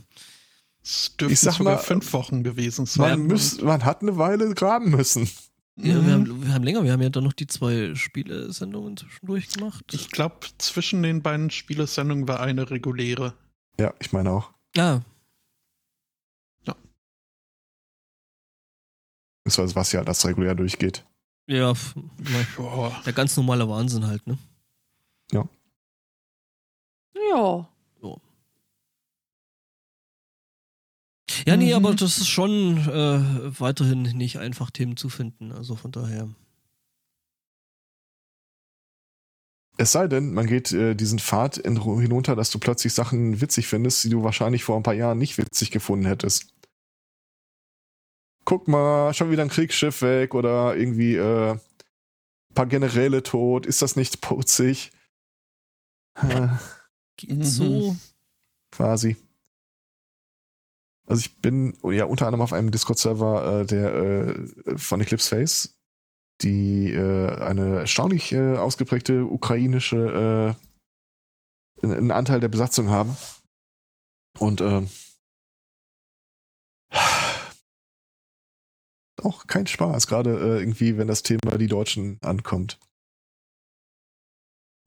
Es 0.84 1.15
dürften 1.15 1.34
Ich 1.34 1.39
sag 1.39 1.53
sogar 1.53 1.75
mal, 1.75 1.81
fünf 1.81 2.11
Wochen 2.13 2.43
gewesen 2.43 2.86
sein. 2.86 3.19
Man, 3.19 3.27
müß, 3.27 3.61
man 3.61 3.86
hat 3.86 4.01
eine 4.01 4.17
Weile 4.17 4.53
graben 4.53 4.89
müssen. 4.91 5.29
Ja, 5.75 5.95
Mhm. 6.01 6.05
wir, 6.05 6.13
haben, 6.13 6.45
wir 6.45 6.53
haben 6.53 6.63
länger, 6.63 6.84
wir 6.84 6.91
haben 6.91 7.01
ja 7.01 7.09
dann 7.09 7.23
noch 7.23 7.34
die 7.34 7.47
zwei 7.47 7.95
Spielesendungen 7.95 8.95
zwischendurch 8.97 9.49
gemacht. 9.49 9.84
Ich 9.91 10.11
glaube, 10.11 10.45
zwischen 10.59 11.01
den 11.01 11.21
beiden 11.23 11.49
Spielesendungen 11.49 12.27
war 12.27 12.41
eine 12.41 12.69
reguläre. 12.69 13.34
Ja, 13.79 13.93
ich 13.99 14.11
meine 14.11 14.29
auch. 14.31 14.51
ja, 14.75 15.01
Beziehungsweise 19.45 19.75
was 19.75 19.91
ja 19.91 20.03
das 20.03 20.25
regulär 20.25 20.55
durchgeht. 20.55 21.05
ja, 21.47 21.73
der 23.05 23.13
ganz 23.13 23.36
normale 23.36 23.67
Wahnsinn 23.67 24.05
halt, 24.07 24.25
ne? 24.25 24.38
ja. 25.31 25.47
Ja, 27.29 27.67
nee, 31.46 31.70
Mhm. 31.70 31.74
aber 31.86 31.96
das 31.96 32.18
ist 32.18 32.30
schon 32.30 32.78
äh, 32.78 33.60
weiterhin 33.60 34.02
nicht 34.04 34.38
einfach, 34.39 34.72
Themen 34.72 34.98
zu 34.98 35.10
finden. 35.10 35.52
Also 35.52 35.76
von 35.76 35.91
daher. 35.91 36.30
Es 39.78 39.91
sei 39.91 40.08
denn, 40.08 40.34
man 40.34 40.46
geht 40.46 40.72
äh, 40.72 40.94
diesen 40.96 41.18
Pfad 41.20 41.58
in, 41.58 41.82
hinunter, 41.82 42.36
dass 42.36 42.52
du 42.52 42.60
plötzlich 42.60 42.94
Sachen 42.94 43.41
witzig 43.41 43.68
findest, 43.68 44.04
die 44.04 44.10
du 44.10 44.24
wahrscheinlich 44.24 44.64
vor 44.64 44.78
ein 44.78 44.84
paar 44.84 44.94
Jahren 44.94 45.18
nicht 45.18 45.38
witzig 45.39 45.72
gefunden 45.72 46.06
hättest. 46.06 46.54
Guck 48.46 48.68
mal, 48.68 49.14
schon 49.14 49.32
wieder 49.32 49.41
ein 49.41 49.50
Kriegsschiff 49.50 50.02
weg 50.04 50.36
oder 50.36 50.76
irgendwie 50.76 51.16
äh, 51.16 51.52
ein 51.54 51.60
paar 52.54 52.68
Generäle 52.68 53.24
tot. 53.24 53.66
Ist 53.66 53.82
das 53.82 53.96
nicht 53.96 54.22
putzig? 54.22 54.91
Äh, 56.16 56.50
Geht 57.18 57.38
Mhm. 57.39 57.44
so. 57.44 57.96
quasi. 58.72 59.18
Also 61.06 61.20
ich 61.20 61.36
bin 61.41 61.78
ja 61.84 62.06
unter 62.06 62.28
anderem 62.28 62.41
auf 62.41 62.54
einem 62.54 62.72
Discord-Server 62.72 63.62
äh, 63.62 63.66
der 63.66 63.93
äh, 63.93 64.78
von 64.78 65.01
Eclipse 65.01 65.30
Face, 65.30 65.76
die 66.41 66.93
äh, 66.93 67.36
eine 67.36 67.80
erstaunlich 67.80 68.32
äh, 68.32 68.56
ausgeprägte 68.56 69.26
ukrainische 69.26 70.58
äh, 71.84 71.86
einen 71.86 72.12
Anteil 72.12 72.39
der 72.39 72.47
Besatzung 72.47 72.89
haben. 72.89 73.18
Und 74.39 74.62
ähm, 74.62 74.89
auch 79.22 79.47
kein 79.47 79.68
Spaß, 79.68 80.08
gerade 80.08 80.32
äh, 80.32 80.60
irgendwie, 80.60 80.97
wenn 80.97 81.08
das 81.08 81.24
Thema 81.24 81.58
die 81.58 81.68
Deutschen 81.68 82.18
ankommt. 82.22 82.80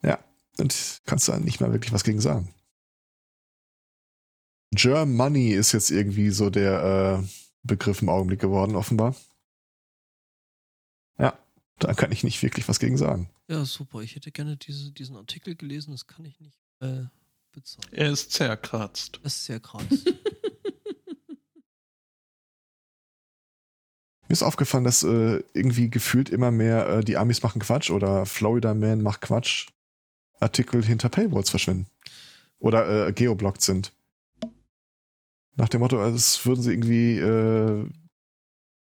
Ja, 0.02 0.18
und 0.58 1.00
kannst 1.04 1.28
da 1.28 1.38
nicht 1.38 1.60
mal 1.60 1.72
wirklich 1.72 1.92
was 1.92 2.04
gegen 2.04 2.20
sagen. 2.20 2.54
Germany 4.72 5.50
ist 5.50 5.72
jetzt 5.72 5.90
irgendwie 5.90 6.30
so 6.30 6.50
der 6.50 7.22
äh, 7.22 7.26
Begriff 7.62 8.02
im 8.02 8.08
Augenblick 8.08 8.40
geworden, 8.40 8.76
offenbar. 8.76 9.14
Ja, 11.18 11.38
da 11.78 11.94
kann 11.94 12.12
ich 12.12 12.24
nicht 12.24 12.42
wirklich 12.42 12.68
was 12.68 12.78
gegen 12.78 12.96
sagen. 12.96 13.30
Ja, 13.48 13.64
super. 13.64 14.00
Ich 14.00 14.16
hätte 14.16 14.32
gerne 14.32 14.56
diese, 14.56 14.92
diesen 14.92 15.16
Artikel 15.16 15.54
gelesen, 15.54 15.92
das 15.92 16.06
kann 16.06 16.24
ich 16.24 16.40
nicht 16.40 16.58
äh, 16.80 17.04
bezahlen. 17.52 17.88
Er 17.92 18.10
ist 18.10 18.32
zerkratzt. 18.32 19.20
Das 19.22 19.34
ist 19.36 19.44
sehr 19.46 19.60
krass. 19.60 19.84
Mir 24.28 24.32
ist 24.32 24.42
aufgefallen, 24.42 24.82
dass 24.82 25.04
äh, 25.04 25.44
irgendwie 25.54 25.88
gefühlt 25.88 26.30
immer 26.30 26.50
mehr 26.50 26.88
äh, 26.88 27.04
die 27.04 27.16
Amis 27.16 27.44
machen 27.44 27.60
Quatsch 27.60 27.90
oder 27.90 28.26
Florida 28.26 28.74
Man 28.74 29.00
macht 29.02 29.20
Quatsch 29.20 29.68
Artikel 30.40 30.84
hinter 30.84 31.08
Paywalls 31.08 31.50
verschwinden. 31.50 31.86
Oder 32.58 33.08
äh, 33.08 33.12
geoblockt 33.12 33.62
sind. 33.62 33.92
Nach 35.56 35.68
dem 35.68 35.80
Motto, 35.80 36.00
als 36.00 36.44
würden 36.46 36.62
sie 36.62 36.70
irgendwie, 36.70 37.18
äh, 37.18 37.88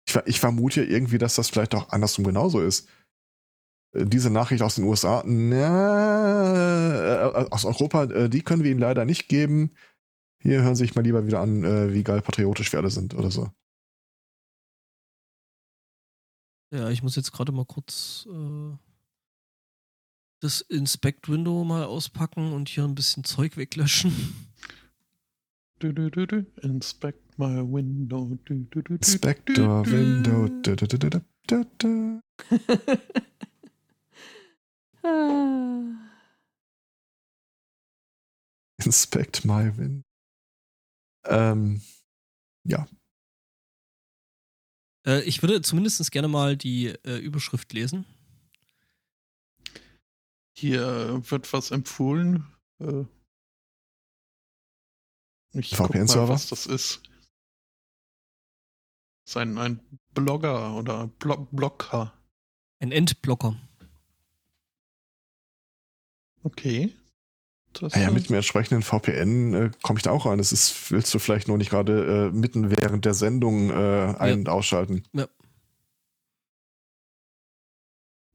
ich, 0.08 0.16
ich 0.26 0.40
vermute 0.40 0.84
irgendwie, 0.84 1.18
dass 1.18 1.36
das 1.36 1.50
vielleicht 1.50 1.76
auch 1.76 1.90
andersrum 1.90 2.26
genauso 2.26 2.62
ist. 2.62 2.88
Äh, 3.96 4.06
Diese 4.06 4.30
Nachricht 4.30 4.64
aus 4.64 4.76
den 4.76 4.86
USA, 4.86 5.24
na, 5.26 5.64
äh, 7.26 7.48
aus 7.52 7.66
Europa, 7.66 8.06
äh, 8.06 8.30
die 8.30 8.42
können 8.42 8.64
wir 8.64 8.72
ihnen 8.72 8.80
leider 8.80 9.06
nicht 9.06 9.30
geben. 9.30 9.72
Hier 10.42 10.62
hören 10.64 10.76
Sie 10.76 10.84
sich 10.84 10.96
mal 10.96 11.02
lieber 11.02 11.26
wieder 11.26 11.40
an, 11.40 11.64
äh, 11.64 11.94
wie 11.94 12.04
geil 12.04 12.22
patriotisch 12.22 12.72
wir 12.74 12.80
alle 12.80 12.90
sind 12.90 13.14
oder 13.14 13.32
so. 13.32 13.50
ja, 16.74 16.90
ich 16.90 17.04
muss 17.04 17.16
jetzt 17.16 17.32
gerade 17.32 17.52
mal 17.52 17.66
kurz 17.66 18.28
äh, 18.30 18.78
das 20.42 20.62
Inspect-Window 20.62 21.64
mal 21.64 21.86
auspacken 21.86 22.52
und 22.52 22.68
hier 22.68 22.84
ein 22.84 22.96
bisschen 22.96 23.24
Zeug 23.24 23.58
weglöschen. 23.58 24.12
Du, 25.80 25.92
du, 25.92 26.10
du, 26.10 26.26
du. 26.26 26.46
Inspect 26.62 27.38
my 27.38 27.62
window. 27.62 28.38
Du, 28.46 28.66
du, 28.66 28.82
du, 28.82 28.82
du, 28.82 28.94
Inspector 28.96 29.84
du, 29.84 29.90
du. 29.90 29.92
Window. 29.92 30.62
Ah. 35.04 36.10
Inspect 38.86 39.46
my 39.46 39.78
win. 39.78 40.04
Ähm, 41.26 41.82
ja, 42.66 42.88
Äh, 45.06 45.22
ich 45.24 45.42
würde 45.42 45.62
zumindest 45.62 46.12
gerne 46.12 46.28
mal 46.28 46.58
die 46.58 46.88
äh, 46.88 47.18
Überschrift 47.18 47.74
lesen. 47.74 48.06
Hier 50.56 51.22
wird 51.30 51.52
was 51.52 51.72
empfohlen. 51.72 52.46
Äh, 52.80 53.06
VPN-Server? 55.54 56.34
was 56.34 56.48
das 56.48 56.66
ist. 56.66 57.02
Ist 59.26 59.38
ein, 59.38 59.80
Blogger 60.14 60.76
oder 60.76 61.08
Blo 61.20 61.48
Blogger. 61.52 62.14
Ein 62.80 62.92
Endblocker. 62.92 63.56
Okay. 66.44 66.94
Das, 67.74 67.94
Ah 67.94 68.02
ja, 68.02 68.10
äh, 68.10 68.12
mit 68.12 68.30
dem 68.30 68.36
entsprechenden 68.36 68.84
VPN 68.84 69.54
äh, 69.54 69.72
komme 69.82 69.98
ich 69.98 70.04
da 70.04 70.12
auch 70.12 70.26
rein. 70.26 70.38
Das 70.38 70.52
ist, 70.52 70.92
willst 70.92 71.14
du 71.14 71.20
vielleicht 71.20 71.48
nur 71.48 71.58
nicht 71.58 71.72
gerade 71.72 72.30
äh, 72.32 72.36
mitten 72.36 72.70
während 72.70 73.06
der 73.06 73.14
Sendung 73.14 73.72
äh, 73.72 74.16
ein- 74.20 74.40
und 74.40 74.50
ausschalten. 74.50 75.04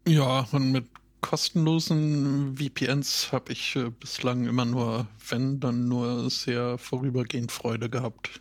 Ja, 0.06 0.48
und 0.52 0.72
mit 0.72 0.88
kostenlosen 1.20 2.56
VPNs 2.56 3.32
habe 3.32 3.52
ich 3.52 3.76
äh, 3.76 3.90
bislang 3.90 4.46
immer 4.46 4.64
nur, 4.64 5.06
wenn, 5.28 5.60
dann 5.60 5.88
nur 5.88 6.30
sehr 6.30 6.78
vorübergehend 6.78 7.52
Freude 7.52 7.90
gehabt. 7.90 8.40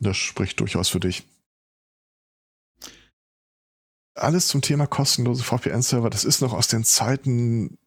Das 0.00 0.16
spricht 0.16 0.60
durchaus 0.60 0.88
für 0.88 1.00
dich. 1.00 1.24
Alles 4.14 4.48
zum 4.48 4.62
Thema 4.62 4.86
kostenlose 4.86 5.44
VPN-Server, 5.44 6.10
das 6.10 6.24
ist 6.24 6.40
noch 6.40 6.52
aus 6.52 6.68
den 6.68 6.84
Zeiten, 6.84 7.78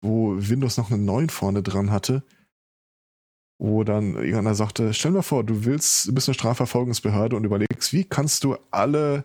wo 0.00 0.34
Windows 0.36 0.76
noch 0.76 0.90
einen 0.90 1.04
neuen 1.04 1.28
vorne 1.28 1.62
dran 1.62 1.90
hatte, 1.90 2.24
wo 3.58 3.84
dann 3.84 4.14
irgendeiner 4.14 4.54
sagte, 4.54 4.94
stell 4.94 5.12
dir 5.12 5.22
vor, 5.22 5.44
du 5.44 5.64
willst, 5.64 6.08
du 6.08 6.14
bist 6.14 6.28
eine 6.28 6.34
Strafverfolgungsbehörde 6.34 7.36
und 7.36 7.44
überlegst, 7.44 7.92
wie 7.92 8.04
kannst 8.04 8.44
du 8.44 8.56
alle 8.70 9.24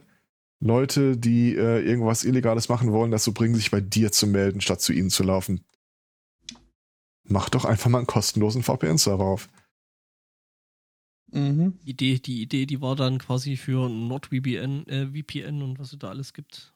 Leute, 0.60 1.18
die 1.18 1.56
äh, 1.56 1.82
irgendwas 1.82 2.24
Illegales 2.24 2.70
machen 2.70 2.92
wollen, 2.92 3.12
dazu 3.12 3.34
bringen, 3.34 3.56
sich 3.56 3.70
bei 3.70 3.82
dir 3.82 4.12
zu 4.12 4.26
melden, 4.28 4.62
statt 4.62 4.82
zu 4.82 4.92
ihnen 4.94 5.10
zu 5.10 5.24
laufen. 5.24 5.64
Mach 7.24 7.50
doch 7.50 7.66
einfach 7.66 7.90
mal 7.90 8.00
einen 8.00 8.08
kostenlosen 8.08 8.64
VPN-Server 8.64 9.24
auf. 9.24 9.50
Mhm. 11.32 11.78
Die 11.84 11.90
Idee, 11.92 12.20
die 12.20 12.42
Idee, 12.42 12.66
die 12.66 12.82
war 12.82 12.96
dann 12.96 13.20
quasi 13.20 13.58
für 13.58 13.90
NordVPN 13.90 14.88
äh, 14.88 15.08
VPN 15.08 15.62
und 15.62 15.78
was 15.78 15.94
es 15.94 16.00
da 16.00 16.10
alles 16.10 16.34
gibt. 16.34 16.74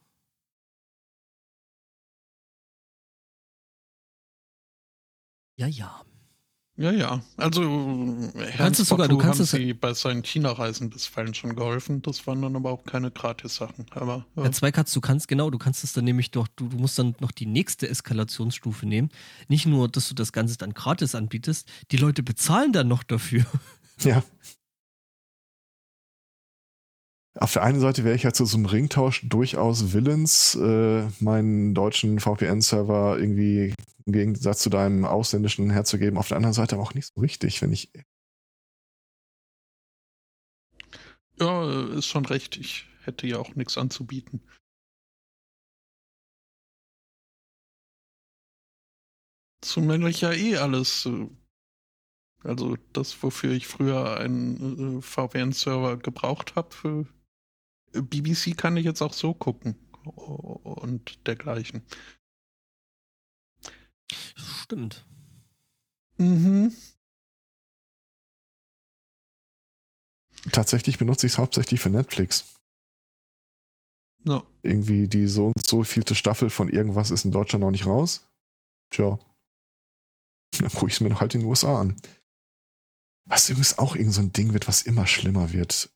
Ja, 5.58 5.68
ja. 5.68 6.04
Ja, 6.82 6.92
ja. 6.92 7.22
Also 7.38 7.62
kannst 7.62 8.58
Herrn 8.58 8.72
es 8.74 8.88
sogar- 8.88 9.08
du 9.08 9.18
kannst 9.18 9.40
haben 9.40 9.44
es- 9.44 9.52
sie 9.52 9.74
bei 9.74 9.94
seinen 9.94 10.24
China-Reisen 10.24 10.90
bisweilen 10.90 11.34
schon 11.34 11.56
geholfen. 11.56 12.02
Das 12.02 12.26
waren 12.26 12.42
dann 12.42 12.56
aber 12.56 12.72
auch 12.72 12.84
keine 12.84 13.12
Gratis-Sachen. 13.12 13.86
Aber 13.92 14.26
ja. 14.36 14.44
Ja, 14.46 14.52
Zweikatz, 14.52 14.92
du 14.94 15.02
kannst, 15.02 15.28
genau, 15.28 15.50
du 15.52 15.58
kannst 15.58 15.84
es 15.84 15.94
dann 15.94 16.06
nämlich 16.06 16.32
doch, 16.32 16.48
du, 16.56 16.68
du 16.70 16.78
musst 16.78 16.98
dann 16.98 17.16
noch 17.20 17.32
die 17.32 17.46
nächste 17.46 17.88
Eskalationsstufe 17.88 18.86
nehmen. 18.88 19.10
Nicht 19.48 19.66
nur, 19.66 19.88
dass 19.90 20.10
du 20.10 20.16
das 20.16 20.32
Ganze 20.34 20.58
dann 20.58 20.74
gratis 20.74 21.14
anbietest, 21.16 21.68
die 21.92 21.98
Leute 21.98 22.24
bezahlen 22.24 22.74
dann 22.74 22.88
noch 22.88 23.04
dafür. 23.04 23.46
Ja. 24.02 24.24
Auf 27.40 27.54
der 27.54 27.64
einen 27.64 27.80
Seite 27.80 28.04
wäre 28.04 28.16
ich 28.16 28.26
halt 28.26 28.36
zu 28.36 28.46
so 28.46 28.58
einem 28.58 28.66
Ringtausch 28.66 29.22
durchaus 29.28 29.94
willens, 29.94 30.56
äh, 30.56 31.08
meinen 31.22 31.74
deutschen 31.74 32.20
VPN-Server 32.20 33.18
irgendwie 33.18 33.74
im 34.06 34.14
Gegensatz 34.14 34.60
zu 34.60 34.70
deinem 34.70 35.06
ausländischen 35.06 35.70
herzugeben. 35.70 36.18
Auf 36.18 36.28
der 36.28 36.38
anderen 36.38 36.54
Seite 36.54 36.76
aber 36.76 36.84
auch 36.84 36.94
nicht 36.94 37.08
so 37.14 37.22
richtig, 37.22 37.62
wenn 37.62 37.72
ich. 37.72 37.90
ja, 41.40 41.90
ist 41.98 42.08
schon 42.08 42.26
recht. 42.26 42.58
Ich 42.58 42.86
hätte 43.04 43.28
ja 43.28 43.38
auch 43.38 43.56
nichts 43.56 43.78
anzubieten. 43.78 44.42
Ich 49.64 50.22
ja 50.22 50.34
eh 50.34 50.58
alles, 50.58 51.06
äh, 51.06 51.30
also 52.44 52.76
das, 52.94 53.24
wofür 53.24 53.52
ich 53.52 53.68
früher 53.68 54.18
einen 54.18 54.98
äh, 54.98 55.02
VPN-Server 55.02 55.98
gebraucht 55.98 56.56
habe, 56.56 57.06
äh, 57.08 57.21
BBC 57.94 58.58
kann 58.58 58.78
ich 58.78 58.86
jetzt 58.86 59.02
auch 59.02 59.14
so 59.14 59.34
gucken 59.34 59.76
und 60.04 61.28
dergleichen. 61.28 61.84
Stimmt. 64.36 65.06
Mhm. 66.18 66.76
Tatsächlich 70.52 70.98
benutze 70.98 71.28
ich 71.28 71.34
es 71.34 71.38
hauptsächlich 71.38 71.80
für 71.80 71.90
Netflix. 71.90 72.56
Ja. 74.24 74.44
Irgendwie 74.64 75.08
die 75.08 75.28
so 75.28 75.48
und 75.48 75.66
so 75.66 75.84
vielte 75.84 76.16
Staffel 76.16 76.50
von 76.50 76.70
irgendwas 76.70 77.12
ist 77.12 77.26
in 77.26 77.32
Deutschland 77.32 77.62
noch 77.64 77.72
nicht 77.72 77.86
raus. 77.86 78.28
Tja. 78.92 79.20
Dann 80.60 80.70
gucke 80.70 80.88
ich 80.88 80.94
es 80.94 81.02
mir 81.02 81.10
noch 81.10 81.22
halt 81.22 81.34
in 81.34 81.42
den 81.42 81.50
USA 81.50 81.80
an. 81.80 81.96
Was 83.26 83.50
übrigens 83.50 83.78
auch 83.78 83.96
irgend 83.96 84.14
so 84.14 84.22
ein 84.22 84.34
Ding 84.34 84.54
wird, 84.54 84.68
was 84.68 84.82
immer 84.82 85.08
schlimmer 85.08 85.54
wird. 85.54 85.90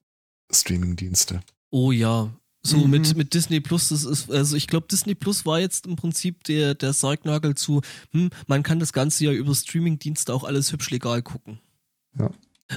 Streamingdienste. 0.52 1.42
Oh 1.72 1.92
ja. 1.92 2.32
So 2.64 2.78
Mhm. 2.78 2.90
mit, 2.90 3.16
mit 3.16 3.34
Disney 3.36 3.60
Plus, 3.60 3.90
das 3.90 4.04
ist, 4.06 4.32
also 4.32 4.56
ich 4.56 4.66
glaube, 4.68 4.88
Disney 4.90 5.14
Plus 5.14 5.46
war 5.46 5.60
jetzt 5.60 5.86
im 5.86 5.96
Prinzip 5.96 6.44
der, 6.46 6.74
der 6.74 6.94
Sargnagel 6.94 7.54
zu, 7.56 7.82
hm, 8.12 8.32
man 8.48 8.64
kann 8.64 8.80
das 8.80 8.92
Ganze 8.92 9.26
ja 9.26 9.32
über 9.32 9.54
Streamingdienste 9.54 10.34
auch 10.34 10.44
alles 10.44 10.72
hübsch 10.72 10.90
legal 10.90 11.22
gucken. 11.22 11.60
Ja. 12.18 12.32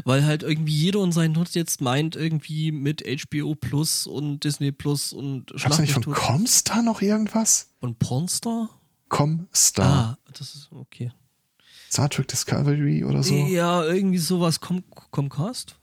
Weil 0.04 0.26
halt 0.26 0.42
irgendwie 0.42 0.74
jeder 0.74 0.98
und 1.00 1.12
sein 1.12 1.34
Hund 1.34 1.54
jetzt 1.54 1.80
meint, 1.80 2.16
irgendwie 2.16 2.70
mit 2.72 3.02
HBO 3.06 3.54
Plus 3.54 4.06
und 4.06 4.44
Disney 4.44 4.72
Plus 4.72 5.14
und 5.14 5.46
Gab's 5.58 5.78
nicht 5.78 5.94
von 5.94 6.02
Comstar 6.02 6.82
noch 6.82 7.00
irgendwas? 7.00 7.70
und 7.80 7.98
Pornstar? 7.98 8.68
Comstar. 9.08 9.86
Ah, 9.86 10.32
das 10.34 10.54
ist 10.54 10.68
okay. 10.72 11.10
Star 11.90 12.10
Trek 12.10 12.28
Discovery 12.28 13.04
oder 13.04 13.22
so? 13.22 13.34
Ja, 13.34 13.82
irgendwie 13.84 14.18
sowas. 14.18 14.60
Com 14.60 14.84
Comcast? 15.10 15.77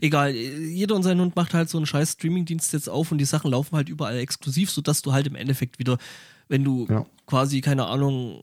Egal, 0.00 0.34
jeder 0.34 0.94
und 0.94 1.02
sein 1.02 1.20
Hund 1.20 1.36
macht 1.36 1.54
halt 1.54 1.68
so 1.68 1.78
einen 1.78 1.86
scheiß 1.86 2.12
Streamingdienst 2.12 2.72
jetzt 2.72 2.88
auf 2.88 3.12
und 3.12 3.18
die 3.18 3.24
Sachen 3.24 3.50
laufen 3.50 3.76
halt 3.76 3.88
überall 3.88 4.16
exklusiv, 4.18 4.70
sodass 4.70 5.02
du 5.02 5.12
halt 5.12 5.26
im 5.26 5.34
Endeffekt 5.34 5.78
wieder, 5.78 5.98
wenn 6.48 6.64
du 6.64 6.86
Ja. 6.88 7.04
quasi, 7.26 7.60
keine 7.60 7.86
Ahnung, 7.86 8.42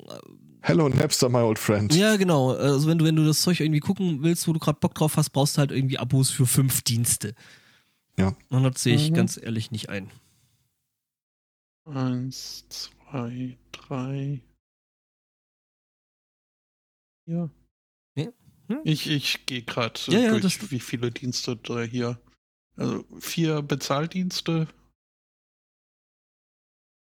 Hello 0.62 0.90
Napster, 0.90 1.30
my 1.30 1.38
old 1.40 1.58
friend. 1.58 1.96
ja 1.96 2.18
genau, 2.18 2.52
also 2.52 2.88
wenn 2.90 2.98
du, 2.98 3.06
wenn 3.06 3.16
du 3.16 3.26
das 3.26 3.42
Zeug 3.42 3.60
irgendwie 3.62 3.80
gucken 3.80 4.22
willst, 4.24 4.48
wo 4.48 4.54
du 4.54 4.60
gerade 4.60 4.80
Bock 4.80 4.94
drauf 4.94 5.16
hast, 5.18 5.30
brauchst 5.30 5.56
du 5.56 5.60
halt 5.60 5.72
irgendwie 5.72 5.98
Abos 5.98 6.30
für 6.30 6.46
fünf 6.46 6.82
Dienste. 6.82 7.34
Ja. 8.18 8.36
Und 8.50 8.64
das 8.64 8.84
sehe 8.84 8.96
ich 8.96 9.12
Mhm. 9.12 9.16
ganz 9.16 9.40
ehrlich 9.42 9.72
nicht 9.72 9.88
ein. 9.90 10.12
Eins, 11.86 12.66
zwei, 12.70 13.58
drei. 13.72 14.42
Ja. 17.26 17.50
Hm? 18.70 18.82
Ich, 18.84 19.10
ich 19.10 19.46
gehe 19.46 19.64
gerade 19.64 20.00
Ja, 20.08 20.20
ja, 20.20 20.40
durch, 20.40 20.72
wie 20.72 20.80
viele 20.80 21.12
Dienste 21.12 21.56
da 21.58 21.82
hier. 21.82 22.20
Also 22.76 23.04
vier 23.20 23.62
Bezahldienste. 23.62 24.68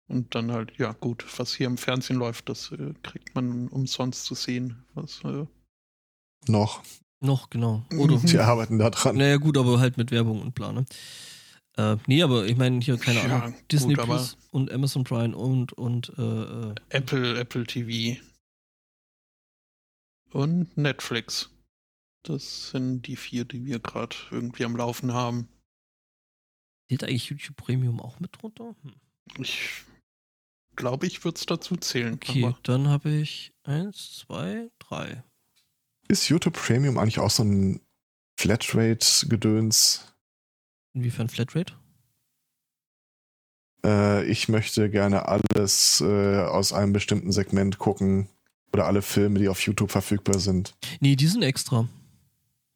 Und 0.09 0.35
dann 0.35 0.51
halt, 0.51 0.77
ja 0.77 0.91
gut, 0.91 1.25
was 1.39 1.55
hier 1.55 1.67
im 1.67 1.77
Fernsehen 1.77 2.17
läuft, 2.17 2.49
das 2.49 2.71
äh, 2.71 2.93
kriegt 3.01 3.33
man 3.35 3.67
umsonst 3.69 4.25
zu 4.25 4.35
sehen. 4.35 4.83
Was, 4.93 5.23
äh, 5.23 5.47
Noch. 6.47 6.83
Noch, 7.21 7.49
genau. 7.49 7.85
Oder, 7.97 8.17
Mhm. 8.17 8.25
Die 8.25 8.37
arbeiten 8.39 8.77
da 8.77 8.89
dran. 8.89 9.15
naja 9.15 9.37
gut, 9.37 9.57
aber 9.57 9.79
halt 9.79 9.95
mit 9.95 10.11
Werbung 10.11 10.41
und 10.41 10.53
Plan, 10.53 10.75
ne? 10.75 10.85
Äh, 11.77 11.95
nee, 12.05 12.21
aber 12.21 12.45
ich 12.45 12.57
meine 12.57 12.81
hier, 12.81 12.97
keine 12.97 13.19
Ja, 13.19 13.37
Ahnung, 13.39 13.53
gut, 13.53 13.71
Disney 13.71 13.93
aber- 13.93 14.03
Plus 14.05 14.37
und 14.51 14.69
Amazon 14.71 15.05
Prime 15.05 15.35
und, 15.35 15.71
und 15.73 16.11
äh, 16.17 16.21
äh, 16.21 16.75
Apple, 16.89 17.39
Apple 17.39 17.63
TV. 17.65 18.19
Und 20.31 20.75
Netflix. 20.77 21.49
Das 22.23 22.69
sind 22.69 23.03
die 23.03 23.17
vier, 23.17 23.45
die 23.45 23.65
wir 23.65 23.79
gerade 23.79 24.15
irgendwie 24.31 24.65
am 24.65 24.75
Laufen 24.75 25.13
haben. 25.13 25.49
Zählt 26.89 27.03
eigentlich 27.03 27.29
YouTube 27.29 27.57
Premium 27.57 27.99
auch 27.99 28.19
mit 28.19 28.41
drunter? 28.41 28.75
Hm. 28.81 28.93
Ich 29.39 29.83
glaube, 30.75 31.05
ich 31.05 31.23
würde 31.23 31.37
es 31.37 31.45
dazu 31.45 31.75
zählen. 31.75 32.15
Okay, 32.15 32.45
Aber 32.45 32.57
dann 32.63 32.87
habe 32.87 33.11
ich 33.11 33.53
eins, 33.63 34.17
zwei, 34.19 34.69
drei. 34.79 35.23
Ist 36.07 36.29
YouTube 36.29 36.53
Premium 36.55 36.97
eigentlich 36.97 37.19
auch 37.19 37.29
so 37.29 37.43
ein 37.43 37.81
Flatrate-Gedöns? 38.39 40.13
Inwiefern 40.93 41.29
Flatrate? 41.29 41.73
Äh, 43.85 44.25
ich 44.25 44.47
möchte 44.47 44.89
gerne 44.89 45.27
alles 45.27 46.01
äh, 46.01 46.41
aus 46.41 46.73
einem 46.73 46.93
bestimmten 46.93 47.31
Segment 47.31 47.79
gucken 47.79 48.29
oder 48.71 48.85
alle 48.85 49.01
Filme, 49.01 49.39
die 49.39 49.49
auf 49.49 49.61
YouTube 49.61 49.91
verfügbar 49.91 50.39
sind. 50.39 50.73
Nee, 50.99 51.15
die 51.15 51.27
sind 51.27 51.43
extra. 51.43 51.87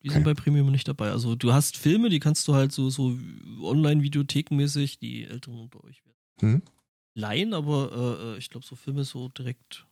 Die 0.04 0.10
sind 0.10 0.22
Okay. 0.22 0.34
bei 0.34 0.42
Premium 0.42 0.72
nicht 0.72 0.88
dabei. 0.88 1.12
Also 1.12 1.36
du 1.36 1.54
hast 1.54 1.78
Filme, 1.78 2.10
die 2.10 2.20
kannst 2.20 2.48
du 2.48 2.54
halt 2.56 2.72
so, 2.72 2.90
so 2.90 3.18
online-videothekenmäßig, 3.62 5.00
die 5.00 5.24
Älteren 5.26 5.60
unter 5.60 5.84
euch 5.84 6.06
werden. 6.06 6.18
Hm? 6.40 6.62
Leihen, 7.16 7.54
aber 7.54 7.92
äh, 7.92 8.36
äh, 8.36 8.38
ich 8.38 8.50
glaube, 8.50 8.66
so 8.66 8.76
Filme 8.76 9.04
so 9.04 9.28
direkt 9.30 9.86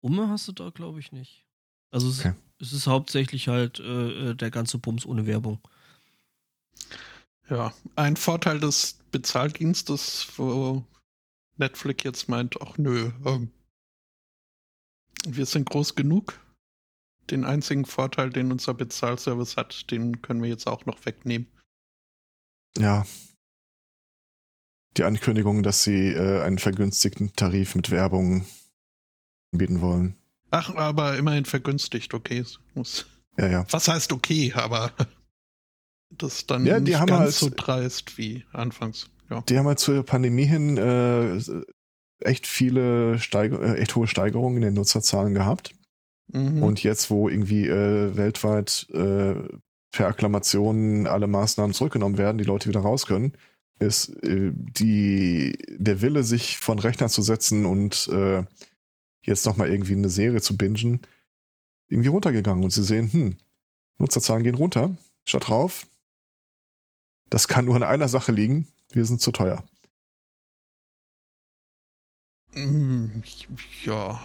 Umme 0.00 0.28
hast 0.28 0.46
du 0.46 0.52
da, 0.52 0.70
glaube 0.70 1.00
ich, 1.00 1.10
nicht. 1.10 1.44
Also 1.90 2.08
es, 2.08 2.20
Okay. 2.20 2.34
es 2.60 2.72
ist 2.72 2.86
hauptsächlich 2.86 3.48
halt 3.48 3.80
äh, 3.80 4.30
äh, 4.30 4.34
der 4.34 4.50
ganze 4.52 4.78
Bums 4.78 5.04
ohne 5.04 5.26
Werbung. 5.26 5.58
ja, 7.50 7.72
ein 7.96 8.16
Vorteil 8.16 8.60
des 8.60 8.98
Bezahldienstes, 9.10 10.28
wo 10.36 10.84
Netflix 11.56 12.04
jetzt 12.04 12.28
meint, 12.28 12.60
ach 12.60 12.76
nö, 12.78 13.10
ähm, 13.24 13.50
wir 15.26 15.46
sind 15.46 15.68
groß 15.68 15.94
genug. 15.96 16.38
Den 17.30 17.44
einzigen 17.44 17.84
Vorteil, 17.84 18.30
den 18.30 18.52
unser 18.52 18.74
Bezahlservice 18.74 19.56
hat, 19.56 19.90
den 19.90 20.22
können 20.22 20.42
wir 20.42 20.48
jetzt 20.48 20.66
auch 20.66 20.86
noch 20.86 21.04
wegnehmen. 21.06 21.48
Ja. 22.78 23.04
Die 24.96 25.04
Ankündigung, 25.04 25.62
dass 25.62 25.82
sie 25.82 26.08
äh, 26.12 26.42
einen 26.42 26.58
vergünstigten 26.58 27.32
Tarif 27.34 27.74
mit 27.74 27.90
Werbung 27.90 28.46
bieten 29.50 29.80
wollen. 29.80 30.16
Ach, 30.50 30.74
aber 30.74 31.16
immerhin 31.18 31.44
vergünstigt, 31.44 32.14
okay. 32.14 32.44
Muss, 32.74 33.06
Ja, 33.36 33.48
ja. 33.48 33.66
was 33.70 33.88
heißt 33.88 34.12
okay, 34.12 34.52
aber 34.54 34.92
das 36.16 36.38
ist 36.38 36.50
dann 36.50 36.64
Ja, 36.64 36.78
die 36.78 36.92
nicht 36.92 36.98
haben 37.00 37.08
ganz 37.08 37.20
halt- 37.22 37.34
so 37.34 37.50
dreist 37.54 38.16
wie 38.18 38.44
anfangs. 38.52 39.10
Ja. 39.28 39.40
Die 39.42 39.58
haben 39.58 39.66
halt 39.66 39.80
zur 39.80 40.04
Pandemie 40.04 40.44
hin 40.46 40.76
äh, 40.78 41.40
echt 42.20 42.46
viele 42.46 43.18
Steiger 43.18 43.60
äh, 43.60 43.80
echt 43.80 43.96
hohe 43.96 44.06
Steigerungen 44.06 44.58
in 44.58 44.62
den 44.62 44.74
Nutzerzahlen 44.74 45.34
gehabt. 45.34 45.74
Mhm. 46.28 46.62
Und 46.62 46.82
jetzt, 46.82 47.10
wo 47.10 47.28
irgendwie 47.28 47.66
äh, 47.66 48.16
weltweit 48.16 48.86
äh, 48.92 49.34
per 49.90 50.08
Akklamation 50.08 51.06
alle 51.06 51.26
Maßnahmen 51.26 51.74
zurückgenommen 51.74 52.18
werden, 52.18 52.38
die 52.38 52.44
Leute 52.44 52.68
wieder 52.68 52.80
raus 52.80 53.06
können, 53.06 53.32
ist 53.78 54.08
äh, 54.22 54.52
die, 54.54 55.58
der 55.78 56.00
Wille, 56.02 56.24
sich 56.24 56.58
von 56.58 56.78
Rechner 56.78 57.08
zu 57.08 57.22
setzen 57.22 57.66
und 57.66 58.08
äh, 58.08 58.44
jetzt 59.22 59.46
nochmal 59.46 59.70
irgendwie 59.70 59.94
eine 59.94 60.08
Serie 60.08 60.40
zu 60.40 60.56
bingen, 60.56 61.00
irgendwie 61.88 62.08
runtergegangen. 62.08 62.64
Und 62.64 62.70
sie 62.70 62.84
sehen, 62.84 63.12
hm, 63.12 63.36
Nutzerzahlen 63.98 64.42
gehen 64.42 64.54
runter, 64.54 64.96
statt 65.24 65.48
rauf. 65.50 65.86
Das 67.28 67.48
kann 67.48 67.64
nur 67.64 67.76
an 67.76 67.82
einer 67.82 68.08
Sache 68.08 68.32
liegen, 68.32 68.68
wir 68.92 69.04
sind 69.04 69.20
zu 69.20 69.32
teuer. 69.32 69.64
Mm, 72.54 73.22
ja. 73.84 74.20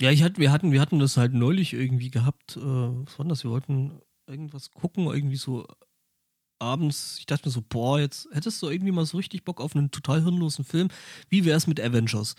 Ja, 0.00 0.10
ich 0.10 0.22
hatte, 0.22 0.40
wir 0.40 0.52
hatten, 0.52 0.70
wir 0.72 0.80
hatten 0.80 0.98
das 1.00 1.16
halt 1.16 1.34
neulich 1.34 1.72
irgendwie 1.72 2.10
gehabt. 2.10 2.56
Äh, 2.56 2.60
was 2.60 3.18
war 3.18 3.24
denn 3.24 3.28
das? 3.30 3.42
Wir 3.44 3.50
wollten 3.50 4.00
irgendwas 4.26 4.70
gucken, 4.70 5.06
irgendwie 5.06 5.36
so 5.36 5.66
abends, 6.60 7.16
ich 7.18 7.26
dachte 7.26 7.48
mir 7.48 7.52
so, 7.52 7.62
boah, 7.66 8.00
jetzt 8.00 8.28
hättest 8.32 8.60
du 8.62 8.68
irgendwie 8.68 8.92
mal 8.92 9.06
so 9.06 9.16
richtig 9.16 9.44
Bock 9.44 9.60
auf 9.60 9.74
einen 9.74 9.90
total 9.90 10.22
hirnlosen 10.22 10.64
Film. 10.64 10.88
Wie 11.28 11.44
wär's 11.44 11.66
mit 11.66 11.80
Avengers? 11.80 12.34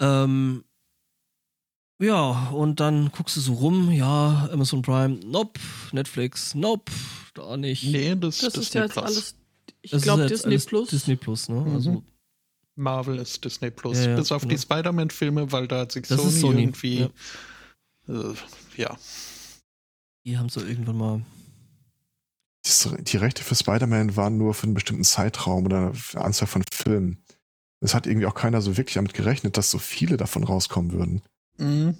Ähm, 0.00 0.64
ja, 2.00 2.48
und 2.50 2.80
dann 2.80 3.10
guckst 3.12 3.36
du 3.36 3.40
so 3.40 3.54
rum, 3.54 3.92
ja, 3.92 4.48
Amazon 4.52 4.82
Prime, 4.82 5.20
nope, 5.24 5.60
Netflix, 5.92 6.54
nope, 6.54 6.90
da 7.34 7.56
nicht. 7.56 7.84
Nee, 7.84 8.16
das, 8.16 8.38
Das 8.38 8.54
Disney 8.54 8.62
ist 8.62 8.74
ja 8.74 8.82
jetzt 8.84 8.98
alles. 8.98 9.36
Ich 9.82 9.90
Das 9.92 9.98
ist 9.98 10.04
glaube, 10.04 10.22
jetzt 10.22 10.44
Disney 10.44 10.58
Plus. 10.58 10.88
Disney 10.90 11.16
Plus, 11.16 11.48
ne? 11.48 11.60
Mhm. 11.60 11.74
Also, 11.74 12.02
Marvel 12.74 13.18
ist 13.18 13.44
Disney 13.44 13.70
Plus. 13.70 13.98
Ja, 13.98 14.10
ja, 14.10 14.16
Bis 14.16 14.32
auf 14.32 14.42
genau. 14.42 14.54
die 14.54 14.58
Spider-Man-Filme, 14.60 15.52
weil 15.52 15.68
da 15.68 15.80
hat 15.80 15.92
sich 15.92 16.06
Das 16.06 16.18
Sony, 16.20 16.30
Sony, 16.32 16.62
irgendwie. 16.62 16.98
ja. 17.00 17.10
Äh, 18.08 18.34
ja. 18.76 18.96
die 20.24 20.38
haben 20.38 20.48
so 20.48 20.60
irgendwann 20.60 20.96
mal. 20.96 21.22
Die, 22.64 23.02
die 23.04 23.16
Rechte 23.16 23.42
für 23.42 23.54
Spider-Man 23.54 24.16
waren 24.16 24.38
nur 24.38 24.54
für 24.54 24.64
einen 24.64 24.74
bestimmten 24.74 25.04
Zeitraum 25.04 25.66
oder 25.66 25.92
eine 26.14 26.24
Anzahl 26.24 26.48
von 26.48 26.62
Filmen. 26.72 27.18
Es 27.80 27.94
hat 27.94 28.06
irgendwie 28.06 28.26
auch 28.26 28.34
keiner 28.34 28.60
so 28.62 28.76
wirklich 28.76 28.94
damit 28.94 29.14
gerechnet, 29.14 29.56
dass 29.56 29.70
so 29.70 29.78
viele 29.78 30.16
davon 30.16 30.44
rauskommen 30.44 30.92
würden. 30.92 31.22
Mhm. 31.58 31.96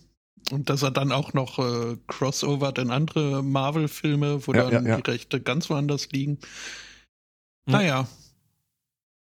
Und 0.50 0.70
dass 0.70 0.82
er 0.82 0.90
dann 0.90 1.12
auch 1.12 1.32
noch 1.34 1.58
äh, 1.58 1.96
crossovert 2.08 2.78
in 2.78 2.90
andere 2.90 3.42
Marvel-Filme, 3.42 4.46
wo 4.46 4.52
Ja, 4.54 4.70
dann 4.70 4.86
ja, 4.86 4.92
ja. 4.92 5.00
die 5.00 5.10
Rechte 5.10 5.40
ganz 5.40 5.70
woanders 5.70 6.10
liegen. 6.10 6.38
Ja. 7.66 7.72
Naja, 7.72 8.08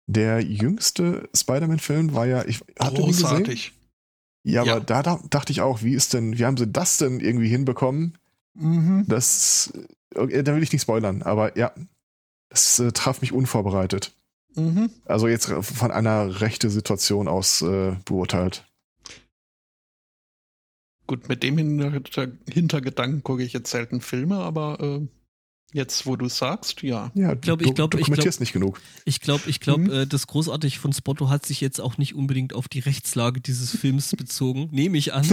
Der 0.07 0.41
jüngste 0.41 1.29
Spider-Man-Film 1.35 2.13
war 2.13 2.25
ja, 2.25 2.43
ich 2.45 2.59
hatte 2.79 3.01
ihn 3.01 3.07
gesehen. 3.07 3.23
großartig. 3.23 3.73
Ja, 4.45 4.61
aber 4.61 4.71
Ja. 4.71 4.79
da, 4.81 5.01
da 5.03 5.19
dachte 5.29 5.51
ich 5.53 5.61
auch, 5.61 5.81
wie 5.83 5.93
ist 5.93 6.13
denn, 6.13 6.37
wie 6.37 6.45
haben 6.45 6.57
sie 6.57 6.67
das 6.67 6.97
denn 6.97 7.19
irgendwie 7.21 7.47
hinbekommen? 7.47 8.17
Mhm. 8.55 9.05
Das, 9.07 9.71
okay, 10.15 10.43
da 10.43 10.53
will 10.55 10.61
ich 10.63 10.73
nicht 10.73 10.81
spoilern, 10.81 11.21
aber 11.21 11.57
ja, 11.57 11.73
das 12.49 12.79
äh, 12.79 12.91
traf 12.91 13.21
mich 13.21 13.31
unvorbereitet. 13.31 14.13
Mhm. 14.55 14.89
Also 15.05 15.27
jetzt 15.27 15.47
von 15.47 15.91
einer 15.91 16.41
rechte 16.41 16.69
Situation 16.69 17.27
aus 17.27 17.61
äh, 17.61 17.95
beurteilt. 18.05 18.65
Gut, 21.07 21.27
mit 21.27 21.43
dem 21.43 21.57
Hinter 21.57 22.27
Hintergedanken 22.49 23.23
gucke 23.23 23.43
ich 23.43 23.53
jetzt 23.53 23.71
selten 23.71 23.99
Filme, 24.01 24.37
aber 24.37 24.79
äh, 24.79 25.07
jetzt, 25.73 26.05
wo 26.05 26.15
du 26.15 26.29
sagst, 26.29 26.81
ja. 26.83 27.11
Ja, 27.15 27.33
glaub- 27.33 27.59
du 27.59 27.65
ich 27.65 27.73
glaub- 27.75 27.93
ich 27.93 27.99
dokumentierst 28.01 28.39
nicht 28.39 28.53
genug. 28.53 28.79
Ich 29.05 29.19
glaube, 29.21 29.43
ich 29.47 29.59
glaube, 29.59 29.81
Mhm. 29.81 29.91
äh, 29.91 30.07
das 30.07 30.27
großartig 30.27 30.79
von 30.79 30.93
Spotto 30.93 31.29
hat 31.29 31.45
sich 31.45 31.59
jetzt 31.61 31.81
auch 31.81 31.97
nicht 31.97 32.15
unbedingt 32.15 32.53
auf 32.53 32.67
die 32.67 32.79
Rechtslage 32.79 33.41
dieses 33.41 33.71
Films 33.75 34.11
bezogen, 34.17 34.69
nehme 34.71 34.97
ich 34.97 35.13
an. 35.13 35.25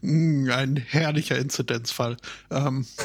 Mm, 0.00 0.50
ein 0.50 0.76
herrlicher 0.76 1.38
Inzidenzfall. 1.38 2.16
Ähm, 2.50 2.86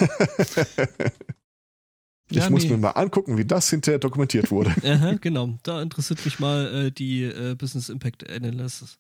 Ich 2.31 2.37
Ja, 2.37 2.47
muss 2.51 2.61
nee. 2.61 2.69
mir 2.69 2.77
mal 2.77 2.91
angucken, 2.91 3.37
wie 3.39 3.45
das 3.45 3.71
hinterher 3.71 3.97
dokumentiert 3.97 4.51
wurde. 4.51 4.69
Aha, 4.83 5.13
genau, 5.19 5.57
da 5.63 5.81
interessiert 5.81 6.23
mich 6.25 6.37
mal 6.39 6.85
äh, 6.85 6.91
die 6.91 7.23
äh, 7.23 7.55
Business 7.55 7.89
Impact 7.89 8.29
Analysis. 8.29 8.99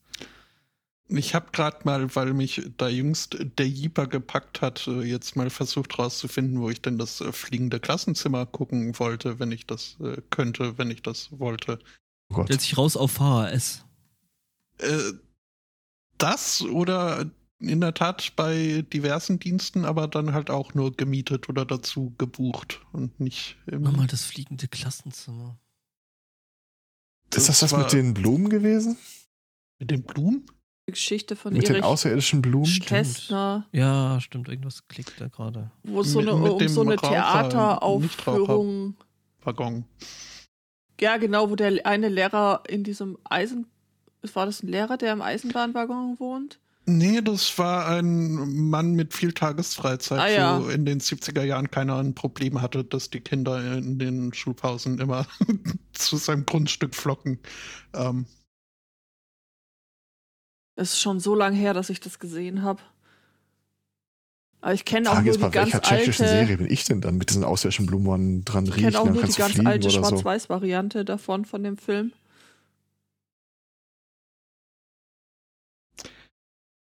Ich 1.09 1.33
habe 1.35 1.47
gerade 1.51 1.79
mal, 1.85 2.15
weil 2.15 2.33
mich 2.33 2.69
da 2.77 2.87
jüngst 2.87 3.37
der 3.57 3.67
Jeeper 3.67 4.07
gepackt 4.07 4.61
hat, 4.61 4.87
äh, 4.87 5.01
jetzt 5.01 5.35
mal 5.35 5.49
versucht 5.49 5.97
rauszufinden, 5.97 6.61
wo 6.61 6.69
ich 6.69 6.81
denn 6.81 6.97
das 6.97 7.21
äh, 7.21 7.31
fliegende 7.31 7.79
Klassenzimmer 7.79 8.45
gucken 8.45 8.97
wollte, 8.99 9.39
wenn 9.39 9.51
ich 9.51 9.65
das 9.65 9.97
äh, 10.01 10.21
könnte, 10.29 10.77
wenn 10.77 10.91
ich 10.91 11.01
das 11.01 11.29
wollte. 11.39 11.79
Oh 12.29 12.35
Gott. 12.35 12.47
Stellt 12.47 12.61
sich 12.61 12.77
raus 12.77 12.95
auf 12.95 13.11
VHS. 13.13 13.85
Äh, 14.77 15.13
das 16.17 16.61
oder 16.61 17.29
in 17.59 17.81
der 17.81 17.93
Tat 17.93 18.33
bei 18.35 18.85
diversen 18.93 19.39
Diensten, 19.39 19.85
aber 19.85 20.07
dann 20.07 20.33
halt 20.33 20.49
auch 20.49 20.73
nur 20.73 20.95
gemietet 20.95 21.49
oder 21.49 21.65
dazu 21.65 22.13
gebucht 22.17 22.81
und 22.93 23.19
nicht 23.19 23.57
im, 23.65 23.81
Mach 23.81 23.91
mal 23.91 24.07
das 24.07 24.23
fliegende 24.23 24.67
Klassenzimmer. 24.67 25.57
Ist 27.35 27.49
das 27.49 27.59
das 27.59 27.71
war 27.73 27.79
mit 27.79 27.93
den 27.93 28.13
Blumen 28.13 28.49
gewesen? 28.49 28.97
mit 29.79 29.91
den 29.91 30.03
Blumen? 30.03 30.45
Geschichte 30.91 31.35
von 31.35 31.53
Mit 31.53 31.67
den 31.67 31.75
Erich 31.75 31.85
außerirdischen 31.85 32.41
Blumen? 32.41 32.79
Kästner, 32.85 33.65
Ja, 33.71 34.19
stimmt, 34.21 34.47
irgendwas 34.49 34.87
klickt 34.87 35.13
da 35.19 35.27
gerade. 35.27 35.71
wo 35.83 36.03
so 36.03 36.19
Mit- 36.19 36.29
eine, 36.29 36.51
um 36.51 36.57
dem 36.59 36.67
so 36.69 36.81
eine 36.81 36.95
Theateraufführung. 36.97 38.95
Waggon. 39.43 39.85
Ja, 40.99 41.17
genau, 41.17 41.49
wo 41.49 41.55
der 41.55 41.85
eine 41.85 42.09
Lehrer 42.09 42.63
in 42.67 42.83
diesem 42.83 43.17
Eisen. 43.23 43.67
War 44.33 44.45
das 44.45 44.63
ein 44.63 44.67
Lehrer, 44.67 44.97
der 44.97 45.13
im 45.13 45.21
Eisenbahnwaggon 45.21 46.19
wohnt? 46.19 46.59
Nee, 46.85 47.21
das 47.21 47.57
war 47.57 47.87
ein 47.87 48.33
Mann 48.69 48.93
mit 48.93 49.13
viel 49.13 49.31
Tagesfreizeit, 49.31 50.19
Ah, 50.19 50.27
ja. 50.27 50.61
wo 50.63 50.69
in 50.69 50.85
den 50.85 50.99
70er 50.99 51.43
Jahren 51.43 51.69
keiner 51.69 51.97
ein 51.99 52.15
Problem 52.15 52.61
hatte, 52.61 52.83
dass 52.83 53.09
die 53.11 53.21
Kinder 53.21 53.77
in 53.77 53.99
den 53.99 54.33
Schulpausen 54.33 54.99
immer 54.99 55.25
zu 55.93 56.17
seinem 56.17 56.45
Grundstück 56.45 56.95
flocken. 56.95 57.39
Ähm, 57.93 58.25
Es 60.79 60.93
ist 60.93 61.01
schon 61.01 61.19
so 61.19 61.35
lange 61.35 61.57
her, 61.57 61.73
dass 61.73 61.89
ich 61.89 61.99
das 61.99 62.19
gesehen 62.19 62.63
habe. 62.63 62.81
Aber 64.61 64.73
ich 64.73 64.85
kenne 64.85 65.11
auch 65.11 65.21
nur 65.21 65.33
die 65.33 65.37
bei 65.37 65.49
ganz 65.49 65.73
welcher 65.73 65.81
tschechischen 65.81 66.25
alte. 66.25 66.37
Serie 66.37 66.57
bin 66.57 66.71
ich 66.71 66.85
denn 66.85 67.01
dann 67.01 67.17
mit 67.17 67.29
diesen 67.29 67.43
außerirdischen 67.43 67.85
Blumen 67.85 68.05
wo 68.05 68.11
man 68.11 68.45
dran 68.45 68.65
Ich 68.65 68.75
riechen? 68.77 68.83
kenne 68.91 68.99
auch 69.01 69.09
nur 69.09 69.23
die 69.23 69.33
ganz 69.33 69.59
alte 69.59 69.89
oder 69.89 70.03
so. 70.03 70.17
Schwarz-Weiß-Variante 70.21 71.03
davon, 71.03 71.43
von 71.43 71.63
dem 71.63 71.77
Film. 71.77 72.13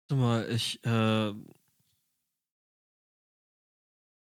Warte 0.09 0.15
mal, 0.21 0.49
ich, 0.49 0.83
äh, 0.85 1.29
ich 1.29 1.35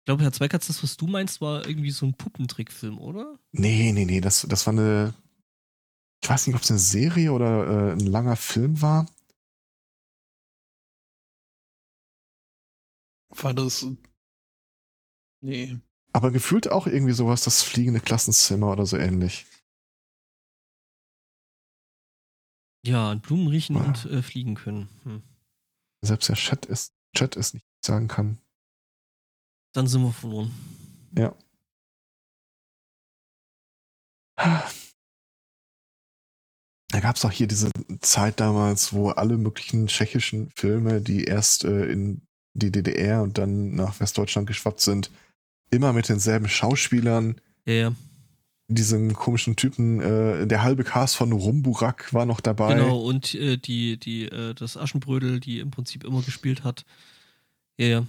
glaube, 0.06 0.22
Herr 0.22 0.32
Zweikatz, 0.32 0.68
das, 0.68 0.82
was 0.82 0.96
du 0.96 1.06
meinst, 1.06 1.42
war 1.42 1.66
irgendwie 1.66 1.90
so 1.90 2.06
ein 2.06 2.14
Puppentrickfilm, 2.14 2.98
oder? 2.98 3.38
Nee, 3.52 3.92
nee, 3.92 4.06
nee, 4.06 4.22
das, 4.22 4.46
das 4.48 4.66
war 4.66 4.72
eine. 4.72 5.12
Ich 6.22 6.28
weiß 6.30 6.46
nicht, 6.46 6.56
ob 6.56 6.62
es 6.62 6.70
eine 6.70 6.80
Serie 6.80 7.32
oder 7.32 7.90
äh, 7.90 7.92
ein 7.92 8.00
langer 8.00 8.36
Film 8.36 8.80
war. 8.80 9.06
War 13.44 13.54
das. 13.54 13.86
Nee. 15.40 15.78
Aber 16.12 16.30
gefühlt 16.30 16.70
auch 16.70 16.86
irgendwie 16.86 17.12
sowas, 17.12 17.44
das 17.44 17.62
fliegende 17.62 18.00
Klassenzimmer 18.00 18.72
oder 18.72 18.86
so 18.86 18.96
ähnlich. 18.96 19.46
Ja, 22.84 23.14
Blumen 23.14 23.48
riechen 23.48 23.76
Ah. 23.76 23.84
und 23.84 24.04
äh, 24.06 24.22
fliegen 24.22 24.54
können. 24.54 24.88
Hm. 25.04 25.22
Selbst 26.02 26.28
der 26.28 26.36
Chat 26.36 26.66
ist, 26.66 26.94
Chat 27.16 27.36
ist 27.36 27.54
nicht 27.54 27.66
sagen 27.84 28.08
kann. 28.08 28.38
Dann 29.74 29.86
sind 29.86 30.02
wir 30.02 30.12
verloren. 30.12 30.52
Da 36.90 37.00
gab 37.00 37.16
es 37.16 37.24
auch 37.24 37.32
hier 37.32 37.46
diese 37.46 37.70
Zeit 38.00 38.40
damals, 38.40 38.92
wo 38.92 39.10
alle 39.10 39.36
möglichen 39.36 39.88
tschechischen 39.88 40.50
Filme, 40.56 41.00
die 41.00 41.24
erst 41.24 41.64
äh, 41.64 41.84
in 41.86 42.22
die 42.58 42.70
DDR 42.72 43.22
und 43.22 43.38
dann 43.38 43.74
nach 43.74 44.00
Westdeutschland 44.00 44.46
geschwappt 44.46 44.80
sind, 44.80 45.10
immer 45.70 45.92
mit 45.92 46.08
denselben 46.08 46.48
Schauspielern, 46.48 47.40
Ja, 47.66 47.74
ja. 47.74 47.92
diesen 48.68 49.14
komischen 49.14 49.56
Typen, 49.56 50.00
äh, 50.00 50.46
der 50.46 50.62
halbe 50.62 50.84
Cast 50.84 51.16
von 51.16 51.32
Rumburak 51.32 52.12
war 52.14 52.26
noch 52.26 52.40
dabei. 52.40 52.74
Genau, 52.74 53.00
und 53.00 53.34
äh, 53.34 53.56
die, 53.56 53.98
die, 53.98 54.24
äh, 54.26 54.54
das 54.54 54.76
Aschenbrödel, 54.76 55.40
die 55.40 55.60
im 55.60 55.70
Prinzip 55.70 56.04
immer 56.04 56.22
gespielt 56.22 56.64
hat. 56.64 56.84
Ja, 57.78 57.86
ja. 57.86 58.06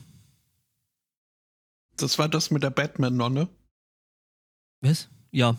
Das 1.98 2.18
war 2.18 2.30
das 2.30 2.50
mit 2.50 2.64
der 2.64 2.70
Batman-Nonne. 2.70 3.50
Was? 4.82 5.10
Ja. 5.32 5.58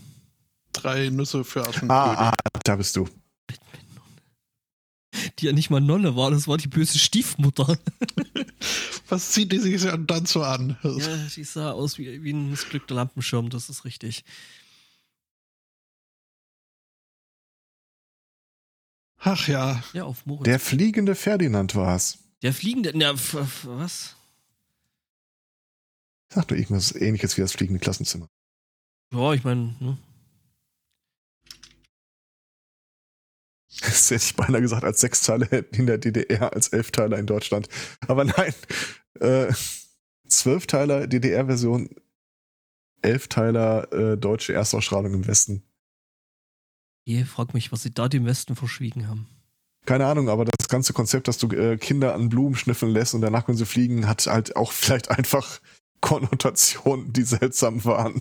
Drei 0.73 1.11
Nüsse 1.11 1.45
für 1.45 1.63
Aschenbrödel. 1.63 1.91
Ah, 2.17 2.31
ah, 2.31 2.37
da 2.65 2.77
bist 2.77 2.97
du. 2.97 3.07
Die 5.39 5.47
ja 5.47 5.53
nicht 5.53 5.71
mal 5.71 5.81
Nonne 5.81 6.17
war, 6.17 6.31
das 6.31 6.49
war 6.49 6.57
die 6.57 6.69
böse 6.69 6.99
Stiefmutter. 6.99 7.77
Was 9.11 9.33
zieht 9.33 9.53
die 9.53 9.59
sich 9.59 9.83
dann 10.07 10.27
so 10.27 10.43
an? 10.43 10.79
Ja, 10.83 11.17
die 11.35 11.45
sah 11.45 11.73
aus 11.73 11.99
wie, 11.99 12.23
wie 12.23 12.33
ein 12.33 12.51
missglückter 12.51 12.95
Lampenschirm, 12.95 13.51
das 13.51 13.69
ist 13.69 13.85
richtig. 13.85 14.25
Ach 19.19 19.49
ja. 19.49 19.83
Ja, 19.93 20.05
auf 20.05 20.25
Moritz. 20.25 20.45
Der 20.45 20.59
fliegende 20.59 21.15
Ferdinand 21.15 21.75
war 21.75 21.95
es. 21.95 22.19
Der 22.43 22.55
fliegende. 22.55 22.93
Na, 22.95 23.13
was? 23.15 24.17
Sag 26.33 26.49
doch 26.49 26.57
irgendwas 26.57 26.95
ähnliches 26.95 27.37
wie 27.37 27.43
das 27.43 27.53
fliegende 27.53 27.81
Klassenzimmer. 27.81 28.29
Ja, 29.13 29.35
ich 29.35 29.45
meine, 29.45 29.75
ne? 29.81 29.99
Das 33.81 34.11
hätte 34.11 34.25
ich 34.25 34.37
beinahe 34.37 34.61
gesagt, 34.61 34.85
als 34.85 35.01
Sechsteiler 35.01 35.49
in 35.73 35.87
der 35.87 35.99
DDR, 35.99 36.53
als 36.53 36.69
Elfteiler 36.69 37.19
in 37.19 37.27
Deutschland. 37.27 37.69
Aber 38.09 38.25
nein, 38.25 38.53
äh, 39.21 39.53
Zwölfteiler 40.29 41.07
DDR-Version, 41.07 41.91
Elfteiler 43.03 43.93
äh, 43.93 44.17
deutsche 44.17 44.53
Erstausstrahlung 44.53 45.15
im 45.15 45.27
Westen. 45.27 45.63
Je, 47.05 47.25
frag 47.25 47.55
mich, 47.55 47.73
was 47.73 47.83
sie 47.83 47.91
da 47.91 48.09
dem 48.09 48.27
Westen 48.27 48.57
verschwiegen 48.57 49.09
haben. 49.09 49.27
Keine 49.87 50.07
Ahnung, 50.07 50.29
aber 50.29 50.45
das 50.45 50.69
ganze 50.69 50.93
Konzept, 50.93 51.27
dass 51.27 51.39
du 51.39 51.49
äh, 51.49 51.77
Kinder 51.79 52.15
an 52.15 52.29
Blumen 52.29 52.55
schnüffeln 52.55 52.93
lässt 52.93 53.15
und 53.15 53.23
danach 53.23 53.47
können 53.47 53.59
sie 53.59 53.67
fliegen, 53.67 54.07
hat 54.07 54.27
halt 54.27 54.57
auch 54.57 54.73
vielleicht 54.73 55.11
einfach 55.11 55.61
Konnotationen, 56.01 57.13
die 57.13 57.23
seltsam 57.23 57.85
waren. 57.85 58.21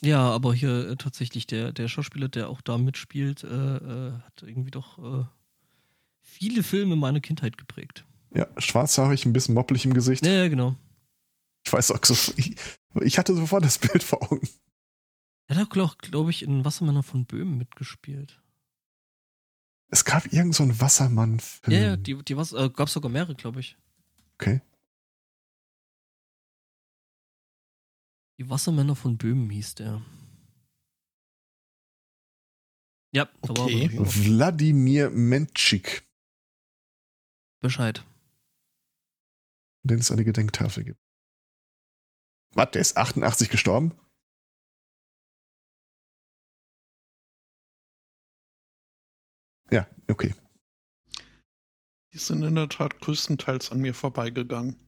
Ja, 0.00 0.30
aber 0.30 0.54
hier 0.54 0.90
äh, 0.90 0.96
tatsächlich 0.96 1.46
der, 1.46 1.72
der 1.72 1.88
Schauspieler, 1.88 2.28
der 2.28 2.48
auch 2.48 2.60
da 2.60 2.78
mitspielt, 2.78 3.44
äh, 3.44 3.76
äh, 3.76 4.12
hat 4.12 4.42
irgendwie 4.42 4.72
doch 4.72 4.98
äh, 4.98 5.24
viele 6.20 6.62
Filme 6.62 6.96
meiner 6.96 7.20
Kindheit 7.20 7.56
geprägt. 7.56 8.04
Ja, 8.34 8.48
schwarzhaarig, 8.58 9.24
ein 9.24 9.32
bisschen 9.32 9.54
moppelig 9.54 9.84
im 9.84 9.94
Gesicht. 9.94 10.26
Ja, 10.26 10.32
ja 10.32 10.48
genau. 10.48 10.74
Ich 11.64 11.72
weiß 11.72 11.92
auch 11.92 12.04
so, 12.04 12.32
ich, 12.36 12.56
ich 13.00 13.18
hatte 13.18 13.34
sofort 13.34 13.64
das 13.64 13.78
Bild 13.78 14.02
vor 14.02 14.22
Augen. 14.30 14.48
Er 15.46 15.56
hat 15.56 15.66
auch, 15.66 15.70
glaube 15.70 15.94
glaub 16.00 16.28
ich, 16.28 16.42
in 16.42 16.64
Wassermänner 16.64 17.02
von 17.02 17.24
Böhmen 17.24 17.56
mitgespielt. 17.56 18.40
Es 19.88 20.04
gab 20.04 20.32
irgend 20.32 20.54
so 20.54 20.64
einen 20.64 20.80
Wassermann-Film. 20.80 21.76
Ja, 21.76 21.82
ja, 21.82 21.96
die, 21.96 22.16
die 22.24 22.36
was, 22.36 22.52
äh, 22.52 22.68
gab 22.70 22.88
sogar 22.88 23.10
mehrere, 23.10 23.36
glaube 23.36 23.60
ich. 23.60 23.76
Okay. 24.34 24.60
Die 28.38 28.48
Wassermänner 28.50 28.96
von 28.96 29.16
Böhmen 29.16 29.48
hieß 29.50 29.76
der. 29.76 30.02
Ja, 33.14 33.28
Okay. 33.40 33.88
aber 33.96 34.06
Wladimir 34.06 35.08
Mentschik, 35.10 36.06
Bescheid. 37.62 38.04
den 39.84 40.00
es 40.00 40.10
eine 40.10 40.24
Gedenktafel 40.24 40.84
gibt. 40.84 41.00
Was, 42.54 42.70
der 42.72 42.82
ist 42.82 42.96
88 42.96 43.48
gestorben? 43.48 43.92
Ja, 49.70 49.86
okay. 50.10 50.34
Die 52.12 52.18
sind 52.18 52.42
in 52.42 52.54
der 52.54 52.68
Tat 52.68 52.98
größtenteils 53.00 53.72
an 53.72 53.80
mir 53.80 53.94
vorbeigegangen. 53.94 54.78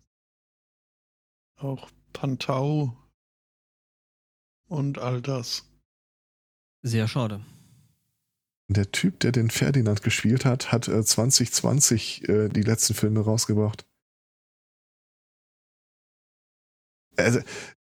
Auch 1.56 1.90
Pantau 2.12 2.96
und 4.68 4.98
all 4.98 5.20
das. 5.20 5.64
Sehr 6.82 7.08
schade. 7.08 7.40
Der 8.68 8.92
Typ, 8.92 9.20
der 9.20 9.32
den 9.32 9.50
Ferdinand 9.50 10.02
gespielt 10.02 10.44
hat, 10.44 10.72
hat 10.72 10.88
äh, 10.88 11.02
2020 11.02 12.28
äh, 12.28 12.48
die 12.48 12.62
letzten 12.62 12.94
Filme 12.94 13.20
rausgebracht. 13.20 13.86
Also, 17.16 17.40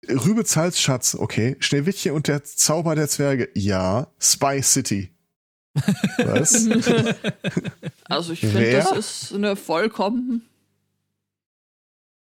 Rübezals 0.09 0.81
Schatz, 0.81 1.15
okay. 1.15 1.57
Schneewittchen 1.59 2.13
und 2.13 2.29
der 2.29 2.45
Zauber 2.45 2.95
der 2.95 3.09
Zwerge, 3.09 3.49
ja. 3.55 4.13
Spy 4.21 4.63
City. 4.63 5.11
Was? 6.19 6.69
Also 8.07 8.35
ich 8.35 8.41
finde, 8.41 8.71
das 8.71 8.93
ist 8.93 9.33
eine 9.33 9.57
vollkommen. 9.57 10.43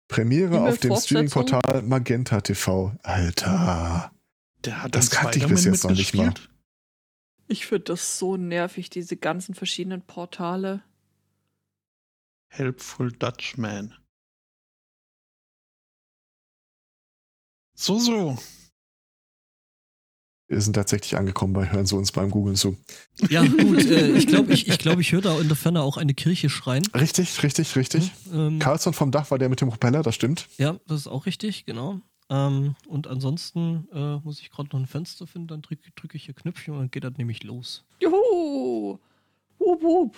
Premiere 0.10 0.62
auf 0.62 0.78
dem? 0.78 0.94
Streaming-Portal 0.94 1.84
Magenta 1.84 2.42
TV. 2.42 2.92
Alter. 3.02 4.12
Der 4.66 4.84
hat 4.84 4.96
Das 4.96 5.10
kannte 5.10 5.40
ich 5.40 5.48
bis 5.48 5.66
jetzt 5.66 5.84
noch 5.84 5.92
nicht 5.92 6.14
mal. 6.14 6.34
Ich 7.48 7.66
finde 7.66 7.86
das 7.86 8.20
so 8.20 8.38
nervig, 8.38 8.90
diese 8.90 9.18
ganzen 9.18 9.56
verschiedenen 9.56 10.02
Portale. 10.02 10.84
Helpful 12.48 13.12
Dutchman. 13.12 13.96
So, 17.74 17.98
so. 17.98 18.38
Wir 20.48 20.60
sind 20.62 20.74
tatsächlich 20.74 21.16
angekommen 21.16 21.54
bei 21.54 21.72
Hören 21.72 21.86
Sie 21.86 21.96
uns 21.96 22.12
beim 22.12 22.32
Googlen 22.32 22.56
zu. 22.56 22.76
Ja, 23.30 23.46
gut, 23.46 23.86
äh, 23.86 24.12
ich 24.14 24.26
glaube, 24.26 24.52
ich, 24.52 24.68
ich, 24.68 24.80
glaub, 24.80 25.00
ich 25.00 25.12
höre 25.12 25.22
da 25.22 25.40
in 25.40 25.48
der 25.48 25.56
Ferne 25.56 25.84
auch 25.84 25.98
eine 25.98 26.16
Kirche 26.16 26.50
schreien. 26.50 26.86
Richtig, 26.88 27.42
richtig, 27.44 27.76
richtig. 27.76 28.12
Ähm, 28.34 28.58
Carlson 28.58 28.94
vom 28.94 29.12
Dach 29.12 29.30
war 29.30 29.38
der 29.38 29.48
mit 29.48 29.62
dem 29.62 29.70
Propeller, 29.70 30.02
das 30.02 30.16
stimmt. 30.16 30.48
ja, 30.58 30.80
das 30.88 31.02
ist 31.02 31.08
auch 31.08 31.28
richtig, 31.28 31.66
genau. 31.66 32.02
Ähm, 32.30 32.76
und 32.88 33.08
ansonsten 33.08 33.88
äh, 33.92 34.18
muss 34.24 34.40
ich 34.40 34.52
gerade 34.52 34.70
noch 34.72 34.80
ein 34.80 34.86
Fenster 34.86 35.26
finden, 35.26 35.48
dann 35.48 35.62
drücke 35.62 35.92
drück 35.96 36.14
ich 36.16 36.26
hier 36.26 36.36
Knöpfchen 36.36 36.74
und 36.76 36.80
dann 36.80 36.92
geht 36.92 37.04
das 37.04 37.18
nämlich 37.18 37.44
los. 37.44 37.84
Juhu! 38.02 39.00
Wup, 39.58 39.82
wup. 39.82 40.08